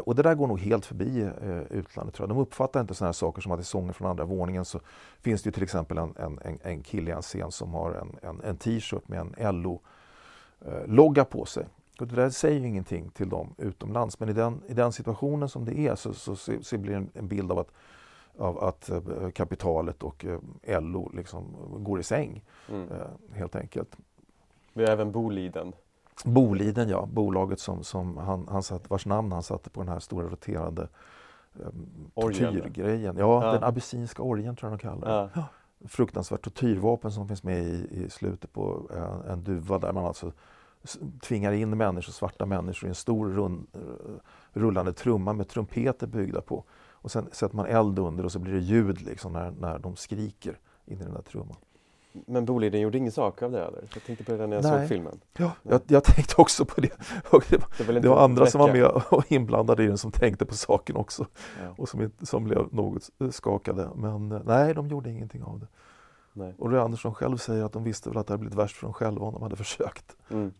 och 0.05 0.15
det 0.15 0.23
där 0.23 0.35
går 0.35 0.47
nog 0.47 0.59
helt 0.59 0.85
förbi 0.85 1.21
eh, 1.21 1.61
utlandet. 1.61 2.15
Tror 2.15 2.29
jag. 2.29 2.37
De 2.37 2.41
uppfattar 2.41 2.81
inte 2.81 2.93
sådana 2.93 3.13
saker 3.13 3.41
som 3.41 3.51
att 3.51 3.59
i 3.59 3.63
sånger 3.63 3.93
från 3.93 4.07
andra 4.07 4.25
våningen 4.25 4.65
så 4.65 4.79
finns 5.21 5.43
det 5.43 5.47
ju 5.47 5.51
till 5.51 5.63
exempel 5.63 5.97
en, 5.97 6.15
en, 6.17 6.59
en 6.63 6.83
kille 6.83 7.11
i 7.11 7.13
en 7.13 7.21
scen 7.21 7.51
som 7.51 7.73
har 7.73 7.91
en, 7.91 8.29
en, 8.29 8.41
en 8.41 8.57
t-shirt 8.57 9.07
med 9.07 9.19
en 9.37 9.61
LO-logga 9.61 11.21
eh, 11.21 11.27
på 11.27 11.45
sig. 11.45 11.65
Och 11.99 12.07
det 12.07 12.15
där 12.15 12.29
säger 12.29 12.59
ju 12.59 12.67
ingenting 12.67 13.09
till 13.09 13.29
dem 13.29 13.55
utomlands 13.57 14.19
men 14.19 14.29
i 14.29 14.33
den, 14.33 14.61
i 14.67 14.73
den 14.73 14.91
situationen 14.91 15.49
som 15.49 15.65
det 15.65 15.79
är 15.79 15.95
så, 15.95 16.13
så, 16.13 16.35
så, 16.35 16.53
så 16.61 16.77
blir 16.77 16.91
det 16.93 17.19
en, 17.19 17.27
bild 17.27 17.51
av 17.51 17.59
att, 17.59 17.71
av 18.37 18.63
att 18.63 18.89
eh, 18.89 19.29
kapitalet 19.33 20.03
och 20.03 20.25
eh, 20.63 20.81
LO 20.81 21.11
liksom 21.13 21.55
går 21.83 21.99
i 21.99 22.03
säng 22.03 22.43
mm. 22.69 22.91
eh, 22.91 23.37
helt 23.37 23.55
enkelt. 23.55 23.97
Vi 24.73 24.83
har 24.83 24.91
även 24.91 25.11
Boliden. 25.11 25.73
Boliden 26.25 26.89
ja, 26.89 27.05
bolaget 27.05 27.59
som, 27.59 27.83
som 27.83 28.17
han, 28.17 28.47
han 28.47 28.63
satt, 28.63 28.89
vars 28.89 29.05
namn 29.05 29.31
han 29.31 29.43
satte 29.43 29.69
på 29.69 29.81
den 29.81 29.89
här 29.89 29.99
stora 29.99 30.27
roterande 30.27 30.87
eh, 31.59 31.67
tortyrgrejen. 32.15 33.17
Ja, 33.17 33.45
ja, 33.45 33.51
den 33.53 33.63
abessinska 33.63 34.23
orgen 34.23 34.55
tror 34.55 34.71
jag 34.71 34.79
de 34.79 34.81
kallar 34.81 35.07
det. 35.07 35.29
Ja. 35.35 35.45
Fruktansvärt 35.87 36.41
tortyrvapen 36.41 37.11
som 37.11 37.27
finns 37.27 37.43
med 37.43 37.63
i, 37.63 37.87
i 37.91 38.09
slutet 38.09 38.53
på 38.53 38.89
en, 38.93 39.31
en 39.31 39.43
duva 39.43 39.79
där 39.79 39.93
man 39.93 40.05
alltså 40.05 40.31
tvingar 41.21 41.51
in 41.51 41.77
människor, 41.77 42.11
svarta 42.11 42.45
människor 42.45 42.87
i 42.87 42.89
en 42.89 42.95
stor 42.95 43.29
rund, 43.29 43.67
rullande 44.53 44.93
trumma 44.93 45.33
med 45.33 45.47
trumpeter 45.47 46.07
byggda 46.07 46.41
på. 46.41 46.63
Och 46.91 47.11
sen 47.11 47.29
sätter 47.31 47.55
man 47.55 47.65
eld 47.65 47.99
under 47.99 48.25
och 48.25 48.31
så 48.31 48.39
blir 48.39 48.53
det 48.53 48.59
ljud 48.59 49.01
liksom 49.01 49.33
när, 49.33 49.51
när 49.51 49.79
de 49.79 49.95
skriker 49.95 50.59
in 50.85 51.01
i 51.01 51.03
den 51.03 51.13
där 51.13 51.21
trumman. 51.21 51.57
Men 52.11 52.45
Boliden 52.45 52.81
gjorde 52.81 52.97
ingen 52.97 53.11
sak 53.11 53.41
av 53.41 53.51
det 53.51 53.65
eller? 53.65 53.83
Jag 53.93 54.03
tänkte 54.03 54.23
på 54.25 54.31
det 54.31 54.47
när 54.47 54.55
jag 54.55 54.63
Nej. 54.63 54.79
såg 54.79 54.87
filmen. 54.87 55.19
Ja, 55.37 55.51
jag, 55.63 55.81
jag 55.87 56.03
tänkte 56.03 56.41
också 56.41 56.65
på 56.65 56.81
det. 56.81 56.91
Det, 57.77 57.83
väl 57.83 58.01
det 58.01 58.09
var 58.09 58.23
andra 58.23 58.45
som 58.45 58.61
var 58.61 58.71
med 58.73 58.85
och 59.09 59.31
inblandade 59.31 59.83
i 59.83 59.87
den 59.87 59.97
som 59.97 60.11
tänkte 60.11 60.45
på 60.45 60.53
saken 60.53 60.95
också 60.95 61.25
Ja. 61.63 61.75
och 61.77 61.89
som, 61.89 62.11
som 62.21 62.43
blev 62.43 62.73
något 62.73 63.09
skakade. 63.31 63.89
Men 63.95 64.31
eh, 64.31 64.41
nej, 64.45 64.73
de 64.73 64.87
gjorde 64.87 65.09
ingenting 65.09 65.43
av 65.43 65.59
det. 65.59 65.67
Nej. 66.33 66.55
Och 66.57 66.71
Roy 66.71 66.79
Andersson 66.79 67.13
själv 67.13 67.37
säger 67.37 67.63
att 67.63 67.73
de 67.73 67.83
visste 67.83 68.09
väl 68.09 68.17
att 68.17 68.27
det 68.27 68.33
hade 68.33 68.41
blivit 68.41 68.57
värst 68.57 68.75
för 68.75 68.87
dem 68.87 68.93
själva 68.93 69.25
om 69.25 69.33
de 69.33 69.43
hade 69.43 69.55
försökt. 69.65 70.15
Mm. 70.29 70.53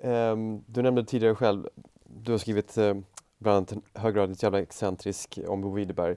Ehm, 0.00 0.64
du 0.66 0.82
nämnde 0.82 1.04
tidigare 1.04 1.34
själv, 1.34 1.68
du 2.04 2.32
har 2.32 2.38
skrivit 2.38 2.78
eh, 2.78 2.94
bland 3.38 3.56
annat 3.56 3.84
höggradigt 3.94 4.42
jävla 4.42 4.60
excentrisk 4.60 5.38
om 5.48 5.60
Bo 5.60 5.72
Widerberg. 5.72 6.16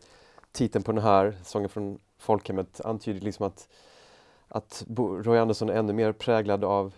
Titeln 0.54 0.84
på 0.84 0.91
den 0.91 1.04
här, 1.04 1.38
Sången 1.43 1.70
från 1.70 1.99
folkhemmet, 2.18 2.82
antyder 2.86 3.22
liksom 3.22 3.47
att, 3.47 3.68
att 4.47 4.86
Roy 4.97 5.38
Andersson 5.38 5.70
är 5.70 5.74
ännu 5.74 5.93
mer 5.93 6.12
präglad 6.12 6.64
av, 6.64 6.93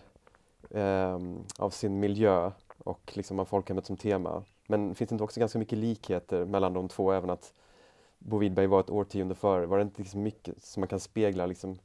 ehm, 0.71 1.43
av 1.57 1.69
sin 1.69 1.99
miljö 1.99 2.51
och 2.77 3.11
liksom 3.15 3.39
av 3.39 3.45
folkhemmet 3.45 3.85
som 3.85 3.97
tema. 3.97 4.43
Men 4.67 4.95
finns 4.95 5.09
det 5.09 5.13
inte 5.13 5.23
också 5.23 5.39
ganska 5.39 5.59
mycket 5.59 5.77
likheter 5.77 6.45
mellan 6.45 6.73
de 6.73 6.87
två, 6.87 7.11
även 7.11 7.29
att 7.29 7.53
Bo 8.19 8.37
Widerberg 8.37 8.67
var 8.67 8.79
ett 8.79 8.89
årtionde 8.89 9.35
före? 9.35 9.65
Var 9.65 9.77
det 9.77 9.81
inte 9.83 10.01
liksom 10.01 10.23
mycket 10.23 10.63
som 10.63 10.81
man 10.81 10.87
kan 10.87 10.99
spegla 10.99 11.45
liksom, 11.45 11.79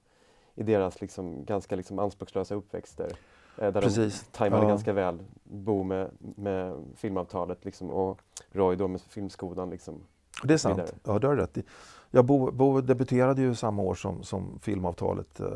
i 0.54 0.62
deras 0.62 1.00
liksom, 1.00 1.44
ganska 1.44 1.76
liksom, 1.76 1.98
anspråkslösa 1.98 2.54
uppväxter? 2.54 3.12
Eh, 3.58 3.72
där 3.72 3.80
Precis. 3.80 4.20
de 4.20 4.36
tajmade 4.36 4.62
Ja. 4.62 4.68
ganska 4.68 4.92
väl, 4.92 5.18
Bo 5.42 5.82
med, 5.82 6.10
med 6.18 6.74
filmavtalet 6.96 7.64
liksom, 7.64 7.90
och 7.90 8.20
Roy 8.52 8.76
då 8.76 8.88
med 8.88 9.00
filmskolan. 9.00 9.70
Liksom. 9.70 10.02
Det 10.42 10.54
är 10.54 10.58
sant. 10.58 10.78
Vidare. 10.78 10.94
Ja, 11.04 11.18
det 11.18 11.26
har 11.26 11.36
du 11.36 11.42
rätt 11.42 11.58
i. 11.58 11.62
Ja, 12.10 12.22
Bo, 12.22 12.50
Bo 12.50 12.80
debuterade 12.80 13.42
ju 13.42 13.54
samma 13.54 13.82
år 13.82 13.94
som, 13.94 14.22
som 14.22 14.58
filmavtalet 14.62 15.40
eh, 15.40 15.46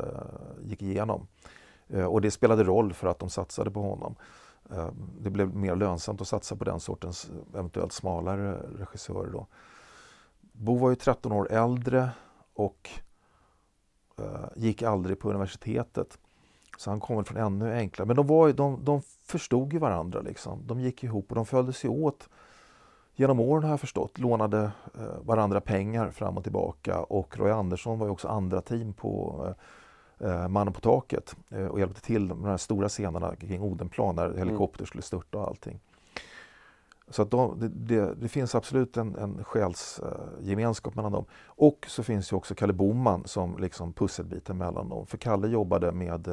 gick 0.63 0.81
igenom. 0.81 1.27
Eh, 1.87 2.05
och 2.05 2.21
det 2.21 2.31
spelade 2.31 2.63
roll 2.63 2.93
för 2.93 3.07
att 3.07 3.19
de 3.19 3.29
satsade 3.29 3.71
på 3.71 3.81
honom. 3.81 4.15
Eh, 4.71 4.89
det 5.19 5.29
blev 5.29 5.55
mer 5.55 5.75
lönsamt 5.75 6.21
att 6.21 6.27
satsa 6.27 6.55
på 6.55 6.63
den 6.63 6.79
sortens 6.79 7.29
eh, 7.29 7.59
eventuellt 7.59 7.93
smalare 7.93 8.57
regissörer 8.77 9.31
då. 9.31 9.47
Bo 10.51 10.77
var 10.77 10.89
ju 10.89 10.95
13 10.95 11.31
år 11.31 11.51
äldre 11.51 12.09
och 12.53 12.89
eh, 14.17 14.45
gick 14.55 14.81
aldrig 14.81 15.19
på 15.19 15.29
universitetet. 15.29 16.17
Så 16.77 16.89
han 16.89 16.99
kom 16.99 17.15
väl 17.15 17.25
från 17.25 17.37
ännu 17.37 17.73
enklare. 17.73 18.07
Men 18.07 18.15
de, 18.15 18.27
var 18.27 18.47
ju, 18.47 18.53
de, 18.53 18.83
de 18.83 19.01
förstod 19.01 19.73
ju 19.73 19.79
varandra. 19.79 20.21
Liksom. 20.21 20.67
De 20.67 20.79
gick 20.79 21.03
ihop 21.03 21.29
och 21.29 21.35
de 21.35 21.45
följde 21.45 21.73
sig 21.73 21.89
åt 21.89 22.29
genom 23.15 23.39
åren 23.39 23.63
har 23.63 23.69
jag 23.69 23.79
förstått, 23.79 24.19
lånade 24.19 24.71
eh, 24.99 25.19
varandra 25.21 25.61
pengar 25.61 26.09
fram 26.11 26.37
och 26.37 26.43
tillbaka 26.43 26.99
och 26.99 27.37
Roy 27.37 27.51
Andersson 27.51 27.99
var 27.99 28.07
ju 28.07 28.11
också 28.11 28.27
andra 28.27 28.61
team 28.61 28.93
på 28.93 29.45
eh, 30.19 30.47
Mannen 30.47 30.73
på 30.73 30.81
taket 30.81 31.35
eh, 31.49 31.65
och 31.65 31.79
hjälpte 31.79 32.01
till 32.01 32.27
med 32.27 32.37
de 32.37 32.45
här 32.45 32.57
stora 32.57 32.89
scenerna 32.89 33.35
kring 33.35 33.61
Odenplan 33.61 34.15
när 34.15 34.37
helikopter 34.37 34.85
skulle 34.85 35.01
störta 35.01 35.37
och 35.37 35.47
allting. 35.47 35.79
Så 37.07 37.21
att 37.21 37.31
de, 37.31 37.59
det, 37.59 37.67
det, 37.67 38.15
det 38.15 38.27
finns 38.27 38.55
absolut 38.55 38.97
en, 38.97 39.15
en 39.15 39.43
själsgemenskap 39.43 40.95
mellan 40.95 41.11
dem. 41.11 41.25
Och 41.45 41.85
så 41.87 42.03
finns 42.03 42.31
ju 42.31 42.35
också 42.35 42.55
Kalle 42.55 42.73
Boman 42.73 43.23
som 43.25 43.57
liksom 43.57 43.93
pusselbiten 43.93 44.57
mellan 44.57 44.89
dem. 44.89 45.05
För 45.05 45.17
Kalle 45.17 45.47
jobbade 45.47 45.91
med 45.91 46.27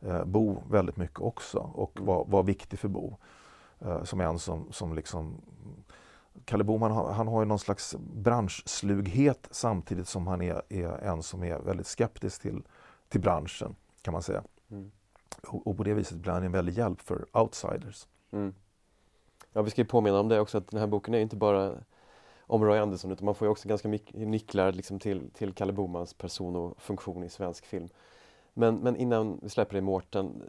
eh, 0.00 0.24
Bo 0.24 0.62
väldigt 0.70 0.96
mycket 0.96 1.20
också 1.20 1.58
och 1.58 2.00
var, 2.00 2.24
var 2.28 2.42
viktig 2.42 2.78
för 2.78 2.88
Bo. 2.88 3.16
Eh, 3.78 4.04
som 4.04 4.20
en 4.20 4.38
som, 4.38 4.66
som 4.72 4.94
liksom 4.94 5.40
Kalle 6.44 6.64
Boman 6.64 6.92
han 7.14 7.28
har 7.28 7.42
ju 7.42 7.46
någon 7.46 7.58
slags 7.58 7.96
branschslughet 7.98 9.48
samtidigt 9.50 10.08
som 10.08 10.26
han 10.26 10.42
är, 10.42 10.62
är 10.68 10.88
en 10.88 11.22
som 11.22 11.44
är 11.44 11.58
väldigt 11.58 11.86
skeptisk 11.86 12.42
till, 12.42 12.62
till 13.08 13.20
branschen 13.20 13.76
kan 14.02 14.12
man 14.12 14.22
säga. 14.22 14.42
Mm. 14.70 14.90
Och, 15.46 15.66
och 15.66 15.76
på 15.76 15.84
det 15.84 15.94
viset 15.94 16.18
blir 16.18 16.32
han 16.32 16.42
en 16.42 16.52
väldig 16.52 16.72
hjälp 16.72 17.00
för 17.00 17.26
outsiders. 17.32 18.06
Mm. 18.30 18.54
Ja, 19.52 19.62
vi 19.62 19.70
ska 19.70 19.80
ju 19.80 19.86
påminna 19.86 20.20
om 20.20 20.28
det 20.28 20.40
också 20.40 20.58
att 20.58 20.68
den 20.68 20.80
här 20.80 20.86
boken 20.86 21.14
är 21.14 21.18
inte 21.18 21.36
bara 21.36 21.74
om 22.40 22.64
Roy 22.64 22.78
Andersson 22.78 23.10
utan 23.10 23.24
man 23.24 23.34
får 23.34 23.46
ju 23.46 23.52
också 23.52 23.68
ganska 23.68 23.88
mycket 23.88 24.28
nycklar 24.28 24.72
liksom 24.72 24.98
till, 24.98 25.30
till 25.30 25.52
Kalle 25.52 25.72
Bomans 25.72 26.14
person 26.14 26.56
och 26.56 26.82
funktion 26.82 27.24
i 27.24 27.28
svensk 27.28 27.66
film. 27.66 27.88
Men, 28.54 28.76
men 28.76 28.96
innan 28.96 29.40
vi 29.42 29.48
släpper 29.48 29.74
det 29.74 29.80
Mårten, 29.80 30.42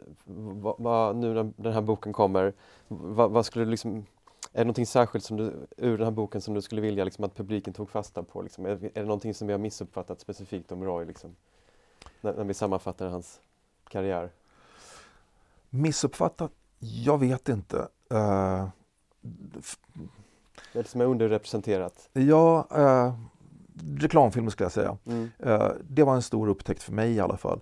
nu 1.14 1.34
när 1.34 1.52
den 1.56 1.72
här 1.72 1.80
boken 1.80 2.12
kommer, 2.12 2.52
vad, 2.88 3.30
vad 3.30 3.46
skulle 3.46 3.64
du 3.64 3.70
liksom, 3.70 4.06
är 4.58 4.60
det 4.60 4.64
någonting 4.64 4.86
särskilt 4.86 5.24
som 5.24 5.36
du, 5.36 5.66
ur 5.76 5.98
den 5.98 6.04
här 6.04 6.10
boken 6.10 6.40
som 6.40 6.54
du 6.54 6.62
skulle 6.62 6.80
vilja 6.80 7.04
liksom, 7.04 7.24
att 7.24 7.34
publiken 7.34 7.72
tog 7.74 7.90
fasta 7.90 8.22
på? 8.22 8.42
Liksom? 8.42 8.66
Är, 8.66 8.70
är 8.70 8.90
det 8.94 9.02
någonting 9.02 9.34
som 9.34 9.46
vi 9.46 9.52
har 9.52 9.58
missuppfattat 9.58 10.20
specifikt 10.20 10.72
om 10.72 10.84
Roy 10.84 11.04
liksom? 11.06 11.36
När, 12.20 12.34
när 12.34 12.44
vi 12.44 12.54
sammanfattar 12.54 13.08
hans 13.08 13.40
karriär? 13.88 14.30
Missuppfattat? 15.70 16.52
Jag 16.78 17.18
vet 17.18 17.48
inte. 17.48 17.88
F- 19.58 19.78
Det 20.72 20.88
som 20.88 21.00
är 21.00 21.04
underrepresenterat? 21.04 22.08
ja, 22.12 22.68
uh, 22.76 23.14
reklamfilmer 24.00 24.50
skulle 24.50 24.64
jag 24.64 24.72
säga. 24.72 24.98
Mm. 25.06 25.30
Eh, 25.38 25.68
det 25.88 26.04
var 26.04 26.14
en 26.14 26.22
stor 26.22 26.48
upptäckt 26.48 26.82
för 26.82 26.92
mig 26.92 27.12
i 27.12 27.20
alla 27.20 27.36
fall. 27.36 27.60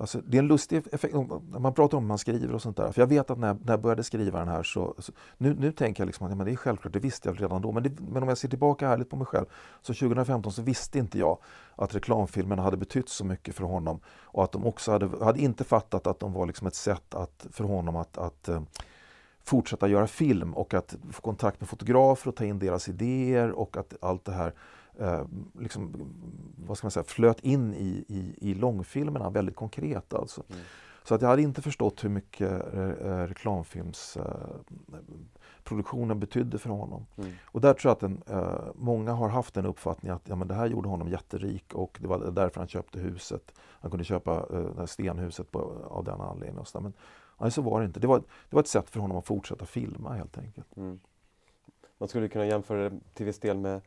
Alltså, 0.00 0.20
det 0.26 0.36
är 0.36 0.38
en 0.38 0.48
lustig 0.48 0.82
effekt, 0.92 1.14
när 1.14 1.58
man 1.58 1.74
pratar 1.74 1.98
om 1.98 2.04
hur 2.04 2.08
man 2.08 2.18
skriver 2.18 2.54
och 2.54 2.62
sånt 2.62 2.76
där. 2.76 2.92
För 2.92 3.02
jag 3.02 3.06
vet 3.06 3.30
att 3.30 3.38
när, 3.38 3.54
när 3.54 3.72
jag 3.72 3.80
började 3.80 4.04
skriva 4.04 4.38
den 4.38 4.48
här 4.48 4.62
så, 4.62 4.94
så 4.98 5.12
nu, 5.38 5.56
nu 5.58 5.72
tänker 5.72 6.02
jag 6.02 6.06
liksom 6.06 6.26
att 6.26 6.32
ja, 6.32 6.36
men 6.36 6.46
det 6.46 6.52
är 6.52 6.56
självklart, 6.56 6.92
det 6.92 6.98
visste 6.98 7.28
jag 7.28 7.42
redan 7.42 7.62
då. 7.62 7.72
Men, 7.72 7.82
det, 7.82 8.00
men 8.00 8.22
om 8.22 8.28
jag 8.28 8.38
ser 8.38 8.48
tillbaka 8.48 8.88
ärligt 8.88 9.10
på 9.10 9.16
mig 9.16 9.26
själv, 9.26 9.46
så 9.82 9.94
2015 9.94 10.52
så 10.52 10.62
visste 10.62 10.98
inte 10.98 11.18
jag 11.18 11.38
att 11.76 11.94
reklamfilmerna 11.94 12.62
hade 12.62 12.76
betytt 12.76 13.08
så 13.08 13.24
mycket 13.24 13.54
för 13.54 13.64
honom. 13.64 14.00
Och 14.22 14.44
att 14.44 14.52
de 14.52 14.66
också 14.66 14.92
hade, 14.92 15.24
hade 15.24 15.40
inte 15.40 15.64
fattat 15.64 16.06
att 16.06 16.20
de 16.20 16.32
var 16.32 16.46
liksom 16.46 16.66
ett 16.66 16.74
sätt 16.74 17.14
att, 17.14 17.46
för 17.52 17.64
honom 17.64 17.96
att, 17.96 18.18
att 18.18 18.48
eh, 18.48 18.62
fortsätta 19.44 19.88
göra 19.88 20.06
film 20.06 20.54
och 20.54 20.74
att 20.74 20.96
få 21.12 21.22
kontakt 21.22 21.60
med 21.60 21.68
fotografer 21.68 22.28
och 22.28 22.36
ta 22.36 22.44
in 22.44 22.58
deras 22.58 22.88
idéer 22.88 23.50
och 23.50 23.76
att 23.76 23.94
allt 24.00 24.24
det 24.24 24.32
här 24.32 24.52
eh, 24.98 25.24
liksom, 25.58 25.92
vad 26.66 26.78
ska 26.78 26.84
man 26.84 26.90
säga, 26.90 27.04
flöt 27.04 27.40
in 27.40 27.74
i, 27.74 28.04
i, 28.08 28.50
i 28.50 28.54
långfilmerna 28.54 29.30
väldigt 29.30 29.56
konkret. 29.56 30.14
Alltså. 30.14 30.42
Mm. 30.50 30.60
Så 31.08 31.14
att 31.14 31.22
jag 31.22 31.28
hade 31.28 31.42
inte 31.42 31.62
förstått 31.62 32.04
hur 32.04 32.08
mycket 32.08 32.74
eh, 32.74 33.26
reklamfilmsproduktionen 33.26 36.20
betydde 36.20 36.58
för 36.58 36.70
honom. 36.70 37.06
Mm. 37.16 37.32
Och 37.44 37.60
där 37.60 37.74
tror 37.74 37.90
jag 37.90 37.92
att 37.92 38.00
den, 38.00 38.22
eh, 38.26 38.60
många 38.74 39.12
har 39.12 39.28
haft 39.28 39.54
den 39.54 39.66
uppfattningen 39.66 40.16
att 40.16 40.28
ja, 40.28 40.36
men 40.36 40.48
det 40.48 40.54
här 40.54 40.66
gjorde 40.66 40.88
honom 40.88 41.08
jätterik 41.08 41.74
och 41.74 41.98
det 42.00 42.08
var 42.08 42.30
därför 42.30 42.60
han 42.60 42.68
köpte 42.68 43.00
huset. 43.00 43.52
Han 43.58 43.90
kunde 43.90 44.04
köpa 44.04 44.46
eh, 44.52 44.84
stenhuset 44.84 45.50
på, 45.50 45.72
av 45.90 46.04
den 46.04 46.20
anledningen. 46.20 46.58
Och 46.58 46.68
så. 46.68 46.80
Men 46.80 46.92
nej, 47.38 47.50
så 47.50 47.62
var 47.62 47.80
det 47.80 47.86
inte. 47.86 48.00
Det 48.00 48.06
var, 48.06 48.18
det 48.18 48.56
var 48.56 48.60
ett 48.60 48.68
sätt 48.68 48.90
för 48.90 49.00
honom 49.00 49.16
att 49.16 49.26
fortsätta 49.26 49.66
filma 49.66 50.12
helt 50.12 50.38
enkelt. 50.38 50.76
Mm. 50.76 51.00
Man 51.98 52.08
skulle 52.08 52.28
kunna 52.28 52.46
jämföra 52.46 52.90
det 52.90 53.00
till 53.14 53.26
viss 53.26 53.40
del 53.40 53.58
med 53.58 53.80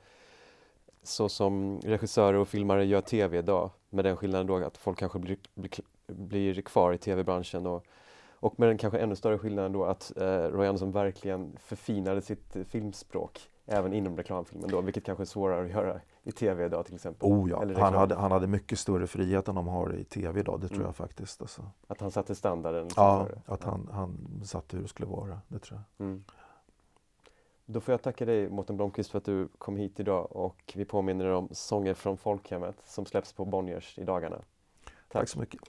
så 1.03 1.29
som 1.29 1.79
regissörer 1.83 2.33
och 2.37 2.47
filmare 2.47 2.85
gör 2.85 3.01
tv 3.01 3.37
idag 3.37 3.69
med 3.89 4.05
den 4.05 4.17
skillnaden 4.17 4.47
då 4.47 4.55
att 4.55 4.77
folk 4.77 4.99
kanske 4.99 5.19
blir, 5.19 5.37
blir, 5.55 5.71
blir 6.07 6.61
kvar 6.61 6.93
i 6.93 6.97
tv-branschen 6.97 7.65
och, 7.67 7.85
och 8.31 8.59
med 8.59 8.69
den 8.69 8.77
kanske 8.77 8.99
ännu 8.99 9.15
större 9.15 9.37
skillnaden 9.37 9.71
då 9.71 9.85
att 9.85 10.17
eh, 10.17 10.25
Roy 10.27 10.67
Andersson 10.67 10.91
verkligen 10.91 11.57
förfinade 11.59 12.21
sitt 12.21 12.55
filmspråk 12.67 13.39
även 13.65 13.93
inom 13.93 14.17
reklamfilmen 14.17 14.69
då, 14.69 14.81
vilket 14.81 15.03
kanske 15.05 15.23
är 15.23 15.25
svårare 15.25 15.65
att 15.65 15.71
göra 15.71 15.99
i 16.23 16.31
tv 16.31 16.65
idag 16.65 16.85
till 16.85 16.95
exempel. 16.95 17.29
Oh 17.31 17.49
ja, 17.49 17.63
han 17.77 17.93
hade, 17.93 18.15
han 18.15 18.31
hade 18.31 18.47
mycket 18.47 18.79
större 18.79 19.07
frihet 19.07 19.47
än 19.47 19.55
de 19.55 19.67
har 19.67 19.93
i 19.95 20.03
tv 20.03 20.39
idag, 20.39 20.59
det 20.61 20.67
tror 20.67 20.77
Mm. 20.77 20.85
jag 20.85 20.95
faktiskt. 20.95 21.41
Alltså. 21.41 21.61
Att 21.87 22.01
han 22.01 22.11
satte 22.11 22.35
standarden. 22.35 22.87
Ja, 22.95 23.27
att 23.45 23.63
han, 23.63 23.89
han 23.91 24.41
satte 24.43 24.75
hur 24.75 24.83
det 24.83 24.89
skulle 24.89 25.07
vara, 25.07 25.39
det 25.47 25.59
tror 25.59 25.79
jag. 25.97 26.05
Mm. 26.07 26.23
Då 27.65 27.81
får 27.81 27.93
jag 27.93 28.01
tacka 28.01 28.25
dig 28.25 28.49
Mårten 28.49 28.77
Blomqvist 28.77 29.11
för 29.11 29.17
att 29.17 29.25
du 29.25 29.47
kom 29.57 29.77
hit 29.77 29.99
idag 29.99 30.35
och 30.35 30.73
vi 30.75 30.85
påminner 30.85 31.25
om 31.25 31.47
Sånger 31.51 31.93
från 31.93 32.17
folkhemmet 32.17 32.75
som 32.85 33.05
släpps 33.05 33.33
på 33.33 33.45
Bonniers 33.45 33.99
i 33.99 34.03
dagarna. 34.03 34.41
Tack 35.07 35.29
så 35.29 35.39
mycket. 35.39 35.59